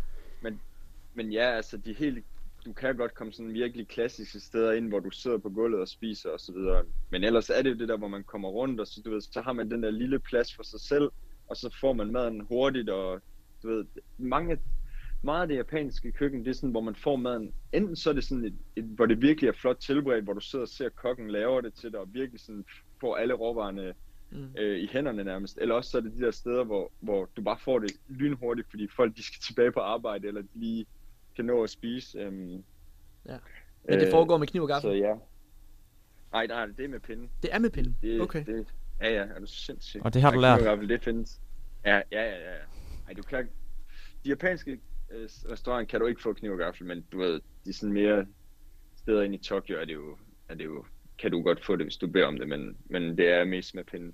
Men 1.13 1.31
ja, 1.31 1.51
altså 1.55 1.77
de 1.77 1.93
helt, 1.93 2.25
du 2.65 2.73
kan 2.73 2.95
godt 2.97 3.13
komme 3.13 3.33
sådan 3.33 3.53
virkelig 3.53 3.87
klassiske 3.87 4.39
steder 4.39 4.71
ind, 4.71 4.87
hvor 4.87 4.99
du 4.99 5.09
sidder 5.11 5.37
på 5.37 5.49
gulvet 5.49 5.81
og 5.81 5.87
spiser 5.87 6.29
og 6.29 6.39
så 6.39 6.51
videre. 6.51 6.83
Men 7.09 7.23
ellers 7.23 7.49
er 7.49 7.61
det 7.61 7.69
jo 7.69 7.75
det 7.75 7.89
der, 7.89 7.97
hvor 7.97 8.07
man 8.07 8.23
kommer 8.23 8.49
rundt, 8.49 8.79
og 8.79 8.87
så, 8.87 9.01
du 9.05 9.11
ved, 9.11 9.21
så 9.21 9.41
har 9.41 9.53
man 9.53 9.71
den 9.71 9.83
der 9.83 9.91
lille 9.91 10.19
plads 10.19 10.55
for 10.55 10.63
sig 10.63 10.79
selv, 10.79 11.09
og 11.49 11.57
så 11.57 11.77
får 11.81 11.93
man 11.93 12.11
maden 12.11 12.41
hurtigt, 12.41 12.89
og 12.89 13.21
du 13.63 13.67
ved, 13.69 13.85
mange, 14.17 14.57
meget 15.21 15.41
af 15.41 15.47
det 15.47 15.55
japanske 15.55 16.11
køkken, 16.11 16.39
det 16.45 16.49
er 16.49 16.53
sådan, 16.53 16.71
hvor 16.71 16.81
man 16.81 16.95
får 16.95 17.15
maden, 17.15 17.53
enten 17.73 17.95
så 17.95 18.09
er 18.09 18.13
det 18.13 18.23
sådan, 18.23 18.45
et, 18.45 18.55
et, 18.75 18.83
hvor 18.83 19.05
det 19.05 19.21
virkelig 19.21 19.47
er 19.47 19.53
flot 19.53 19.77
tilberedt, 19.77 20.23
hvor 20.23 20.33
du 20.33 20.39
sidder 20.39 20.63
og 20.65 20.69
ser 20.69 20.89
kokken 20.89 21.31
laver 21.31 21.61
det 21.61 21.73
til 21.73 21.91
dig, 21.91 21.99
og 21.99 22.13
virkelig 22.13 22.39
sådan 22.41 22.65
får 23.01 23.15
alle 23.15 23.33
råvarerne 23.33 23.93
Mm. 24.31 24.47
øh, 24.57 24.79
i 24.79 24.89
hænderne 24.91 25.23
nærmest. 25.23 25.57
Eller 25.61 25.75
også 25.75 25.89
så 25.91 25.97
er 25.97 26.01
det 26.01 26.13
de 26.17 26.21
der 26.21 26.31
steder, 26.31 26.63
hvor, 26.63 26.91
hvor 26.99 27.29
du 27.37 27.41
bare 27.41 27.57
får 27.59 27.79
det 27.79 27.91
lynhurtigt, 28.09 28.67
fordi 28.69 28.87
folk 28.95 29.17
de 29.17 29.23
skal 29.23 29.39
tilbage 29.41 29.71
på 29.71 29.79
arbejde, 29.79 30.27
eller 30.27 30.41
de 30.41 30.47
lige 30.53 30.85
kan 31.35 31.45
nå 31.45 31.63
at 31.63 31.69
spise. 31.69 32.19
Øhm, 32.19 32.63
Ja. 33.25 33.37
Men 33.87 33.99
det 33.99 34.11
foregår 34.11 34.37
med 34.37 34.47
kniv 34.47 34.61
og 34.63 34.67
Så 34.69 34.73
gaffel? 34.73 34.99
ja. 34.99 35.15
Nej, 36.31 36.47
nej, 36.47 36.65
det 36.65 36.85
er 36.85 36.87
med 36.89 36.99
pinde. 36.99 37.29
Det 37.43 37.53
er 37.53 37.59
med 37.59 37.69
pinden? 37.69 37.97
Det, 38.01 38.21
Okay. 38.21 38.45
Det, 38.45 38.67
ja, 39.01 39.09
ja, 39.09 39.21
er 39.35 39.39
du 39.39 39.45
sindssygt. 39.45 40.05
Og 40.05 40.13
det 40.13 40.21
har 40.21 40.31
du 40.31 40.39
lært? 40.39 40.67
og 40.67 40.77
det 40.77 41.03
findes. 41.03 41.41
Ja, 41.85 41.95
ja, 41.95 42.01
ja, 42.11 42.23
ja. 42.23 42.51
ja. 42.51 42.63
Ej, 43.07 43.13
du 43.13 43.21
kan... 43.21 43.49
De 44.23 44.29
japanske 44.29 44.79
øh, 45.11 45.29
restauranter 45.51 45.89
kan 45.89 45.99
du 45.99 46.05
ikke 46.05 46.21
få 46.21 46.33
kniv 46.33 46.51
og 46.51 46.57
gaffel, 46.57 46.87
men 46.87 47.01
du 47.11 47.17
ved, 47.17 47.41
de 47.65 47.73
sådan 47.73 47.93
mere 47.93 48.25
steder 48.97 49.21
ind 49.21 49.35
i 49.35 49.37
Tokyo, 49.37 49.77
er 49.79 49.85
det 49.85 49.93
jo, 49.93 50.17
er 50.49 50.55
det 50.55 50.65
jo 50.65 50.85
kan 51.19 51.31
du 51.31 51.41
godt 51.41 51.65
få 51.65 51.75
det, 51.75 51.85
hvis 51.85 51.97
du 51.97 52.07
beder 52.07 52.25
om 52.25 52.37
det, 52.37 52.47
men, 52.47 52.77
men 52.89 53.17
det 53.17 53.29
er 53.29 53.45
mest 53.45 53.75
med 53.75 53.83
pinden. 53.83 54.13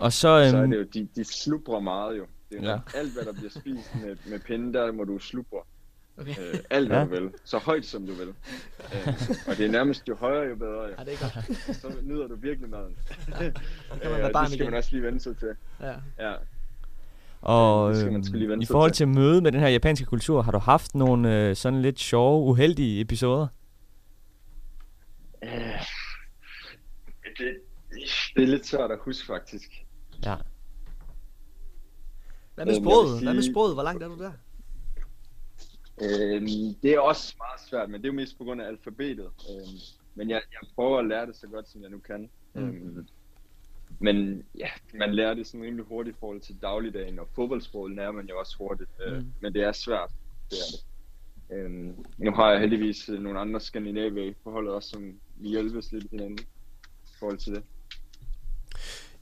Og 0.00 0.12
så, 0.12 0.28
øhm, 0.28 0.50
så 0.50 0.56
er 0.56 0.66
det 0.66 0.76
jo, 0.76 0.82
de, 0.82 1.08
de 1.16 1.24
slubrer 1.24 1.80
meget 1.80 2.16
jo. 2.16 2.26
Det 2.50 2.58
er 2.58 2.62
jo 2.62 2.68
Ja. 2.68 2.72
ja. 2.72 2.98
alt, 2.98 3.12
hvad 3.12 3.24
der 3.24 3.32
bliver 3.32 3.50
spist 3.50 3.94
med, 4.04 4.16
med 4.30 4.40
pinden, 4.40 4.74
der 4.74 4.92
må 4.92 5.04
du 5.04 5.18
slubre. 5.18 5.62
Okay. 6.20 6.34
Øh, 6.40 6.58
alt, 6.70 6.86
hvad 6.88 6.96
Ja. 6.96 7.02
ja. 7.02 7.08
du 7.08 7.24
vil. 7.24 7.32
Så 7.44 7.58
højt, 7.58 7.84
som 7.86 8.06
du 8.06 8.12
vil. 8.12 8.28
Øh, 8.28 9.08
og 9.48 9.56
det 9.56 9.66
er 9.66 9.70
nærmest 9.70 10.08
jo 10.08 10.16
højere, 10.16 10.48
jo 10.48 10.56
bedre. 10.56 10.82
Jo. 10.82 10.88
Ja, 10.98 11.04
det 11.04 11.12
er 11.14 11.18
godt. 11.34 11.76
Så 11.80 11.92
nyder 12.02 12.26
du 12.28 12.34
virkelig 12.36 12.70
maden. 12.70 12.96
kan 13.26 13.36
man 13.40 13.52
Øh, 14.04 14.10
være 14.10 14.24
og 14.24 14.32
barn 14.32 14.44
det 14.44 14.52
skal 14.52 14.60
igen. 14.60 14.70
man 14.70 14.78
også 14.78 14.90
lige 14.92 15.02
vende 15.02 15.20
sig 15.20 15.36
til. 15.38 15.48
Ja. 15.80 15.94
Ja. 16.18 16.34
og 17.40 17.90
det 17.90 18.00
skal 18.00 18.12
man 18.12 18.24
sgu 18.24 18.36
lige 18.36 18.48
vende 18.48 18.62
i 18.62 18.66
forhold 18.66 18.90
til. 18.90 18.96
til 19.06 19.08
møde 19.08 19.40
med 19.42 19.52
den 19.52 19.60
her 19.60 19.68
japanske 19.68 20.06
kultur, 20.06 20.42
har 20.42 20.52
du 20.52 20.58
haft 20.58 20.94
nogle 20.94 21.48
øh, 21.48 21.56
sådan 21.56 21.82
lidt 21.82 22.00
sjove, 22.00 22.44
uheldige 22.44 23.00
episoder? 23.00 23.46
Øh, 25.44 25.50
det, 27.38 27.56
det 28.36 28.42
er 28.42 28.46
lidt 28.46 28.66
svært 28.66 28.90
at 28.90 28.98
huske, 29.00 29.26
faktisk. 29.26 29.68
Ja. 30.24 30.34
Hvad 32.54 32.66
med 32.66 32.74
Øhm, 32.76 32.84
sproget? 32.84 33.22
Hvad 33.22 33.34
med 33.34 33.42
sige- 33.42 33.52
sproget? 33.52 33.74
Hvor 33.74 33.82
langt 33.82 34.02
er 34.02 34.08
du 34.08 34.18
der? 34.18 34.32
Øhm, 36.02 36.74
det 36.82 36.90
er 36.94 37.00
også 37.00 37.34
meget 37.38 37.60
svært, 37.70 37.90
men 37.90 38.00
det 38.02 38.08
er 38.08 38.12
jo 38.12 38.16
mest 38.16 38.38
på 38.38 38.44
grund 38.44 38.62
af 38.62 38.66
alfabetet. 38.66 39.26
Øhm, 39.50 39.76
men 40.14 40.30
jeg, 40.30 40.40
jeg 40.52 40.68
prøver 40.74 40.98
at 40.98 41.06
lære 41.06 41.26
det 41.26 41.36
så 41.36 41.46
godt, 41.46 41.68
som 41.68 41.82
jeg 41.82 41.90
nu 41.90 41.98
kan. 41.98 42.30
Mm. 42.54 42.62
Øhm, 42.62 43.06
men 43.98 44.42
ja, 44.58 44.68
man 44.94 45.14
lærer 45.14 45.34
det 45.34 45.46
sådan 45.46 45.62
rimelig 45.62 45.84
hurtigt 45.86 46.16
i 46.16 46.20
forhold 46.20 46.40
til 46.40 46.56
dagligdagen, 46.62 47.18
og 47.18 47.28
fodboldsproget 47.34 47.96
lærer 47.96 48.12
man 48.12 48.26
jo 48.28 48.38
også 48.38 48.56
hurtigt. 48.58 48.90
Øh, 49.06 49.16
Mm. 49.18 49.32
men 49.40 49.52
det 49.54 49.62
er 49.62 49.72
svært, 49.72 50.10
det 50.50 50.56
er 50.58 50.70
det. 50.76 50.84
Øhm, 51.56 51.94
nu 52.18 52.30
har 52.32 52.50
jeg 52.50 52.60
heldigvis 52.60 53.08
øh, 53.08 53.20
nogle 53.22 53.40
andre 53.40 53.60
skandinaver 53.60 54.32
på 54.44 54.50
holdet 54.50 54.72
også, 54.74 54.88
som 54.88 55.14
vi 55.36 55.48
hjælpes 55.48 55.92
lidt 55.92 56.10
hinanden 56.10 56.38
i 57.04 57.14
forhold 57.18 57.38
til 57.38 57.54
det. 57.54 57.62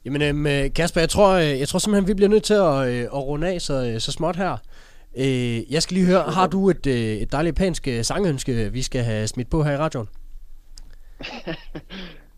Jamen 0.05 0.21
øhm, 0.21 0.47
øh, 0.47 0.73
Kasper, 0.73 1.01
jeg 1.01 1.09
tror, 1.09 1.29
øh, 1.33 1.59
jeg 1.59 1.67
tror 1.67 1.79
simpelthen, 1.79 2.07
vi 2.07 2.13
bliver 2.13 2.29
nødt 2.29 2.43
til 2.43 2.53
at, 2.53 2.87
øh, 2.87 3.01
at 3.03 3.13
runde 3.27 3.47
af 3.47 3.61
så, 3.61 3.95
så 3.99 4.11
småt 4.11 4.35
her. 4.35 4.57
Øh, 5.19 5.73
jeg 5.73 5.83
skal 5.83 5.95
lige 5.95 6.05
høre, 6.05 6.21
har 6.21 6.47
du 6.47 6.69
et, 6.69 6.87
øh, 6.87 6.93
et 6.95 7.31
dejligt 7.31 7.59
japansk 7.59 7.87
øh, 7.87 8.03
sangønske, 8.03 8.71
vi 8.73 8.81
skal 8.81 9.03
have 9.03 9.27
smidt 9.27 9.49
på 9.49 9.63
her 9.63 9.71
i 9.71 9.77
radioen? 9.77 10.07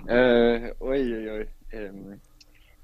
Øh, 0.09 0.61
oj, 0.79 0.97
oj, 0.97 1.29
oj. 1.29 1.47
Øhm, 1.73 2.19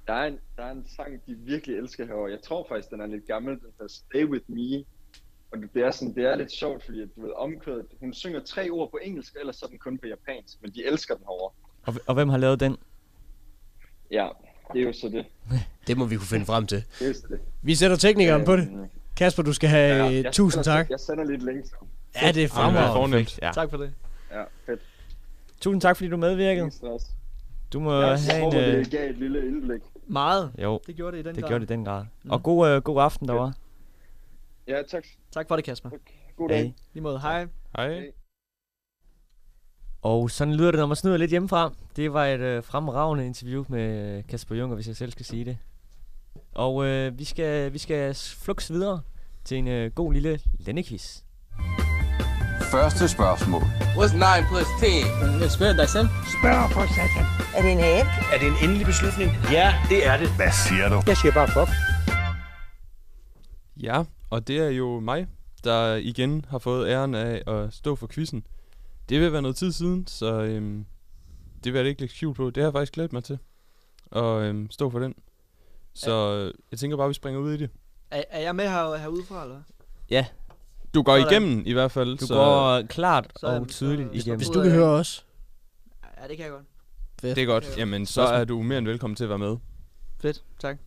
der, 0.07 0.13
er 0.13 0.27
en, 0.27 0.39
der 0.57 0.63
er 0.63 0.71
en 0.71 0.85
sang, 0.95 1.13
de 1.27 1.35
virkelig 1.35 1.77
elsker 1.77 2.05
herovre. 2.05 2.31
Jeg 2.31 2.41
tror 2.41 2.65
faktisk, 2.69 2.89
den 2.89 3.01
er 3.01 3.05
lidt 3.05 3.27
gammel. 3.27 3.53
Den 3.53 3.67
hedder 3.79 3.93
Stay 3.93 4.25
With 4.25 4.43
Me. 4.47 4.83
Og 5.51 5.57
det 5.73 5.83
er, 5.83 5.91
sådan, 5.91 6.15
det 6.15 6.25
er 6.25 6.35
lidt 6.35 6.51
sjovt, 6.51 6.85
fordi 6.85 7.01
at, 7.01 7.07
du 7.15 7.21
ved, 7.21 7.31
omkvædet, 7.35 7.85
hun 7.99 8.13
synger 8.13 8.39
tre 8.39 8.69
ord 8.69 8.91
på 8.91 8.99
engelsk, 9.03 9.35
ellers 9.39 9.55
så 9.55 9.65
er 9.65 9.69
den 9.69 9.79
kun 9.79 9.97
på 9.97 10.07
japansk. 10.07 10.61
Men 10.61 10.71
de 10.71 10.85
elsker 10.85 11.15
den 11.15 11.23
herovre. 11.23 11.53
Og, 11.83 11.93
og 12.07 12.13
hvem 12.13 12.29
har 12.29 12.37
lavet 12.37 12.59
den? 12.59 12.77
Ja, 14.11 14.29
det 14.73 14.81
er 14.81 14.85
jo 14.85 14.93
så 14.93 15.09
det. 15.09 15.25
Det 15.87 15.97
må 15.97 16.05
vi 16.05 16.15
kunne 16.15 16.27
finde 16.27 16.45
frem 16.45 16.67
til. 16.67 16.83
Det 16.99 17.09
er 17.09 17.27
det. 17.27 17.39
Vi 17.61 17.75
sætter 17.75 17.97
teknikeren 17.97 18.45
på 18.45 18.55
det. 18.55 18.89
Kasper, 19.17 19.43
du 19.43 19.53
skal 19.53 19.69
have 19.69 19.95
ja, 20.05 20.09
øh, 20.09 20.23
jeg 20.23 20.33
tusind 20.33 20.63
sender- 20.63 20.77
tak. 20.77 20.89
Jeg 20.89 20.99
sender 20.99 21.23
lidt 21.23 21.43
links. 21.43 21.71
Ja, 22.21 22.31
det 22.31 22.43
er 22.43 22.47
fremragende. 22.47 23.25
Ja. 23.41 23.51
Tak 23.53 23.69
for 23.69 23.77
det. 23.77 23.93
Ja, 24.31 24.43
fedt. 24.65 24.81
Tusind 25.61 25.81
tak, 25.81 25.97
fordi 25.97 26.09
du 26.09 26.17
medvirkede. 26.17 26.71
Du 27.73 27.79
må 27.79 28.01
Jeg 28.01 28.19
have 28.19 28.37
en... 28.37 28.43
håber, 28.43 28.59
Øh, 28.59 28.73
det 28.73 28.91
gav 28.91 29.09
et 29.09 29.17
lille 29.17 29.47
indblik. 29.47 29.81
Meget. 30.07 30.51
jo, 30.63 30.79
Det 30.87 30.95
gjorde 30.95 31.17
det 31.17 31.23
i 31.23 31.27
den 31.27 31.35
det 31.35 31.43
grad. 31.43 31.49
gjorde 31.49 31.65
det 31.65 31.71
i 31.71 31.73
den 31.73 31.85
grad. 31.85 32.05
Mm. 32.23 32.31
Og 32.31 32.43
god, 32.43 32.69
øh, 32.69 32.81
god 32.81 33.01
aften 33.01 33.27
derovre. 33.27 33.53
Ja, 34.67 34.81
tak. 34.91 35.03
Tak 35.31 35.47
for 35.47 35.55
det, 35.55 35.65
Kasper. 35.65 35.89
God 36.37 36.49
dag. 36.49 36.57
Hey. 36.63 36.71
Lige 36.93 37.03
måde. 37.03 37.19
Hej. 37.19 37.47
Hej. 37.75 38.11
Og 40.01 40.31
sådan 40.31 40.55
lyder 40.55 40.71
det, 40.71 40.79
når 40.79 40.85
man 40.87 40.95
snyder 40.95 41.17
lidt 41.17 41.31
hjemmefra. 41.31 41.73
Det 41.95 42.13
var 42.13 42.25
et 42.25 42.39
øh, 42.39 42.63
fremragende 42.63 43.25
interview 43.25 43.65
med 43.69 44.17
øh, 44.17 44.23
Kasper 44.27 44.55
Juncker, 44.55 44.75
hvis 44.75 44.87
jeg 44.87 44.95
selv 44.95 45.11
skal 45.11 45.25
sige 45.25 45.45
det. 45.45 45.57
Og 46.55 46.85
øh, 46.85 47.19
vi 47.19 47.23
skal 47.23 47.73
vi 47.73 47.77
skal 47.77 48.15
flux 48.15 48.71
videre 48.71 49.01
til 49.45 49.57
en 49.57 49.67
øh, 49.67 49.91
god 49.91 50.13
lille 50.13 50.39
lennequiz. 50.59 51.21
Første 52.71 53.07
spørgsmål. 53.07 53.61
What's 53.61 54.15
9 54.15 54.21
plus 54.49 54.67
10? 54.79 54.85
Spørg 55.57 55.75
dig 55.77 55.89
selv. 55.89 56.07
Er 57.55 57.61
det 57.61 57.71
en 57.71 57.79
app? 57.99 58.09
Er 58.33 58.37
det 58.39 58.47
en 58.47 58.57
endelig 58.63 58.85
beslutning? 58.85 59.31
Ja, 59.51 59.73
det 59.89 60.07
er 60.07 60.17
det. 60.17 60.29
Hvad 60.35 60.51
siger 60.67 60.89
du? 60.89 61.01
Jeg 61.07 61.17
siger 61.17 61.33
bare 61.33 61.47
fuck. 61.47 61.69
Ja, 63.77 64.03
og 64.29 64.47
det 64.47 64.57
er 64.57 64.69
jo 64.69 64.99
mig, 64.99 65.27
der 65.63 65.95
igen 65.95 66.45
har 66.49 66.57
fået 66.57 66.89
æren 66.89 67.15
af 67.15 67.43
at 67.47 67.73
stå 67.73 67.95
for 67.95 68.07
quizzen. 68.07 68.45
Det 69.09 69.21
vil 69.21 69.31
være 69.33 69.41
noget 69.41 69.57
tid 69.57 69.71
siden, 69.71 70.07
så 70.07 70.41
øhm, 70.41 70.85
det 71.63 71.73
vil 71.73 71.79
jeg 71.79 71.87
ikke 71.87 72.01
lægge 72.01 72.15
skjul 72.15 72.33
på. 72.33 72.49
Det 72.49 72.57
har 72.57 72.67
jeg 72.67 72.73
faktisk 72.73 72.93
glædet 72.93 73.13
mig 73.13 73.23
til. 73.23 73.39
at 74.11 74.23
øhm, 74.23 74.71
stå 74.71 74.89
for 74.89 74.99
den. 74.99 75.15
Så 75.95 76.11
øh, 76.35 76.53
jeg 76.71 76.79
tænker 76.79 76.97
bare, 76.97 77.07
vi 77.07 77.13
springer 77.13 77.41
ud 77.41 77.53
i 77.53 77.57
det. 77.57 77.69
Er, 78.11 78.23
er 78.29 78.39
jeg 78.41 78.55
med 78.55 78.69
her, 78.69 78.95
herudefra, 78.97 79.43
eller? 79.43 79.61
Ja, 80.09 80.25
Du 80.93 81.03
går 81.03 81.17
Sådan. 81.19 81.31
igennem 81.31 81.63
i 81.65 81.73
hvert 81.73 81.91
fald. 81.91 82.17
du 82.17 82.25
så 82.25 82.33
går 82.33 82.81
klart 82.89 83.31
Så- 83.39 83.47
og 83.47 83.67
tydeligt 83.67 84.09
så- 84.09 84.13
igennem. 84.15 84.37
Hvis 84.37 84.47
du 84.47 84.61
kan 84.61 84.71
høre 84.71 84.89
os. 84.89 85.25
Ja, 86.21 86.27
det 86.27 86.37
kan 86.37 86.45
jeg 86.45 86.51
godt. 86.53 86.65
Fedt. 87.21 87.35
Det 87.35 87.41
er 87.41 87.45
godt. 87.45 87.77
Jamen, 87.77 88.05
så 88.05 88.21
er 88.21 88.43
du 88.45 88.61
mere 88.61 88.77
end 88.77 88.87
velkommen 88.87 89.15
til 89.15 89.23
at 89.23 89.29
være 89.29 89.39
med. 89.39 89.57
Fedt, 90.19 90.43
tak. 90.59 90.77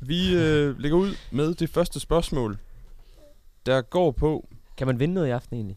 Vi 0.00 0.34
øh, 0.36 0.78
lægger 0.78 0.98
ud 0.98 1.10
med 1.30 1.54
det 1.54 1.70
første 1.70 2.00
spørgsmål, 2.00 2.58
der 3.66 3.80
går 3.82 4.10
på 4.10 4.48
Kan 4.76 4.86
man 4.86 5.00
vinde 5.00 5.14
noget 5.14 5.28
i 5.28 5.30
aften 5.30 5.56
egentlig? 5.56 5.76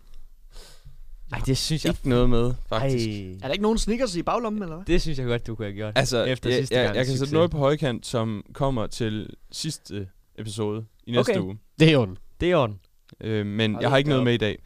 Ej, 1.32 1.40
det 1.46 1.58
synes 1.58 1.86
jeg... 1.86 1.92
ikke 1.94 2.10
noget 2.10 2.30
med, 2.30 2.54
faktisk. 2.70 3.08
Ej, 3.10 3.32
Er 3.34 3.48
der 3.48 3.52
ikke 3.52 3.62
nogen 3.62 3.78
snickers 3.78 4.16
i 4.16 4.24
baglommen, 4.24 4.64
eller 4.64 4.76
hvad? 4.76 4.86
det 4.86 5.02
synes 5.02 5.20
jeg 5.20 5.28
godt, 5.28 5.48
du 5.48 5.56
kunne 5.56 5.66
have 5.66 5.76
gjort. 5.76 5.94
Altså, 5.98 6.24
Efter 6.24 6.50
jeg, 6.50 6.58
sidste 6.60 6.76
jeg, 6.76 6.86
gang 6.86 6.96
jeg 6.98 7.06
kan 7.06 7.18
sætte 7.18 7.34
noget 7.34 7.52
på 7.52 7.58
højkant, 7.58 8.06
som 8.06 8.46
kommer 8.54 8.88
til 8.88 9.30
sidste 9.52 10.08
episode 10.38 10.86
i 11.04 11.12
næste 11.12 11.30
Okay. 11.32 11.40
uge. 11.40 11.58
Det 11.80 11.88
er 11.88 11.94
jo 11.94 12.06
den. 12.06 12.18
Det 12.40 12.52
er 12.52 12.56
orden. 12.58 12.80
Øh, 13.22 13.46
men 13.46 13.74
Hold 13.74 13.84
jeg 13.84 13.90
har 13.90 13.98
ikke 13.98 14.10
noget 14.10 14.20
op. 14.20 14.26
med 14.26 14.34
i 14.34 14.38
dag. 14.38 14.60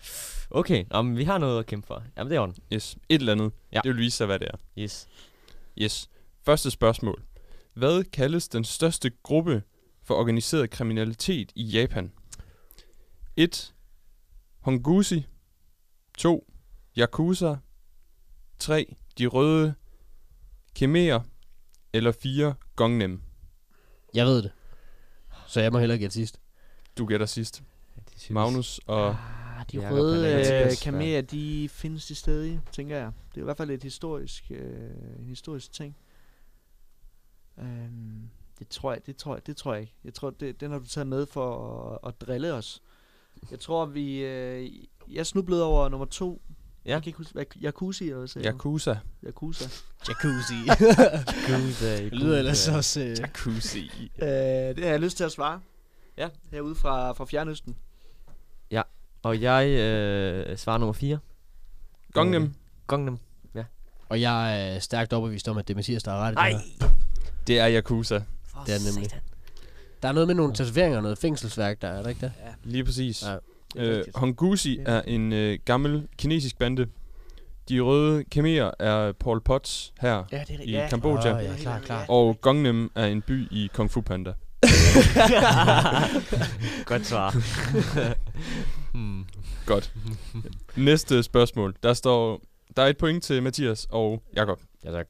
Okay, 0.51 0.85
Nå, 0.91 1.01
men 1.01 1.17
vi 1.17 1.23
har 1.23 1.37
noget 1.37 1.59
at 1.59 1.65
kæmpe 1.65 1.87
for. 1.87 2.03
Jamen, 2.17 2.31
det 2.31 2.37
er 2.37 2.41
orden. 2.41 2.55
Yes. 2.73 2.97
Et 3.09 3.19
eller 3.19 3.31
andet. 3.31 3.51
Ja. 3.73 3.79
Det 3.83 3.89
vil 3.89 3.97
vise 3.97 4.17
sig, 4.17 4.25
hvad 4.25 4.39
det 4.39 4.47
er. 4.53 4.57
Yes. 4.83 5.07
Yes. 5.81 6.09
Første 6.45 6.71
spørgsmål. 6.71 7.21
Hvad 7.73 8.03
kaldes 8.03 8.47
den 8.47 8.63
største 8.63 9.11
gruppe 9.23 9.63
for 10.03 10.15
organiseret 10.15 10.69
kriminalitet 10.69 11.51
i 11.55 11.63
Japan? 11.63 12.11
1. 13.37 13.73
Hongusi 14.59 15.25
2. 16.17 16.47
Yakuza 16.97 17.55
3. 18.59 18.95
De 19.17 19.27
røde 19.27 19.73
Khmer 20.75 21.19
eller 21.93 22.11
4. 22.11 22.55
Gongnem. 22.75 23.21
Jeg 24.13 24.25
ved 24.25 24.43
det. 24.43 24.51
Så 25.47 25.61
jeg 25.61 25.71
må 25.71 25.79
hellere 25.79 25.97
gætte 25.97 26.13
sidst. 26.13 26.39
Du 26.97 27.05
gætter 27.05 27.25
sidst. 27.25 27.63
Det 27.95 28.21
synes 28.21 28.29
Magnus 28.29 28.79
og 28.85 29.15
Ah, 29.63 29.65
de 29.71 29.81
Jakob, 29.81 29.97
røde 29.99 30.25
han 30.25 30.33
er 30.33 30.39
øh, 30.39 30.59
Mathias, 30.61 30.83
kameler, 30.83 31.21
de 31.21 31.69
findes 31.69 32.05
de 32.05 32.15
stadig, 32.15 32.61
tænker 32.71 32.97
jeg. 32.97 33.11
Det 33.29 33.37
er 33.37 33.41
i 33.41 33.43
hvert 33.43 33.57
fald 33.57 33.69
et 33.69 33.83
historisk, 33.83 34.43
øh, 34.49 34.91
en 35.19 35.25
historisk 35.27 35.71
ting. 35.71 35.95
Um, 37.57 38.29
det 38.59 38.67
tror 38.67 38.93
jeg, 38.93 39.05
det 39.05 39.15
tror 39.15 39.35
jeg, 39.35 39.47
det 39.47 39.57
tror 39.57 39.73
jeg 39.73 39.81
ikke. 39.81 39.93
Jeg 40.03 40.13
tror, 40.13 40.29
det, 40.29 40.59
den 40.59 40.71
har 40.71 40.79
du 40.79 40.85
taget 40.85 41.07
med 41.07 41.25
for 41.25 41.89
at, 41.93 42.09
at 42.09 42.21
drille 42.21 42.53
os. 42.53 42.81
Jeg 43.51 43.59
tror, 43.59 43.85
vi... 43.85 44.17
Øh, 44.17 44.71
jeg 45.11 45.25
snublede 45.25 45.63
over 45.63 45.89
nummer 45.89 46.05
to. 46.05 46.41
Ja. 46.85 46.91
Jeg 46.91 47.01
kan 47.01 47.09
ikke 47.09 47.17
huske, 47.17 47.33
hvad, 47.33 48.27
sagde 48.27 48.49
du? 48.49 48.53
Yakuza. 48.53 48.95
Yakuza. 49.25 49.69
Jacuzzi. 50.09 50.53
Yakuza, 50.69 52.03
det 52.03 52.13
lyder 52.13 52.39
ellers 52.39 52.67
også... 52.67 53.01
Øh, 53.01 53.17
Yakuza. 53.17 53.79
Øh, 54.21 54.75
det 54.75 54.83
har 54.83 54.91
jeg 54.91 54.99
lyst 54.99 55.17
til 55.17 55.23
at 55.23 55.31
svare. 55.31 55.59
Ja. 56.17 56.29
Herude 56.51 56.75
fra, 56.75 57.11
fra 57.11 57.25
Fjernøsten. 57.25 57.75
Og 59.23 59.41
jeg 59.41 59.67
øh, 59.67 60.57
svarer 60.57 60.77
nummer 60.77 60.93
4. 60.93 61.19
Gongnem. 62.13 62.53
Gongnem. 62.87 63.17
og 64.09 64.21
jeg 64.21 64.75
er 64.75 64.79
stærkt 64.79 65.13
overbevist 65.13 65.47
om, 65.47 65.57
at 65.57 65.67
det 65.67 65.73
er 65.73 65.75
Mathias, 65.75 66.03
der 66.03 66.11
har 66.11 66.19
ret 66.19 66.31
i 66.31 66.35
det 66.35 66.61
her. 66.81 66.89
Det 67.47 67.59
er 67.59 67.69
Yakuza. 67.71 68.15
Det 68.65 68.75
er 68.75 68.93
nemlig. 68.93 69.11
Der 70.01 70.07
er 70.07 70.11
noget 70.11 70.27
med 70.27 70.35
nogle 70.35 70.53
tatoveringer 70.53 70.97
og 70.97 71.03
noget 71.03 71.17
fængselsværk, 71.17 71.81
der 71.81 71.87
er 71.87 72.01
der 72.01 72.09
ikke 72.09 72.21
det? 72.21 72.31
Lige 72.63 72.85
præcis. 72.85 73.23
Ja. 73.23 73.37
Øh, 73.75 74.03
Hongusi 74.15 74.79
er 74.85 75.01
en 75.01 75.33
øh, 75.33 75.59
gammel 75.65 76.07
kinesisk 76.17 76.57
bande. 76.57 76.87
De 77.69 77.79
røde 77.79 78.23
khmer 78.23 78.71
er 78.79 79.11
Paul 79.11 79.41
Potts 79.41 79.93
her 80.01 80.23
Ja, 80.31 80.43
det 80.47 80.55
er 80.59 80.63
i 80.63 80.71
Ja. 80.71 80.87
Kambodja. 80.89 81.35
Åh, 81.35 81.43
ja, 81.43 81.55
klar, 81.57 81.79
klar. 81.79 82.05
Og 82.07 82.41
Gongnem 82.41 82.91
er 82.95 83.05
en 83.05 83.21
by 83.21 83.51
i 83.51 83.69
Kung 83.73 83.91
Fu 83.91 84.01
Panda. 84.01 84.33
Godt 86.85 87.05
svar. 87.05 87.35
hmm. 88.93 89.25
Godt. 89.65 89.93
Næste 90.75 91.23
spørgsmål. 91.23 91.75
Der 91.83 91.93
står 91.93 92.41
der 92.77 92.83
er 92.83 92.87
et 92.87 92.97
point 92.97 93.23
til 93.23 93.43
Mathias 93.43 93.87
og 93.89 94.23
Jakob. 94.35 94.61
Ja, 94.83 94.91
tak. 94.91 95.07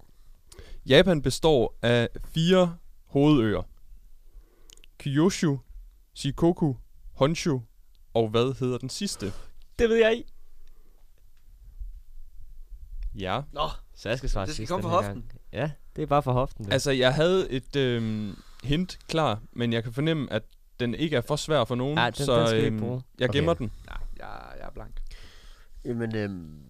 Japan 0.85 1.21
består 1.21 1.75
af 1.81 2.09
fire 2.33 2.75
hovedøer. 3.07 3.61
Kyushu, 4.99 5.57
Shikoku, 6.13 6.73
Honshu 7.13 7.61
og 8.13 8.29
hvad 8.29 8.59
hedder 8.59 8.77
den 8.77 8.89
sidste? 8.89 9.25
Det 9.79 9.89
ved 9.89 9.95
jeg 9.95 10.11
ikke. 10.11 10.29
Ja. 13.15 13.41
Nå, 13.51 13.69
Så 13.95 14.09
jeg 14.09 14.17
skal 14.17 14.29
svare 14.29 14.45
det 14.45 14.53
skal 14.53 14.61
sidst 14.61 14.69
komme 14.69 14.83
den 14.83 14.91
fra 14.91 15.01
her 15.01 15.07
hoften. 15.07 15.21
Gang. 15.29 15.41
Ja, 15.53 15.71
det 15.95 16.01
er 16.01 16.05
bare 16.05 16.23
for 16.23 16.31
hoften. 16.33 16.65
Det. 16.65 16.73
Altså, 16.73 16.91
jeg 16.91 17.15
havde 17.15 17.51
et 17.51 17.75
øhm, 17.75 18.35
hint 18.63 18.99
klar, 19.07 19.41
men 19.51 19.73
jeg 19.73 19.83
kan 19.83 19.93
fornemme, 19.93 20.33
at 20.33 20.43
den 20.79 20.95
ikke 20.95 21.15
er 21.15 21.21
for 21.21 21.35
svær 21.35 21.65
for 21.65 21.75
nogen, 21.75 21.97
Ja, 21.97 22.05
den- 22.05 22.13
så 22.25 22.39
den 22.39 22.47
skal 22.47 22.59
vi 22.59 22.65
ikke 22.65 22.75
øhm, 22.75 22.83
bruge. 22.85 23.01
jeg 23.19 23.29
Okay. 23.29 23.37
gemmer 23.39 23.53
den. 23.53 23.71
Nej, 23.85 23.97
jeg, 24.17 24.53
jeg 24.59 24.65
er 24.67 24.71
blank. 24.71 25.01
Jamen, 25.85 26.15
øhm... 26.15 26.63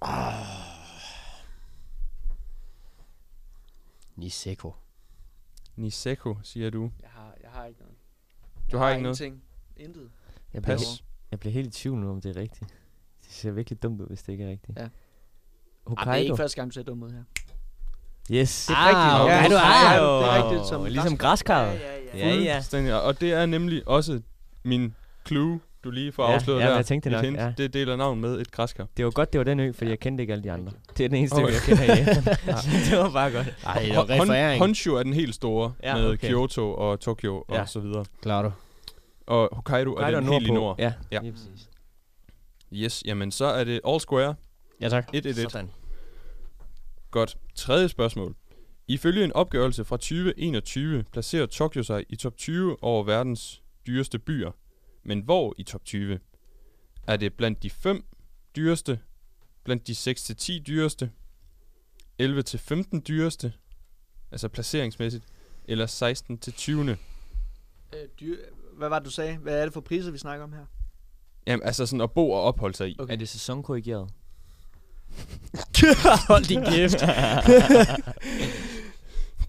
Ah. 0.00 0.34
Niseko. 4.16 4.74
Niseko, 5.76 6.36
siger 6.42 6.70
du. 6.70 6.90
Jeg 7.02 7.10
har, 7.10 7.34
jeg 7.42 7.50
har 7.50 7.66
ikke 7.66 7.80
noget. 7.80 7.94
Du 8.72 8.76
jeg 8.76 8.86
har 8.86 8.90
ikke 8.90 9.02
noget? 9.02 9.20
ingenting. 9.20 9.44
Intet. 9.76 10.10
Jeg, 10.54 10.62
bliver, 10.62 10.76
Pas. 10.76 11.04
jeg 11.30 11.40
bliver 11.40 11.52
helt 11.52 11.68
i 11.76 11.80
tvivl 11.80 11.98
nu, 11.98 12.10
om 12.10 12.20
det 12.20 12.36
er 12.36 12.40
rigtigt. 12.40 12.70
Det 13.26 13.32
ser 13.32 13.50
virkelig 13.50 13.82
dumt 13.82 14.00
ud, 14.00 14.06
hvis 14.06 14.22
det 14.22 14.32
ikke 14.32 14.44
er 14.44 14.48
rigtigt. 14.50 14.78
Ja. 14.78 14.82
Ej, 14.82 14.88
Hokkaido. 15.86 16.10
det 16.10 16.18
er 16.18 16.22
ikke 16.22 16.36
første 16.36 16.56
gang, 16.56 16.70
du 16.70 16.74
ser 16.74 16.82
dum 16.82 17.02
ud 17.02 17.10
her. 17.10 17.22
Yes, 18.30 18.66
det 18.66 18.72
er 18.74 18.76
Ah, 18.78 18.86
rigtigt. 18.88 19.22
okay. 19.24 19.50
Ja, 19.50 19.94
er 19.94 20.02
jo 20.02 20.18
det 20.18 20.26
er 20.28 20.44
rigtigt, 20.50 20.68
som 20.68 20.84
ligesom 20.84 21.16
græskar. 21.18 21.64
græskarret. 21.64 21.80
Ja, 22.14 22.28
ja, 22.28 22.60
ja. 22.72 22.80
Ja. 22.90 22.96
Og 22.96 23.20
det 23.20 23.32
er 23.32 23.46
nemlig 23.46 23.88
også 23.88 24.20
min 24.64 24.94
clue, 25.28 25.60
du 25.84 25.90
lige 25.90 26.12
får 26.12 26.28
Ja, 26.28 26.34
afsløret 26.34 26.60
ja, 26.60 26.66
der. 26.68 26.74
jeg 26.76 26.86
tænkte 26.86 27.08
Et 27.08 27.12
nok, 27.12 27.24
hint. 27.24 27.36
ja. 27.36 27.52
Det 27.56 27.72
deler 27.74 27.96
navn 27.96 28.20
med 28.20 28.40
et 28.40 28.50
græskar. 28.50 28.86
Det 28.96 29.04
var 29.04 29.10
godt, 29.10 29.32
det 29.32 29.38
var 29.38 29.44
den 29.44 29.60
ø, 29.60 29.72
fordi 29.72 29.90
jeg 29.90 30.00
kendte 30.00 30.22
ikke 30.22 30.32
alle 30.32 30.44
de 30.44 30.52
andre. 30.52 30.72
Det 30.98 31.04
er 31.04 31.08
den 31.08 31.18
eneste 31.18 31.34
Okay. 31.34 31.48
ø, 31.48 31.52
jeg 31.52 31.60
kender 31.62 31.82
i 31.84 31.98
det 32.90 32.98
var 32.98 33.10
bare 33.10 33.30
godt. 33.30 33.46
Ej, 33.66 33.82
det 33.82 33.96
var 33.96 34.52
Hon-. 34.54 34.58
Honshu 34.58 34.94
er 34.94 35.02
den 35.02 35.12
helt 35.12 35.34
store, 35.34 35.72
Ja, 35.82 35.94
med 35.96 36.08
okay. 36.10 36.28
Kyoto 36.28 36.74
og 36.74 37.00
Tokyo 37.00 37.44
Ja. 37.50 37.60
og 37.60 37.68
så 37.68 37.80
videre. 37.80 38.04
Klarer 38.22 38.42
du. 38.42 38.52
Og 39.26 39.48
Hokkaido, 39.52 39.90
Hokkaido 39.90 40.16
er 40.16 40.20
den 40.20 40.32
helt 40.32 40.46
i 40.46 40.50
nord. 40.50 40.78
Ja, 40.78 40.92
Ja. 41.12 41.20
lige 41.20 41.32
præcis. 41.32 41.68
Yes, 42.72 43.02
jamen 43.06 43.30
så 43.30 43.44
er 43.44 43.64
det 43.64 43.80
all 43.86 44.00
square. 44.00 44.34
Ja, 44.80 44.88
tak. 44.88 45.08
1-1-1. 45.16 45.48
Sådan. 45.50 45.70
Godt. 47.10 47.38
Tredje 47.54 47.88
spørgsmål. 47.88 48.34
Ifølge 48.88 49.24
en 49.24 49.32
opgørelse 49.32 49.84
fra 49.84 49.96
2021 49.96 51.04
placerer 51.12 51.46
Tokyo 51.46 51.82
sig 51.82 52.04
i 52.08 52.16
top 52.16 52.36
20 52.36 52.82
over 52.82 53.04
verdens 53.04 53.62
dyreste 53.86 54.18
byer. 54.18 54.50
Men 55.02 55.20
hvor 55.20 55.54
i 55.58 55.62
top 55.62 55.84
20? 55.84 56.18
Er 57.06 57.16
det 57.16 57.34
blandt 57.34 57.62
de 57.62 57.70
5 57.70 58.04
dyreste, 58.56 58.98
blandt 59.64 59.86
de 59.86 59.92
6-10 60.58 60.62
dyreste, 60.66 61.10
11-15 62.22 63.00
dyreste, 63.00 63.52
altså 64.30 64.48
placeringsmæssigt, 64.48 65.24
eller 65.64 65.86
16-20? 65.86 66.96
Øh, 67.96 68.08
dyr, 68.20 68.36
hvad 68.76 68.88
var 68.88 68.98
det, 68.98 69.06
du 69.06 69.10
sagde? 69.10 69.36
Hvad 69.36 69.58
er 69.60 69.64
det 69.64 69.72
for 69.72 69.80
priser, 69.80 70.10
vi 70.10 70.18
snakker 70.18 70.44
om 70.44 70.52
her? 70.52 70.64
Jamen, 71.46 71.66
altså 71.66 71.86
sådan 71.86 72.00
at 72.00 72.10
bo 72.12 72.30
og 72.30 72.42
opholde 72.42 72.76
sig 72.76 72.88
i. 72.88 72.96
Okay. 72.98 73.12
Er 73.12 73.16
det 73.16 73.28
sæsonkorrigeret? 73.28 74.10
Hold 76.28 76.44
din 76.44 76.64
kæft. 76.64 77.00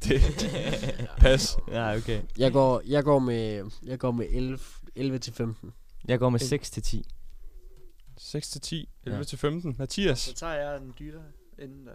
Det, 0.03 0.21
pas. 1.17 1.57
ja, 1.71 1.95
okay. 1.97 2.21
Jeg 2.37 2.51
går, 2.51 2.81
jeg 2.85 3.03
går 3.03 3.19
med, 3.19 3.69
jeg 3.83 3.99
går 3.99 4.11
med 4.11 4.25
11, 4.29 4.59
11 4.95 5.19
til 5.19 5.33
15. 5.33 5.73
Jeg 6.07 6.19
går 6.19 6.29
med 6.29 6.39
6 6.39 6.69
til 6.71 6.83
10. 6.83 7.05
6-10, 8.19 8.85
Ja. 9.05 9.21
11-15. 9.21 9.75
Mathias, 9.77 10.19
Så 10.19 10.33
tager 10.33 10.53
jeg 10.53 10.79
den 10.79 10.93
dyre 10.99 11.21
inden 11.59 11.85
der. 11.87 11.91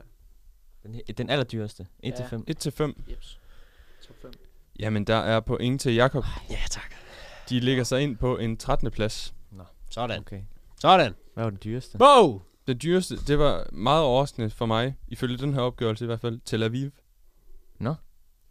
Den, 0.82 0.94
he- 0.94 1.12
den 1.18 1.30
allerdyreste. 1.30 1.86
1 2.02 2.14
til 2.14 2.22
Ja. 2.22 2.28
5. 2.28 2.44
1-5. 2.96 3.10
Jeps. 3.10 3.38
Top 4.06 4.16
5. 4.22 4.32
Jamen, 4.78 5.04
der 5.04 5.16
er 5.16 5.40
point 5.40 5.80
til 5.80 5.94
Jakob. 5.94 6.24
Ja, 6.50 6.58
tak. 6.70 6.94
De 7.48 7.60
ligger 7.60 7.84
sig 7.84 8.02
ind 8.02 8.16
på 8.16 8.36
en 8.36 8.56
13. 8.56 8.90
plads. 8.90 9.34
Sådan. 9.90 10.20
Okay. 10.20 10.40
Sådan. 10.80 11.14
Hvad 11.34 11.44
var 11.44 11.50
den 11.50 11.58
dyreste? 11.64 11.98
Wow! 12.00 12.42
Det 12.66 12.82
dyreste, 12.82 13.16
det 13.26 13.38
var 13.38 13.66
meget 13.72 14.02
overraskende 14.02 14.50
for 14.50 14.66
mig, 14.66 14.96
ifølge 15.08 15.38
den 15.38 15.54
her 15.54 15.60
opgørelse 15.60 16.04
i 16.04 16.06
hvert 16.06 16.20
fald, 16.20 16.40
Tel 16.44 16.62
Aviv. 16.62 16.90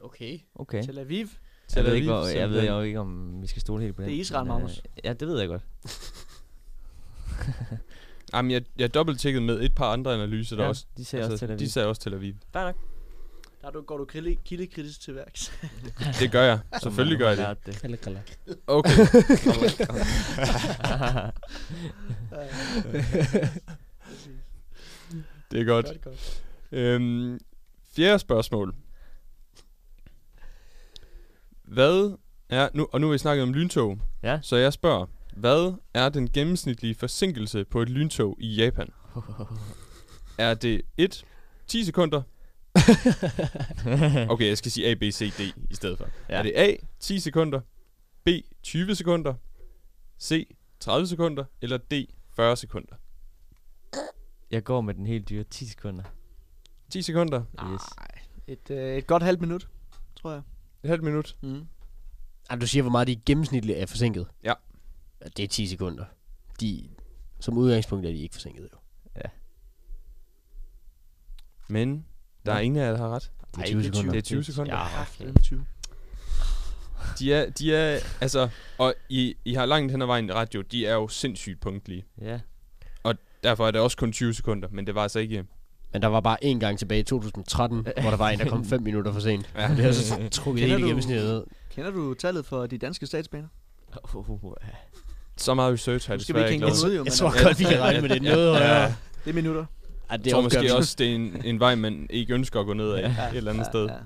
Okay. 0.04 0.40
Okay. 0.56 0.84
Tel 0.84 1.00
Aviv. 1.00 1.28
Jeg 1.76 1.84
ved, 1.84 1.94
ikke, 1.94 2.08
hvor, 2.08 2.28
jeg 2.28 2.50
ved 2.50 2.68
jo 2.68 2.82
ikke, 2.82 3.00
om 3.00 3.42
vi 3.42 3.48
skal 3.48 3.62
stole 3.62 3.84
helt 3.84 3.96
på 3.96 4.02
den. 4.02 4.10
Det 4.10 4.16
er 4.16 4.20
Israel, 4.20 4.46
men, 4.46 4.52
øh, 4.52 4.62
Magnus. 4.62 4.82
Ja, 5.04 5.14
det 5.14 5.28
ved 5.28 5.40
jeg 5.40 5.48
godt. 5.48 5.62
Jamen, 8.34 8.52
jeg, 8.52 8.64
jeg 8.78 8.94
dobbelt 8.94 9.44
med 9.44 9.62
et 9.62 9.76
par 9.76 9.94
andre 9.94 10.14
analyser, 10.14 10.56
der 10.56 10.64
Ja, 10.64 10.70
også... 10.70 10.86
de 10.98 11.06
ser 11.06 11.26
også 11.26 11.38
Tel 11.38 11.52
Aviv. 11.52 11.60
De 11.60 11.72
sagde 11.72 11.88
også 11.88 12.02
Tel 12.02 12.14
Aviv. 12.14 12.34
Fair 12.54 12.64
nok. 12.64 12.76
Der 13.68 13.74
du, 13.74 13.82
går 13.82 13.98
du 13.98 14.06
kilde- 14.06 14.36
kildekritisk 14.46 15.02
til 15.02 15.16
værks. 15.16 15.52
Det 16.20 16.32
gør 16.32 16.44
jeg. 16.44 16.60
Selvfølgelig 16.82 17.18
gør 17.20 17.30
jeg 17.30 17.56
det. 17.66 18.00
Kalle. 18.02 18.24
Okay. 18.68 18.92
Det 25.52 25.62
er 25.62 25.66
godt. 25.66 26.02
godt. 26.02 26.44
Øhm, 26.72 27.40
fjerde 27.96 28.20
spørgsmål. 28.20 28.76
Hvad 31.64 32.18
er... 32.50 32.70
Nu, 32.74 32.88
og 32.92 33.02
nu 33.02 33.08
har 33.08 33.12
vi 33.12 33.18
snakket 33.18 33.44
om 33.44 33.54
lyntog. 33.54 34.00
Ja. 34.24 34.40
Så 34.42 34.56
jeg 34.56 34.74
spørger, 34.74 35.06
hvad 35.36 35.74
er 35.94 36.10
den 36.10 36.32
gennemsnitlige 36.32 36.96
forsinkelse 36.96 37.66
på 37.66 37.82
et 37.82 37.90
lyntog 37.90 38.38
i 38.40 38.56
Japan? 38.56 38.90
er 40.38 40.54
det 40.54 40.82
1, 40.98 41.26
10 41.68 41.84
sekunder? 41.84 42.22
okay, 44.34 44.48
jeg 44.48 44.58
skal 44.58 44.72
sige 44.72 44.88
A, 44.88 44.94
B, 44.94 45.04
C, 45.12 45.32
D 45.38 45.40
i 45.70 45.76
stedet 45.76 45.98
for. 45.98 46.10
Ja. 46.30 46.34
Ja. 46.34 46.40
Er 46.40 46.44
det 46.44 46.54
A, 46.56 46.76
10 47.00 47.20
sekunder, 47.20 47.62
B, 48.24 48.30
20 48.64 48.96
sekunder, 48.96 49.34
C, 50.22 50.56
30 50.80 51.08
sekunder, 51.08 51.46
eller 51.62 51.78
D, 51.78 51.94
40 52.36 52.58
sekunder? 52.58 52.96
Jeg 54.52 54.64
går 54.64 54.82
med 54.82 54.94
den 54.94 55.06
helt 55.06 55.30
dyre 55.30 55.44
10 55.44 55.66
sekunder. 55.66 56.04
10 56.90 57.02
sekunder, 57.02 57.44
Yes. 57.74 57.82
Et, 58.48 58.70
øh, 58.72 58.98
et 58.98 59.08
godt 59.08 59.24
halvt 59.24 59.42
minut, 59.42 59.68
tror 60.16 60.32
jeg. 60.32 60.42
et 60.84 60.90
halvt 60.90 61.04
minut. 61.04 61.38
Mm. 61.42 61.68
Ah, 62.50 62.62
du 62.62 62.68
siger, 62.68 62.82
hvor 62.84 62.92
meget 62.92 63.08
de 63.08 63.16
gennemsnitligt 63.16 63.78
er 63.80 63.86
forsinket? 63.86 64.28
Ja. 64.44 64.54
ja 65.22 65.26
det 65.38 65.44
er 65.44 65.48
10 65.48 65.68
sekunder. 65.68 66.06
De, 66.62 66.90
som 67.40 67.58
udgangspunkt 67.58 68.06
er 68.06 68.12
de 68.12 68.18
ikke 68.18 68.36
forsinket, 68.36 68.70
jo. 68.74 68.78
Men 71.70 72.06
der 72.48 72.54
er 72.54 72.60
ingen 72.60 72.82
af 72.82 72.86
jer, 72.86 72.92
der 72.92 72.98
har 72.98 73.10
ret. 73.10 73.32
Det 73.56 73.62
er 73.62 73.66
20 73.68 73.84
sekunder. 73.84 74.12
Det 74.12 74.18
er 74.18 74.22
20 74.22 74.44
sekunder. 74.44 74.76
Ja, 75.20 75.26
Det 75.26 75.36
er 75.36 75.42
20. 75.42 75.66
De 77.20 77.34
er, 77.34 77.50
de 77.50 77.76
er, 77.76 78.00
altså, 78.22 78.50
og 78.78 78.94
I, 79.10 79.36
I 79.46 79.54
har 79.54 79.66
langt 79.66 79.92
hen 79.92 80.02
ad 80.02 80.08
vejen 80.08 80.30
i 80.30 80.32
radio, 80.32 80.62
de 80.62 80.86
er 80.86 80.94
jo 80.94 81.08
sindssygt 81.08 81.62
punktlige. 81.62 82.06
Ja. 82.22 82.40
Derfor 83.44 83.68
er 83.68 83.72
det 83.72 83.82
også 83.82 83.98
kun 83.98 84.12
20 84.12 84.34
sekunder, 84.34 84.68
men 84.72 84.88
det 84.88 84.96
var 84.96 85.02
altså 85.04 85.20
ikke... 85.20 85.44
Men 85.94 86.02
der 86.02 86.08
var 86.08 86.20
bare 86.20 86.44
en 86.44 86.60
gang 86.60 86.80
tilbage 86.80 87.00
i 87.00 87.04
2013, 87.04 87.88
hvor 88.02 88.10
der 88.10 88.18
var 88.18 88.30
en, 88.30 88.40
der 88.40 88.50
kom 88.50 88.66
5 88.76 88.82
minutter 88.82 89.14
for 89.14 89.20
sent. 89.20 89.50
Ja. 89.56 89.68
Det 89.68 89.78
har 89.86 89.92
så 89.92 90.30
trukket 90.32 90.62
Kender 90.62 90.68
hele 90.76 90.82
du- 90.82 90.88
gennemsnittet 90.88 91.26
ned. 91.26 91.44
Kender 91.76 91.92
du 91.92 92.14
tallet 92.14 92.46
for 92.46 92.66
de 92.68 92.78
danske 92.78 93.06
statsbaner? 93.06 93.48
Så 95.38 95.54
meget 95.54 95.74
research 95.74 96.08
har 96.08 96.14
jeg 96.14 96.20
desværre 96.20 96.54
ikke 96.54 96.66
lavet. 96.66 97.06
Jeg 97.06 97.14
tror 97.14 97.30
altså, 97.30 97.44
godt, 97.48 97.60
vi 97.60 97.64
kan 97.64 97.82
regne 97.82 98.02
med 98.02 98.10
det 98.10 98.22
noget. 98.22 98.60
Ja. 98.60 98.94
det 99.26 99.30
er 99.30 99.34
minutter. 99.34 99.66
Ja, 100.12 100.18
det 100.18 100.26
Jeg 100.26 100.34
tror 100.34 100.42
måske 100.42 100.76
også, 100.76 100.96
det 100.98 101.12
er 101.12 101.16
en, 101.16 101.46
en 101.46 101.60
vej, 101.60 101.76
man 101.76 102.08
ikke 102.10 102.34
ønsker 102.34 102.60
at 102.60 102.66
gå 102.66 102.74
ned 102.74 102.92
af 102.92 103.02
Ja. 103.18 103.30
et 103.30 103.36
eller 103.38 103.52
andet 103.52 103.66
sted. 103.66 103.86
Ja, 103.86 103.98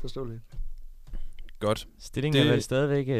forståeligt. 0.00 0.40
Godt. 1.58 1.88
Stillingen 1.98 2.42
Det- 2.42 2.48
er 2.48 2.52
vel 2.52 2.62
stadigvæk 2.62 3.08
øh, 3.08 3.14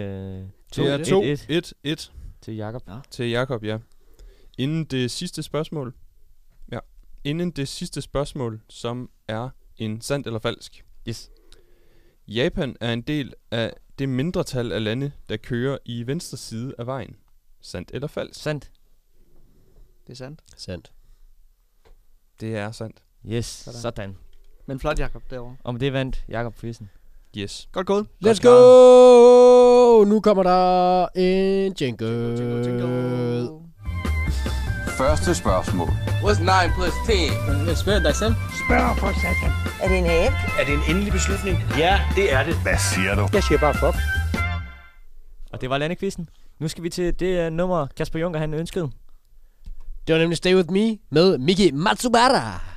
Det 0.76 0.92
er 0.92 0.98
2 0.98 1.04
2, 1.04 1.22
1, 1.48 1.74
1 1.84 2.12
til 2.42 2.54
Jakob. 2.56 2.82
til 3.10 3.30
Jakob, 3.30 3.64
ja. 3.64 3.78
Inden 4.58 4.84
det 4.84 5.10
sidste 5.10 5.42
spørgsmål. 5.42 5.94
Ja. 6.72 6.78
Inden 7.24 7.50
det 7.50 7.68
sidste 7.68 8.02
spørgsmål, 8.02 8.60
som 8.68 9.10
er 9.28 9.48
en 9.76 10.00
sandt 10.00 10.26
eller 10.26 10.38
falsk. 10.40 10.84
Yes. 11.08 11.30
Japan 12.28 12.76
er 12.80 12.92
en 12.92 13.02
del 13.02 13.34
af 13.50 13.72
det 13.98 14.08
mindretal 14.08 14.72
af 14.72 14.84
lande, 14.84 15.12
der 15.28 15.36
kører 15.36 15.78
i 15.84 16.06
venstre 16.06 16.36
side 16.38 16.74
af 16.78 16.86
vejen. 16.86 17.16
Sandt 17.60 17.90
eller 17.94 18.08
falsk? 18.08 18.40
Sandt. 18.42 18.70
Det 20.06 20.12
er 20.12 20.16
sandt. 20.16 20.40
Sandt. 20.56 20.92
Det 22.40 22.56
er 22.56 22.70
sandt. 22.72 22.96
Yes, 23.26 23.46
Sådan. 23.46 23.80
sådan. 23.80 24.16
Men 24.66 24.80
flot, 24.80 24.98
Jacob, 24.98 25.22
derovre. 25.30 25.72
Med 25.72 25.80
det 25.80 25.92
vandt 25.92 26.24
Jakob 26.28 26.54
quizzen. 26.60 26.90
Yes. 27.38 27.68
Godt 27.72 27.86
gået. 27.86 28.06
Let's 28.26 28.40
go! 28.42 30.04
Nu 30.04 30.20
kommer 30.20 30.42
der 30.42 31.06
en 31.14 31.72
jingle. 31.80 32.08
Jingle, 32.08 32.66
jingle. 32.66 33.48
Første 34.88 35.34
spørgsmål. 35.34 35.88
What's 36.24 36.40
9 36.40 36.72
plus 36.74 36.92
10? 37.06 37.74
Spil 37.82 38.04
dig 38.04 38.14
selv. 38.14 38.34
Spørg 38.64 38.96
for 38.98 39.06
satan. 39.06 39.52
Er 39.82 39.88
det 39.88 39.98
en 39.98 40.04
abe? 40.04 40.36
Er 40.60 40.64
det 40.66 40.74
en 40.74 40.80
endelig 40.90 41.12
beslutning? 41.12 41.56
Ja, 41.78 42.00
det 42.16 42.32
er 42.32 42.44
det. 42.44 42.54
Hvad 42.62 42.78
siger 42.94 43.14
du? 43.14 43.28
Jeg 43.32 43.42
siger 43.42 43.58
bare 43.60 43.74
fuck. 43.74 43.96
Og 45.52 45.60
det 45.60 45.70
var 45.70 45.78
landekvisten. 45.78 46.28
Nu 46.58 46.68
skal 46.68 46.84
vi 46.84 46.88
til 46.90 47.20
det 47.20 47.46
uh, 47.46 47.52
nummer, 47.52 47.86
Kasper 47.96 48.18
Junker 48.18 48.40
han 48.40 48.54
ønskede. 48.54 48.90
Det 50.06 50.12
var 50.12 50.18
nemlig 50.18 50.36
Stay 50.38 50.54
With 50.54 50.72
Me 50.72 50.98
med 51.10 51.38
Miki 51.38 51.72
Matsubara.「 51.72 52.69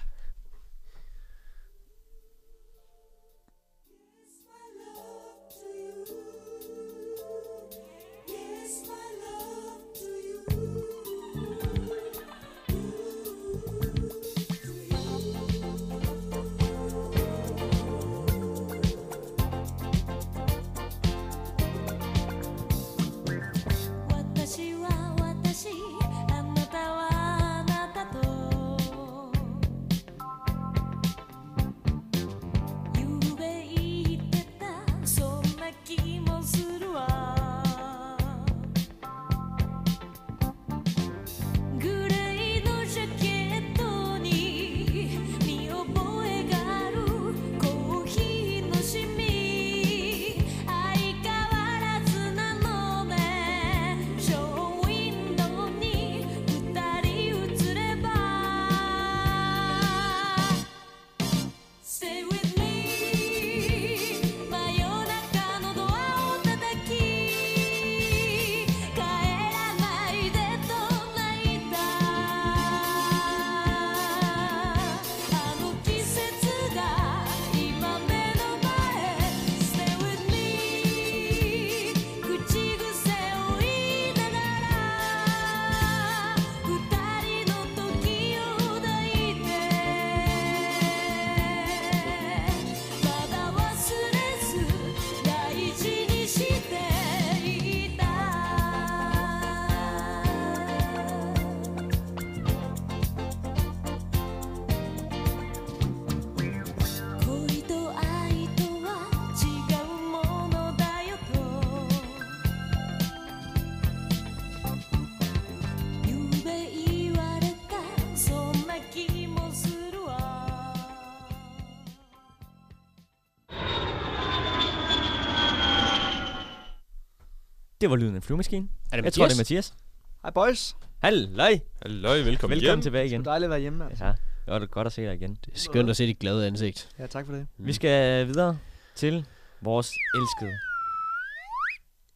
Det 127.84 127.90
var 127.90 127.96
lyden 127.96 128.12
af 128.12 128.16
en 128.16 128.22
flyvemaskine. 128.22 128.68
Er 128.92 128.96
det 128.98 129.06
Jeg 129.06 129.14
tror, 129.14 129.26
det 129.26 129.34
er 129.34 129.38
Mathias. 129.38 129.74
Hej 130.22 130.32
boys. 130.32 130.76
Halløj. 131.00 131.60
Halløj, 131.82 132.18
velkommen, 132.18 132.26
Velkommen 132.26 132.60
hjem. 132.60 132.82
tilbage 132.82 133.04
Det 133.04 133.10
igen. 133.10 133.22
er 133.22 133.24
dejligt 133.24 133.46
at 133.46 133.50
være 133.50 133.60
hjemme. 133.60 133.86
Altså. 133.90 134.06
Ja, 134.06 134.12
det 134.54 134.62
var 134.62 134.66
godt 134.66 134.88
at 134.88 134.94
se 134.94 135.02
dig 135.02 135.14
igen. 135.14 135.38
Det 135.46 135.54
er 135.54 135.58
skønt 135.58 135.90
at 135.90 135.98
se 135.98 136.08
dit 136.08 136.20
glade 136.20 136.48
ansigt. 136.48 136.90
Ja, 137.00 137.08
tak 137.08 137.26
for 137.26 137.34
det. 137.34 137.48
Vi 137.58 137.74
skal 137.74 138.28
videre 138.28 138.58
til 138.96 139.26
vores 139.62 139.92
elskede. 140.16 140.58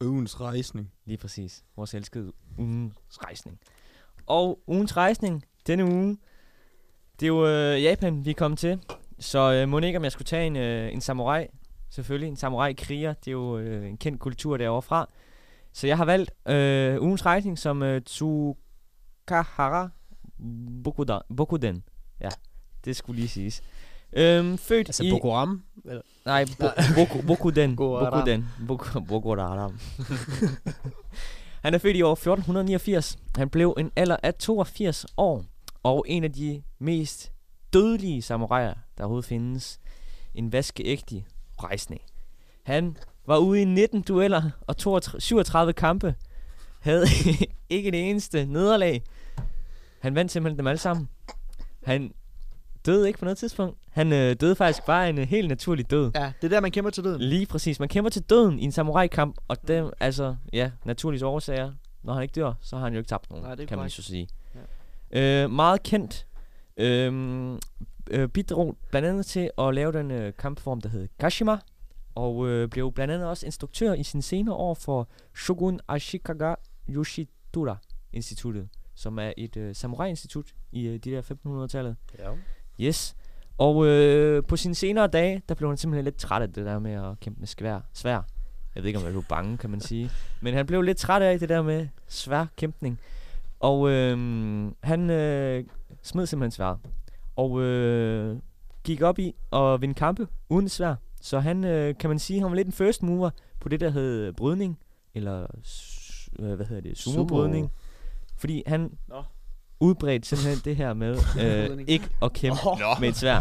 Ugens 0.00 0.40
rejsning. 0.40 0.92
Lige 1.06 1.18
præcis. 1.18 1.64
Vores 1.76 1.94
elskede 1.94 2.32
ugens 2.58 2.94
rejsning. 3.24 3.58
Og 4.26 4.58
ugens 4.66 4.96
rejsning 4.96 5.44
denne 5.66 5.84
uge, 5.84 6.18
det 7.20 7.26
er 7.26 7.28
jo 7.28 7.46
øh, 7.46 7.82
Japan, 7.82 8.24
vi 8.24 8.30
er 8.30 8.34
kommet 8.34 8.58
til. 8.58 8.80
Så 9.18 9.52
øh, 9.52 9.68
må 9.68 9.78
ikke, 9.78 9.98
om 9.98 10.04
jeg 10.04 10.12
skulle 10.12 10.26
tage 10.26 10.46
en, 10.46 10.56
øh, 10.56 10.92
en 10.92 11.00
samurai. 11.00 11.46
Selvfølgelig, 11.90 12.28
en 12.28 12.36
samurai-kriger. 12.36 13.12
Det 13.12 13.28
er 13.28 13.32
jo 13.32 13.58
øh, 13.58 13.88
en 13.88 13.96
kendt 13.96 14.20
kultur 14.20 14.56
derovre 14.56 14.82
fra. 14.82 15.08
Så 15.78 15.86
jeg 15.86 15.96
har 15.96 16.04
valgt 16.04 16.30
øh, 16.48 17.02
ugens 17.02 17.26
rejsning 17.26 17.58
som 17.58 17.82
øh, 17.82 18.02
Tsukahara 18.02 19.88
Bokuden. 20.84 21.20
Bokuden. 21.36 21.84
Ja, 22.20 22.28
det 22.84 22.96
skulle 22.96 23.16
lige 23.16 23.28
siges. 23.28 23.62
Øhm, 24.12 24.58
født 24.58 24.88
Altså 24.88 25.04
i... 25.04 25.10
Boko 25.10 25.30
Haram? 25.30 25.62
Eller? 25.84 26.02
Nej, 26.26 26.44
bo. 26.60 26.66
Boko 26.94 27.26
Boku 27.26 27.50
Haram. 27.96 28.26
den. 28.26 28.48
Boku, 28.68 29.00
Boku 29.00 29.36
Haram. 29.36 29.78
han 31.64 31.74
er 31.74 31.78
født 31.78 31.96
i 31.96 32.02
år 32.02 32.12
1489. 32.12 33.18
Han 33.36 33.48
blev 33.48 33.74
en 33.78 33.90
alder 33.96 34.16
af 34.22 34.34
82 34.34 35.06
år. 35.16 35.44
Og 35.82 36.04
en 36.08 36.24
af 36.24 36.32
de 36.32 36.62
mest 36.78 37.32
dødelige 37.72 38.22
samuraier, 38.22 38.74
der 38.98 39.04
overhovedet 39.04 39.28
findes. 39.28 39.80
En 40.34 40.52
vaskeægtig 40.52 41.26
rejsende. 41.62 41.98
Han 42.62 42.96
var 43.28 43.38
ude 43.38 43.62
i 43.62 43.64
19 43.64 44.02
dueller 44.02 44.50
og 44.66 44.76
32, 44.76 45.20
37 45.20 45.72
kampe. 45.72 46.14
Havde 46.80 47.06
ikke 47.70 47.90
det 47.90 48.10
eneste 48.10 48.46
nederlag. 48.46 49.02
Han 50.00 50.14
vandt 50.14 50.32
simpelthen 50.32 50.58
dem 50.58 50.66
alle 50.66 50.78
sammen. 50.78 51.08
Han 51.84 52.12
døde 52.86 53.06
ikke 53.06 53.18
på 53.18 53.24
noget 53.24 53.38
tidspunkt. 53.38 53.78
Han 53.90 54.12
øh, 54.12 54.36
døde 54.40 54.54
faktisk 54.56 54.86
bare 54.86 55.08
en 55.10 55.18
øh, 55.18 55.28
helt 55.28 55.48
naturlig 55.48 55.90
død. 55.90 56.10
Ja, 56.14 56.32
det 56.42 56.44
er 56.44 56.48
der, 56.48 56.60
man 56.60 56.70
kæmper 56.70 56.90
til 56.90 57.04
døden. 57.04 57.20
Lige 57.20 57.46
præcis. 57.46 57.80
Man 57.80 57.88
kæmper 57.88 58.10
til 58.10 58.22
døden 58.22 58.58
i 58.58 58.64
en 58.64 58.72
samurai-kamp, 58.72 59.36
og 59.48 59.68
dem, 59.68 59.90
altså, 60.00 60.36
ja, 60.52 60.70
naturlige 60.84 61.26
årsager. 61.26 61.72
Når 62.02 62.12
han 62.14 62.22
ikke 62.22 62.32
dør, 62.32 62.52
så 62.60 62.76
har 62.76 62.84
han 62.84 62.92
jo 62.92 62.98
ikke 62.98 63.08
tabt 63.08 63.30
nogen, 63.30 63.44
Nej, 63.44 63.54
det 63.54 63.68
kan 63.68 63.78
man 63.78 63.82
korrekt. 63.82 63.94
så 63.94 64.02
sige. 64.02 64.28
Ja. 65.12 65.44
Øh, 65.44 65.50
meget 65.50 65.82
kendt. 65.82 66.26
Øh, 66.76 67.52
øh, 68.10 68.28
bidrog 68.28 68.76
blandt 68.90 69.08
andet 69.08 69.26
til 69.26 69.50
at 69.58 69.74
lave 69.74 69.92
den 69.92 70.10
øh, 70.10 70.32
kampform, 70.38 70.80
der 70.80 70.88
hed 70.88 71.08
Kashima, 71.18 71.58
og 72.18 72.48
øh, 72.48 72.68
blev 72.68 72.92
blandt 72.92 73.14
andet 73.14 73.28
også 73.28 73.46
instruktør 73.46 73.92
i 73.92 74.02
sine 74.02 74.22
senere 74.22 74.54
år 74.54 74.74
for 74.74 75.08
Shogun 75.36 75.80
Ashikaga 75.88 76.54
Yoshitura 76.88 77.76
Instituttet, 78.12 78.68
som 78.94 79.18
er 79.18 79.32
et 79.36 79.56
øh, 79.56 79.74
samurai-institut 79.74 80.52
i 80.72 80.86
øh, 80.86 80.94
de 80.94 81.10
der 81.10 81.22
1500-tallet. 81.22 81.96
Ja. 82.18 82.30
Yes. 82.80 83.16
Og 83.58 83.86
øh, 83.86 84.42
på 84.44 84.56
sine 84.56 84.74
senere 84.74 85.06
dage, 85.06 85.42
der 85.48 85.54
blev 85.54 85.70
han 85.70 85.76
simpelthen 85.76 86.04
lidt 86.04 86.16
træt 86.16 86.42
af 86.42 86.52
det 86.52 86.66
der 86.66 86.78
med 86.78 86.92
at 86.92 87.20
kæmpe 87.20 87.40
med 87.40 87.46
svær. 87.46 87.80
svær. 87.92 88.22
Jeg 88.74 88.82
ved 88.82 88.84
ikke, 88.84 88.98
om 88.98 89.04
jeg 89.04 89.12
blev 89.12 89.24
bange, 89.28 89.58
kan 89.58 89.70
man 89.70 89.80
sige. 89.80 90.10
Men 90.40 90.54
han 90.54 90.66
blev 90.66 90.82
lidt 90.82 90.98
træt 90.98 91.22
af 91.22 91.38
det 91.38 91.48
der 91.48 91.62
med 91.62 91.88
svær 92.08 92.46
kæmpning. 92.56 93.00
Og 93.60 93.90
øh, 93.90 94.16
han 94.82 95.10
øh, 95.10 95.64
smed 96.02 96.26
simpelthen 96.26 96.50
svær. 96.50 96.74
Og 97.36 97.60
øh, 97.60 98.36
gik 98.84 99.02
op 99.02 99.18
i 99.18 99.34
at 99.52 99.80
vinde 99.80 99.94
kampe 99.94 100.26
uden 100.48 100.68
svær. 100.68 100.94
Så 101.28 101.40
han, 101.40 101.64
øh, 101.64 101.94
kan 102.00 102.10
man 102.10 102.18
sige, 102.18 102.40
han 102.40 102.50
var 102.50 102.56
lidt 102.56 102.66
en 102.66 102.72
first 102.72 103.02
mover 103.02 103.30
på 103.60 103.68
det, 103.68 103.80
der 103.80 103.90
hed 103.90 104.32
brydning. 104.32 104.78
Eller, 105.14 105.46
øh, 106.38 106.52
hvad 106.52 106.66
hedder 106.66 106.82
det, 106.82 106.98
sumo-brydning. 106.98 107.72
Fordi 108.38 108.62
han 108.66 108.90
Nå. 109.08 109.22
udbredte 109.80 110.28
simpelthen 110.28 110.58
det 110.64 110.76
her 110.76 110.94
med 110.94 111.18
øh, 111.42 111.84
ikke 111.88 112.08
at 112.22 112.32
kæmpe 112.32 112.58
Nå. 112.64 112.94
med 113.00 113.08
et 113.08 113.16
svær. 113.16 113.40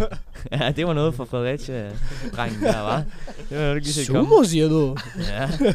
ja, 0.52 0.72
det 0.76 0.88
var 0.88 0.94
noget 0.94 1.14
for 1.14 1.26
Fredericia, 1.26 1.92
drengen 2.36 2.62
der, 2.62 2.80
var. 2.82 3.04
Det 3.50 3.58
var 3.58 3.64
jo 3.66 3.76
ikke 3.76 3.88
lige. 3.88 4.06
Sumo, 4.06 4.44
siger 4.44 4.70
du? 4.70 4.98
Ja. 5.30 5.50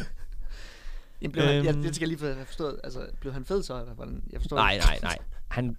Jamen, 1.21 1.31
blev 1.31 1.43
han, 1.45 1.65
jeg, 1.65 1.73
Øhm. 1.73 1.83
det 1.83 1.95
skal 1.95 2.09
jeg 2.09 2.17
lige 2.19 2.35
få 2.39 2.45
forstået. 2.45 2.79
Altså, 2.83 2.99
blev 3.19 3.33
han 3.33 3.45
fed 3.45 3.63
så? 3.63 3.79
Eller 3.79 3.93
hvordan? 3.93 4.23
Jeg 4.31 4.41
forstår 4.41 4.57
Nej, 4.57 4.77
nej, 4.77 4.99
nej. 5.01 5.17
Han 5.47 5.75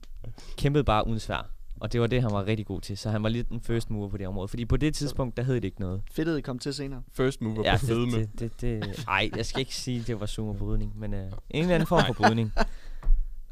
kæmpede 0.57 0.85
bare 0.85 1.07
uden 1.07 1.20
svær. 1.20 1.51
Og 1.85 1.93
det 1.93 2.01
var 2.01 2.07
det, 2.07 2.22
han 2.22 2.30
var 2.32 2.47
rigtig 2.47 2.66
god 2.66 2.80
til. 2.80 2.99
Så 2.99 3.11
han 3.11 3.22
var 3.22 3.28
lidt 3.28 3.49
en 3.49 3.61
first 3.61 3.91
mover 3.91 4.09
på 4.09 4.16
det 4.16 4.26
område. 4.26 4.49
Fordi 4.49 4.64
på 4.64 4.76
det 4.76 4.95
tidspunkt, 4.95 5.37
der 5.37 5.43
hed 5.43 5.55
det 5.55 5.64
ikke 5.64 5.80
noget. 5.80 6.03
Fedtet 6.12 6.45
kom 6.45 6.59
til 6.59 6.74
senere. 6.74 7.03
First 7.12 7.41
mover 7.43 7.62
Ja, 7.64 7.76
på 7.80 7.87
fedme. 7.87 8.18
det, 8.20 8.30
det, 8.41 8.61
det, 8.61 8.85
det, 8.85 9.05
ej, 9.09 9.30
jeg 9.37 9.47
skal 9.47 9.61
ikke 9.61 9.76
sige, 9.76 10.01
at 10.01 10.07
det 10.07 10.20
var 10.20 10.26
sumo-brydning, 10.26 10.99
men 10.99 11.14
øh, 11.14 11.24
en 11.51 11.62
eller 11.62 11.74
anden 11.74 11.87
form 11.87 12.03
for 12.07 12.12
brydning. 12.14 12.53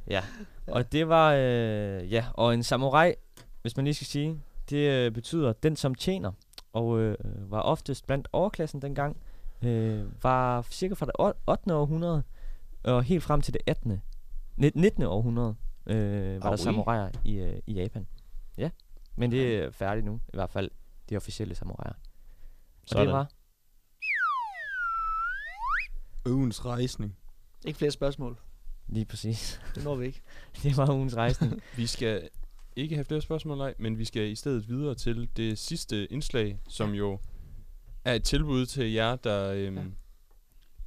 Ja, 0.07 0.21
og 0.67 0.93
det 0.93 1.09
var, 1.09 1.33
øh, 1.33 2.13
ja, 2.13 2.25
og 2.35 2.55
en 2.55 2.63
samurai, 2.63 3.15
hvis 3.63 3.77
man 3.77 3.85
lige 3.85 3.95
skal 3.95 4.07
sige, 4.07 4.41
det 4.71 4.77
øh, 4.91 5.11
betyder 5.13 5.53
den, 5.53 5.77
som 5.77 5.95
tjener, 5.95 6.33
og 6.73 7.01
øh, 7.01 7.17
var 7.51 7.61
oftest 7.61 8.07
blandt 8.07 8.29
overklassen 8.33 8.83
dengang, 8.83 9.17
øh, 9.63 10.23
var 10.23 10.63
cirka 10.71 10.95
fra 10.95 11.07
det 11.07 11.13
ot- 11.19 11.43
8. 11.53 11.75
århundrede, 11.75 12.23
og 12.85 13.03
helt 13.03 13.23
frem 13.23 13.41
til 13.41 13.53
det 13.55 13.63
18. 13.67 14.03
Ni- 14.57 14.71
19. 14.75 15.03
århundrede, 15.03 15.55
øh, 15.87 16.43
var 16.43 16.47
Ah, 16.47 16.51
der 16.51 16.57
samuraier 16.57 17.09
i, 17.25 17.35
øh, 17.39 17.57
i 17.67 17.73
Japan. 17.73 18.07
Ja, 18.59 18.71
men 19.17 19.31
det 19.31 19.57
er 19.57 19.71
færdigt 19.71 20.07
nu, 20.07 20.21
i 20.29 20.37
hvert 20.37 20.51
fald 20.51 20.71
de 21.11 21.17
officielle 21.17 21.55
samuraier. 21.55 21.95
Sådan. 22.85 23.07
det 23.07 23.15
var 23.15 23.31
Ugens 26.27 26.65
rejsning. 26.65 27.17
Ikke 27.65 27.79
flere 27.79 27.91
spørgsmål. 27.91 28.39
lige 28.89 29.05
præcis. 29.05 29.61
Det 29.75 29.85
når 29.85 29.95
vi 29.95 30.07
ikke. 30.07 30.21
det 30.63 30.77
var 30.77 30.91
ugens 30.93 31.17
rejsning. 31.17 31.63
Vi 31.77 31.87
skal 31.87 32.29
ikke 32.77 32.95
have 32.95 33.05
flere 33.05 33.21
spørgsmål, 33.21 33.59
nej, 33.59 33.75
men 33.79 33.99
vi 33.99 34.05
skal 34.05 34.23
i 34.23 34.35
stedet 34.35 34.69
videre 34.69 34.95
til 34.95 35.29
det 35.37 35.59
sidste 35.59 36.13
indslag, 36.13 36.59
som 36.69 36.91
jo 36.95 37.19
er 38.05 38.15
et 38.15 38.25
tilbud 38.25 38.67
til 38.67 38.93
jer, 38.93 39.17
der 39.17 39.53
øhm, 39.53 39.95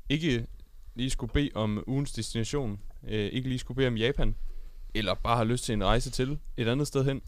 ikke 0.10 0.48
lige 0.96 1.10
skulle 1.10 1.34
bede 1.34 1.50
om 1.56 1.84
ugens 1.88 2.12
destination, 2.12 2.80
øh, 3.04 3.26
ikke 3.34 3.50
lige 3.50 3.60
skulle 3.60 3.76
bede 3.76 3.88
om 3.88 3.98
Japan, 3.98 4.36
eller 4.94 5.14
bare 5.14 5.38
har 5.38 5.44
lyst 5.44 5.64
til 5.66 5.74
en 5.74 5.84
rejse 5.84 6.12
til 6.12 6.40
et 6.58 6.68
andet 6.68 6.88
sted 6.88 7.06
hen. 7.06 7.22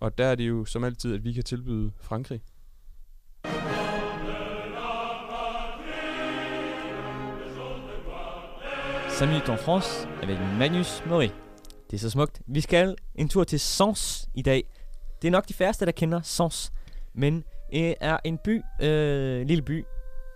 Og 0.00 0.18
der 0.18 0.26
er 0.26 0.34
det 0.34 0.48
jo 0.48 0.64
som 0.64 0.84
altid, 0.84 1.14
at 1.14 1.24
vi 1.24 1.32
kan 1.32 1.44
tilbyde 1.44 1.92
Frankrig. 2.00 2.40
Salut 9.18 9.48
en 9.48 9.58
France 9.58 10.08
avec 10.22 10.38
Magnus 10.58 11.02
Mori. 11.06 11.30
Det 11.90 11.96
er 11.96 11.98
så 11.98 12.10
smukt. 12.10 12.42
Vi 12.46 12.60
skal 12.60 12.96
en 13.14 13.28
tur 13.28 13.44
til 13.44 13.60
Sens 13.60 14.28
i 14.34 14.42
dag. 14.42 14.64
Det 15.22 15.28
er 15.28 15.32
nok 15.32 15.48
de 15.48 15.54
færreste, 15.54 15.86
der 15.86 15.92
kender 15.92 16.20
Sens. 16.22 16.72
Men 17.14 17.44
øh, 17.74 17.94
er 18.00 18.18
en 18.24 18.38
by, 18.44 18.62
øh, 18.82 19.46
lille 19.46 19.62
by 19.62 19.84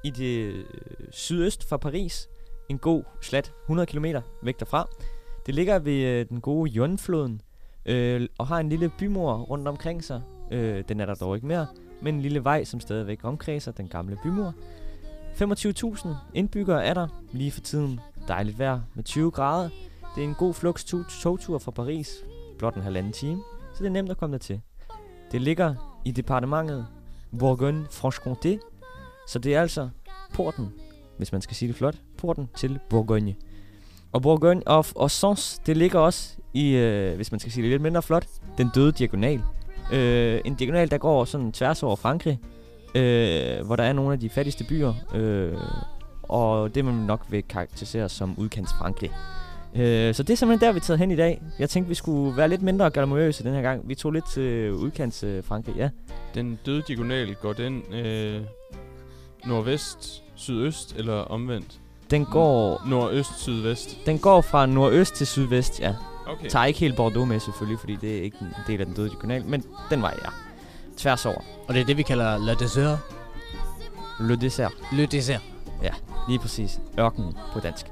i 0.05 0.11
det 0.11 0.37
øh, 0.37 0.65
sydøst 1.11 1.69
for 1.69 1.77
Paris. 1.77 2.29
En 2.69 2.79
god 2.79 3.05
slat 3.21 3.53
100 3.65 3.87
km 3.87 4.05
væk 4.43 4.61
derfra. 4.61 4.89
Det 5.47 5.55
ligger 5.55 5.79
ved 5.79 6.03
øh, 6.03 6.29
den 6.29 6.41
gode 6.41 6.71
Jonfloden 6.71 7.41
øh, 7.87 8.29
og 8.39 8.47
har 8.47 8.61
en 8.61 8.69
lille 8.69 8.91
bymur 8.99 9.33
rundt 9.35 9.69
omkring 9.69 10.05
sig. 10.05 10.23
Øh, 10.51 10.85
den 10.89 11.01
er 11.01 11.07
der 11.07 11.15
dog 11.15 11.35
ikke 11.35 11.47
mere, 11.47 11.67
men 12.03 12.15
en 12.15 12.23
lille 12.23 12.45
vej, 12.45 12.65
som 12.65 12.81
stadigvæk 12.81 13.25
omkredser 13.25 13.73
den 13.73 13.89
gamle 13.89 14.19
bymur. 14.23 14.55
25.000 15.33 16.09
indbyggere 16.35 16.85
er 16.85 16.95
der 16.95 17.09
lige 17.33 17.51
for 17.51 17.61
tiden. 17.61 18.01
Dejligt 18.29 18.59
vejr 18.59 18.81
med 18.95 19.05
20 19.05 19.31
grader. 19.31 19.69
Det 20.17 20.25
er 20.25 20.29
en 20.29 20.35
god 20.35 20.55
flugt 20.55 20.95
togtur 21.23 21.59
fra 21.59 21.71
Paris. 21.71 22.11
Blot 22.59 22.75
en 22.75 22.83
halvanden 22.83 23.13
time, 23.13 23.43
så 23.75 23.79
det 23.79 23.87
er 23.87 23.93
nemt 23.93 24.11
at 24.11 24.17
komme 24.17 24.33
der 24.33 24.39
til. 24.39 24.61
Det 25.33 25.41
ligger 25.41 26.01
i 26.05 26.11
departementet 26.11 26.87
Bourgogne-Franche-Comté, 27.33 28.59
så 29.29 29.39
det 29.39 29.55
er 29.55 29.61
altså 29.61 29.89
porten, 30.35 30.73
hvis 31.17 31.33
man 31.33 31.41
skal 31.41 31.57
sige 31.57 31.69
det 31.69 31.77
flot, 31.77 31.97
porten 32.19 32.49
til 32.57 32.79
Bourgogne. 32.91 33.35
Og 34.13 34.23
Bourgogne 34.23 34.63
og, 34.67 34.85
og 34.95 35.11
Sens, 35.11 35.61
det 35.67 35.77
ligger 35.77 35.99
også 35.99 36.37
i, 36.55 36.71
øh, 36.71 37.17
hvis 37.17 37.33
man 37.33 37.41
skal 37.41 37.53
sige 37.53 37.63
det 37.63 37.71
lidt 37.71 37.83
mindre 37.83 38.03
flot, 38.03 38.27
den 38.59 38.71
døde 38.75 38.93
diagonal. 38.93 39.43
Øh, 39.93 40.41
en 40.45 40.55
diagonal, 40.55 40.91
der 40.91 40.99
går 40.99 41.25
sådan 41.25 41.53
tværs 41.53 41.83
over 41.83 41.97
Frankrig, 41.97 42.41
øh, 42.95 43.67
hvor 43.67 43.77
der 43.77 43.85
er 43.85 43.93
nogle 43.93 44.13
af 44.13 44.21
de 44.21 44.31
fattigste 44.31 44.65
byer, 44.65 44.95
øh, 45.15 45.53
og 46.23 46.75
det 46.75 46.85
man 46.85 46.95
nok 46.95 47.27
vil 47.31 47.43
karakterisere 47.43 48.09
som 48.09 48.35
udkants 48.39 48.73
Frankrig. 48.73 49.11
Øh, 49.75 50.15
så 50.15 50.23
det 50.23 50.31
er 50.31 50.37
simpelthen 50.37 50.67
der, 50.67 50.73
vi 50.73 50.77
er 50.77 50.81
taget 50.81 50.99
hen 50.99 51.11
i 51.11 51.17
dag. 51.17 51.43
Jeg 51.59 51.71
tænkte, 51.71 51.89
vi 51.89 51.95
skulle 51.95 52.37
være 52.37 52.49
lidt 52.49 52.63
mindre 52.63 52.91
galamøse 52.91 53.45
den 53.45 53.55
her 53.55 53.63
gang. 53.63 53.89
Vi 53.89 53.95
tog 53.95 54.13
lidt 54.13 54.31
til 54.31 54.73
udkants 54.73 55.23
øh, 55.23 55.45
Frankrig, 55.45 55.77
ja. 55.77 55.91
Den 56.35 56.59
døde 56.67 56.83
diagonal, 56.89 57.35
går 57.35 57.53
den 57.53 57.83
øh, 57.93 58.41
nordvest, 59.47 60.23
sydøst 60.35 60.97
eller 60.97 61.15
omvendt? 61.15 61.82
Den 62.13 62.25
går, 62.25 62.83
Nordøst, 62.87 63.41
sydvest. 63.41 64.07
den 64.07 64.19
går 64.19 64.41
fra 64.41 64.67
nordøst 64.67 65.15
til 65.15 65.27
sydvest, 65.27 65.81
ja. 65.81 65.95
Okay. 66.27 66.49
Tager 66.49 66.65
ikke 66.65 66.81
helt 66.81 66.97
Bordeaux 66.97 67.29
med 67.29 67.41
selvfølgelig, 67.41 67.81
fordi 67.81 67.97
det 67.97 68.19
er 68.19 68.23
ikke 68.23 68.37
en 68.41 68.55
del 68.67 68.81
af 68.81 68.87
den 68.87 68.95
døde 68.95 69.09
diagonal, 69.09 69.45
men 69.47 69.65
den 69.91 70.03
vej, 70.03 70.15
ja. 70.25 70.29
Tværs 70.97 71.27
over. 71.27 71.41
Og 71.69 71.75
det 71.75 71.81
er 71.81 71.85
det, 71.85 71.97
vi 71.97 72.03
kalder 72.03 72.39
le 72.39 72.55
dessert. 72.55 72.99
Le 74.21 74.37
dessert. 74.37 74.73
Le 74.93 75.07
dessert. 75.07 75.43
Lige 76.29 76.39
præcis. 76.39 76.81
Ørkenen 76.99 77.37
på 77.53 77.61
dansk. 77.61 77.87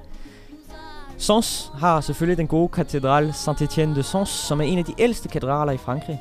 Sens 1.18 1.72
har 1.78 2.00
selvfølgelig 2.00 2.38
den 2.38 2.46
gode 2.46 2.68
katedral 2.68 3.28
Saint-Étienne 3.30 3.94
de 3.94 4.02
Sens, 4.02 4.28
som 4.28 4.60
er 4.60 4.64
en 4.64 4.78
af 4.78 4.84
de 4.84 4.94
ældste 4.98 5.28
katedraler 5.28 5.72
i 5.72 5.76
Frankrig. 5.76 6.20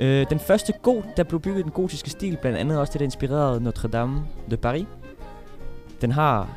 Øh, 0.00 0.26
den 0.30 0.40
første 0.40 0.72
god, 0.82 1.02
der 1.16 1.22
blev 1.22 1.40
bygget 1.40 1.60
i 1.60 1.62
den 1.62 1.70
gotiske 1.70 2.10
stil, 2.10 2.36
blandt 2.40 2.58
andet 2.58 2.78
også 2.78 2.92
det, 2.92 3.00
der 3.00 3.04
inspirerede 3.04 3.60
Notre 3.60 3.88
Dame 3.88 4.26
de 4.50 4.56
Paris. 4.56 4.86
Den 6.00 6.12
har 6.12 6.48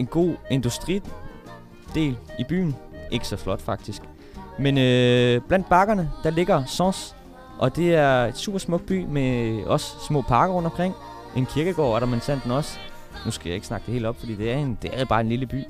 en 0.00 0.06
god 0.06 0.34
industridel 0.50 1.10
i 2.38 2.44
byen. 2.48 2.76
Ikke 3.10 3.26
så 3.26 3.36
flot 3.36 3.60
faktisk. 3.60 4.02
Men 4.58 4.78
øh, 4.78 5.40
blandt 5.48 5.68
bakkerne, 5.68 6.10
der 6.22 6.30
ligger 6.30 6.64
Sens, 6.64 7.16
og 7.58 7.76
det 7.76 7.94
er 7.94 8.26
et 8.26 8.36
super 8.36 8.58
smuk 8.58 8.82
by 8.82 9.04
med 9.04 9.62
også 9.64 9.86
små 10.06 10.22
parker 10.22 10.54
rundt 10.54 10.66
omkring. 10.66 10.94
En 11.36 11.46
kirkegård 11.46 11.94
er 11.94 12.00
der, 12.00 12.06
men 12.06 12.20
sandt 12.20 12.50
også. 12.50 12.78
Nu 13.24 13.30
skal 13.30 13.48
jeg 13.48 13.54
ikke 13.54 13.66
snakke 13.66 13.86
det 13.86 13.92
helt 13.94 14.06
op, 14.06 14.16
fordi 14.18 14.34
det 14.34 14.52
er, 14.52 14.56
en, 14.56 14.78
det 14.82 14.90
er 15.00 15.04
bare 15.04 15.20
en 15.20 15.28
lille 15.28 15.46
by. 15.46 15.64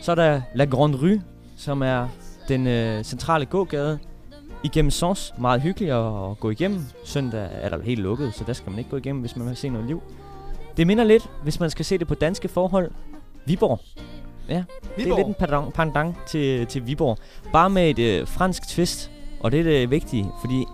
Så 0.00 0.10
er 0.10 0.14
der 0.14 0.40
La 0.54 0.64
Grande 0.64 0.98
Rue, 0.98 1.22
som 1.56 1.82
er 1.82 2.08
den 2.48 2.66
øh, 2.66 3.04
centrale 3.04 3.46
gågade. 3.46 3.98
igennem 4.62 4.90
Sens. 4.90 5.34
Meget 5.38 5.62
hyggelig 5.62 5.90
at, 5.90 6.30
at 6.30 6.40
gå 6.40 6.50
igennem. 6.50 6.80
Søndag 7.04 7.48
er 7.52 7.68
der 7.68 7.82
helt 7.82 8.00
lukket, 8.00 8.34
så 8.34 8.44
der 8.44 8.52
skal 8.52 8.70
man 8.70 8.78
ikke 8.78 8.90
gå 8.90 8.96
igennem, 8.96 9.20
hvis 9.20 9.36
man 9.36 9.48
vil 9.48 9.56
se 9.56 9.68
noget 9.68 9.86
liv. 9.86 10.02
Det 10.76 10.86
minder 10.86 11.04
lidt, 11.04 11.30
hvis 11.42 11.60
man 11.60 11.70
skal 11.70 11.84
se 11.84 11.98
det 11.98 12.08
på 12.08 12.14
danske 12.14 12.48
forhold, 12.48 12.90
Viborg. 13.48 13.80
Ja, 14.48 14.54
det 14.54 14.62
er 14.62 15.04
Viborg. 15.04 15.16
lidt 15.18 15.28
en 15.28 15.34
pendant, 15.38 15.74
pendant 15.74 16.16
til, 16.26 16.66
til 16.66 16.86
Viborg. 16.86 17.18
Bare 17.52 17.70
med 17.70 17.90
et 17.90 17.98
øh, 17.98 18.26
fransk 18.28 18.68
twist, 18.68 19.10
og 19.40 19.52
det 19.52 19.60
er 19.60 19.64
det 19.64 19.90
vigtige, 19.90 20.26
fordi 20.40 20.64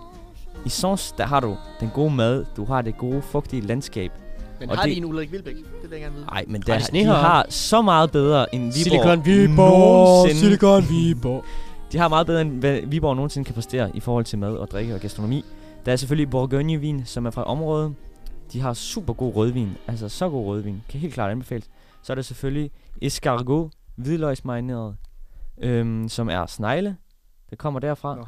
i 0.65 0.69
Sons, 0.69 1.11
der 1.17 1.25
har 1.25 1.39
du 1.39 1.57
den 1.79 1.89
gode 1.93 2.11
mad, 2.11 2.45
du 2.57 2.65
har 2.65 2.81
det 2.81 2.97
gode, 2.97 3.21
fugtige 3.21 3.61
landskab. 3.61 4.11
Men 4.59 4.69
Og 4.69 4.77
har 4.77 4.83
det- 4.83 4.91
de 4.91 4.97
en 4.97 5.05
Ulrik 5.05 5.31
Vilbæk? 5.31 5.55
Det 5.55 5.63
vil 5.83 5.89
jeg 5.91 5.99
gerne 6.01 6.15
vide. 6.15 6.25
Nej, 6.25 6.45
men 6.47 6.61
der, 6.61 6.77
de 6.79 6.99
de, 6.99 7.03
har 7.05 7.45
så 7.49 7.81
meget 7.81 8.11
bedre 8.11 8.55
end 8.55 8.61
Viborg 8.63 8.73
Silicon 8.73 9.25
Viborg, 9.25 9.69
nogensinde. 9.69 10.39
Silicon 10.39 10.83
Viborg. 10.89 11.43
De 11.91 11.97
har 11.97 12.07
meget 12.07 12.27
bedre 12.27 12.41
end 12.41 12.51
hvad 12.59 12.79
Viborg 12.87 13.15
nogensinde 13.15 13.45
kan 13.45 13.53
præstere 13.55 13.91
i 13.93 13.99
forhold 13.99 14.25
til 14.25 14.39
mad 14.39 14.53
og 14.57 14.71
drikke 14.71 14.95
og 14.95 14.99
gastronomi. 15.01 15.45
Der 15.85 15.91
er 15.91 15.95
selvfølgelig 15.95 16.29
Bourgogne-vin, 16.29 17.01
som 17.05 17.25
er 17.25 17.31
fra 17.31 17.43
området. 17.43 17.93
De 18.53 18.61
har 18.61 18.73
super 18.73 19.13
god 19.13 19.35
rødvin, 19.35 19.69
altså 19.87 20.09
så 20.09 20.29
god 20.29 20.45
rødvin, 20.45 20.81
kan 20.89 20.99
helt 20.99 21.13
klart 21.13 21.31
anbefales. 21.31 21.65
Så 22.05 22.13
er 22.13 22.15
der 22.15 22.21
selvfølgelig 22.21 22.71
escargot, 23.01 23.71
hvidløgsmarineret, 23.95 24.97
øhm, 25.57 26.07
som 26.09 26.29
er 26.29 26.45
snegle. 26.45 26.97
Det 27.49 27.57
kommer 27.57 27.79
derfra. 27.79 28.15
Nå, 28.15 28.25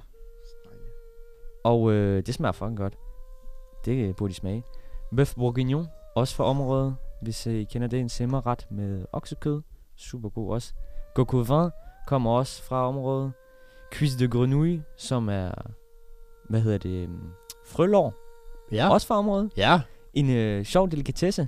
Og 1.64 1.92
øh, 1.92 2.26
det 2.26 2.34
smager 2.34 2.52
fucking 2.52 2.78
godt. 2.78 2.98
Det 3.86 4.16
burde 4.16 4.34
de 4.34 4.38
smage. 4.38 4.64
Bœuf 5.20 5.34
bourguignon, 5.36 5.88
også 6.16 6.36
fra 6.36 6.44
området. 6.44 6.96
Hvis 7.22 7.46
I 7.46 7.64
kender 7.64 7.88
det, 7.88 8.00
en 8.00 8.10
simmerret 8.10 8.68
med 8.72 9.06
oksekød. 9.14 9.62
Super 9.96 10.30
god 10.30 10.54
også. 10.54 10.74
Coq 11.16 11.34
au 11.34 11.42
vin 11.42 11.72
kommer 12.08 12.32
også 12.32 12.64
fra 12.64 12.88
området. 12.88 13.32
Cuisse 13.94 14.20
de 14.20 14.28
grenouille, 14.28 14.84
som 14.98 15.30
er, 15.30 15.52
hvad 16.50 16.62
hedder 16.62 16.78
det, 16.78 17.04
øhm, 17.04 17.30
frølår. 17.66 18.14
Ja. 18.72 18.90
Også 18.90 19.08
fra 19.08 19.16
området. 19.16 19.52
Ja. 19.58 19.82
En 20.14 20.30
øh, 20.30 20.66
sjov 20.66 20.92
delikatesse. 20.92 21.48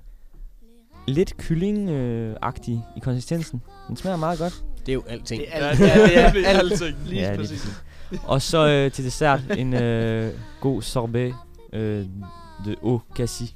Lidt 1.07 1.33
kylling-agtig 1.37 2.71
i 2.97 2.99
konsistensen. 3.01 3.61
Den 3.87 3.97
smager 3.97 4.17
meget 4.17 4.39
godt. 4.39 4.63
Det 4.79 4.89
er 4.89 4.93
jo 4.93 5.03
alting. 5.07 5.41
Det 5.41 5.47
er 5.51 5.67
alt. 5.67 5.79
Ja, 5.79 5.85
det 6.33 6.45
er 6.45 6.49
alt. 6.49 6.71
Alting. 6.71 6.97
Lige 7.05 7.21
Ja, 7.21 7.29
lige 7.35 7.37
præcis. 7.39 7.83
Og 8.23 8.41
så 8.41 8.67
øh, 8.67 8.91
til 8.91 9.05
dessert 9.05 9.41
en 9.57 9.73
øh, 9.73 10.33
god 10.61 10.81
sorbet 10.81 11.35
øh, 11.73 12.05
de 12.65 12.75
au 12.83 13.01
cassis. 13.15 13.53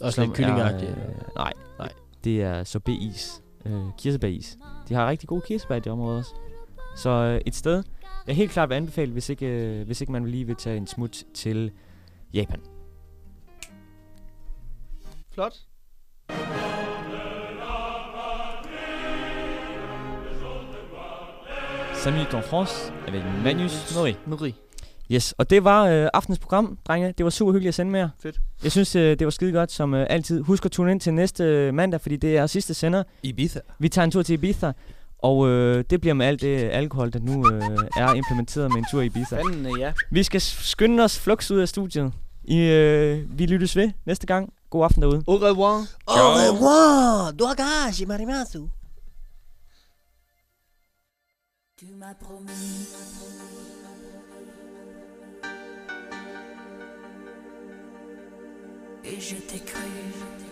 Også 0.00 0.20
lidt 0.20 0.34
kyllingagtigt. 0.34 0.90
er, 0.90 0.96
Øh, 1.08 1.14
nej, 1.36 1.52
nej. 1.78 1.92
Det 2.24 2.42
er 2.42 2.64
sorbet-is. 2.64 3.42
Øh, 3.66 3.82
kirsebæris. 3.98 4.56
De 4.88 4.94
har 4.94 5.08
rigtig 5.08 5.28
gode 5.28 5.40
kirsebær 5.46 5.76
i 5.76 5.80
det 5.80 5.92
område 5.92 6.18
også. 6.18 6.30
Så 6.96 7.10
øh, 7.10 7.40
et 7.46 7.54
sted, 7.54 7.82
jeg 8.26 8.36
helt 8.36 8.50
klart 8.50 8.68
vil 8.68 8.74
anbefale, 8.74 9.12
hvis 9.12 9.28
ikke, 9.28 9.46
øh, 9.46 9.86
hvis 9.86 10.00
ikke 10.00 10.12
man 10.12 10.26
lige 10.26 10.44
vil 10.44 10.56
tage 10.56 10.76
en 10.76 10.86
smut 10.86 11.22
til 11.34 11.70
Japan. 12.34 12.60
Flot. 15.34 15.54
Salut 22.06 22.34
en 22.34 22.42
France 22.42 22.92
avec 23.08 23.22
Manus 23.44 23.94
Nori. 23.94 24.16
Marie. 24.26 24.54
Yes, 25.10 25.34
og 25.38 25.50
det 25.50 25.64
var 25.64 25.86
øh, 25.86 26.08
aftens 26.14 26.38
program, 26.38 26.78
drenge. 26.88 27.14
Det 27.18 27.24
var 27.24 27.30
super 27.30 27.52
hyggeligt 27.52 27.68
at 27.68 27.74
sende 27.74 27.92
med 27.92 28.00
jer. 28.00 28.08
Fedt. 28.22 28.36
Jeg 28.62 28.72
synes, 28.72 28.96
øh, 28.96 29.18
det 29.18 29.24
var 29.24 29.30
skide 29.30 29.52
godt, 29.52 29.72
som 29.72 29.94
øh, 29.94 30.06
altid. 30.10 30.40
Husk 30.40 30.64
at 30.64 30.70
tune 30.70 30.92
ind 30.92 31.00
til 31.00 31.14
næste 31.14 31.44
øh, 31.44 31.74
mandag, 31.74 32.00
fordi 32.00 32.16
det 32.16 32.36
er 32.36 32.46
sidste 32.46 32.74
sender. 32.74 33.02
Ibiza. 33.22 33.60
Vi 33.78 33.88
tager 33.88 34.04
en 34.04 34.10
tur 34.10 34.22
til 34.22 34.32
Ibiza, 34.32 34.72
og 35.18 35.48
øh, 35.48 35.84
det 35.90 36.00
bliver 36.00 36.14
med 36.14 36.26
alt 36.26 36.40
det 36.40 36.56
alkohol, 36.56 37.12
der 37.12 37.18
nu 37.18 37.52
øh, 37.52 37.62
er 37.96 38.14
implementeret 38.14 38.70
med 38.70 38.78
en 38.78 38.86
tur 38.90 39.00
i 39.00 39.06
Ibiza. 39.06 39.36
Fanden, 39.36 39.66
øh, 39.66 39.80
ja. 39.80 39.92
Vi 40.10 40.22
skal 40.22 40.40
skynde 40.40 41.04
os 41.04 41.18
flux 41.18 41.50
ud 41.50 41.58
af 41.58 41.68
studiet. 41.68 42.12
I, 42.44 42.58
øh, 42.58 43.38
vi 43.38 43.46
lyttes 43.46 43.76
ved 43.76 43.90
næste 44.04 44.26
gang. 44.26 44.52
God 44.70 44.84
aften 44.84 45.02
derude. 45.02 45.22
Au 45.26 45.36
revoir. 45.36 45.86
Au 46.06 46.14
revoir, 46.16 47.30
Doagashi 47.30 48.04
Marimasu. 48.04 48.66
Tu 51.76 51.84
m'as 51.92 52.14
promis. 52.14 52.88
Et 59.04 59.20
je 59.20 59.36
t'ai 59.36 59.58
cru 59.58 60.45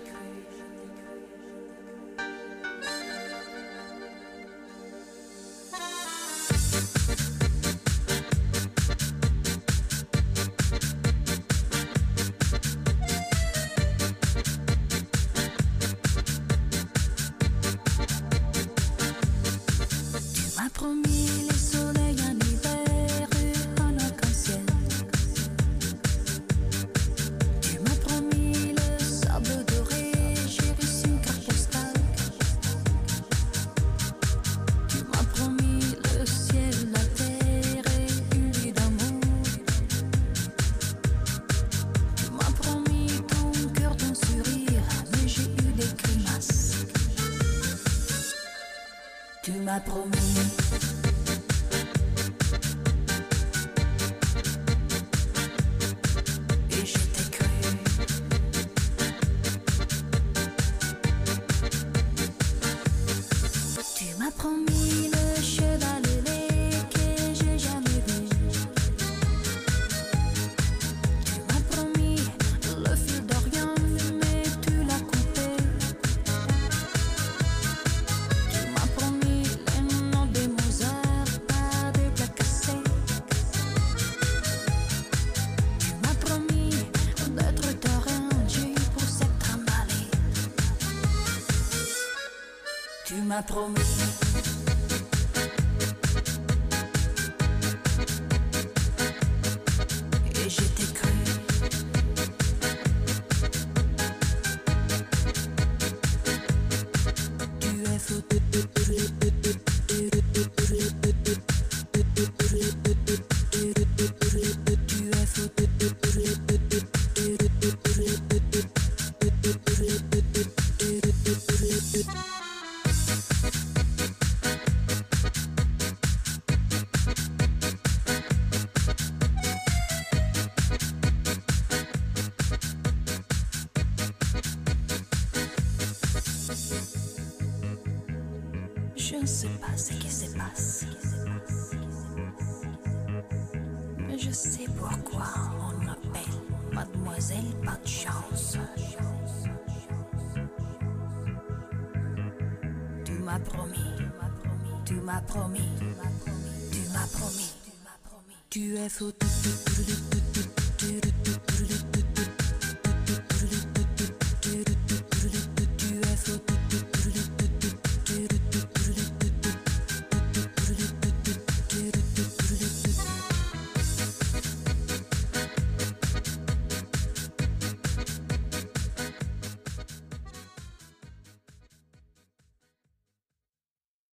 m'a 93.35 93.43
promis 93.43 93.94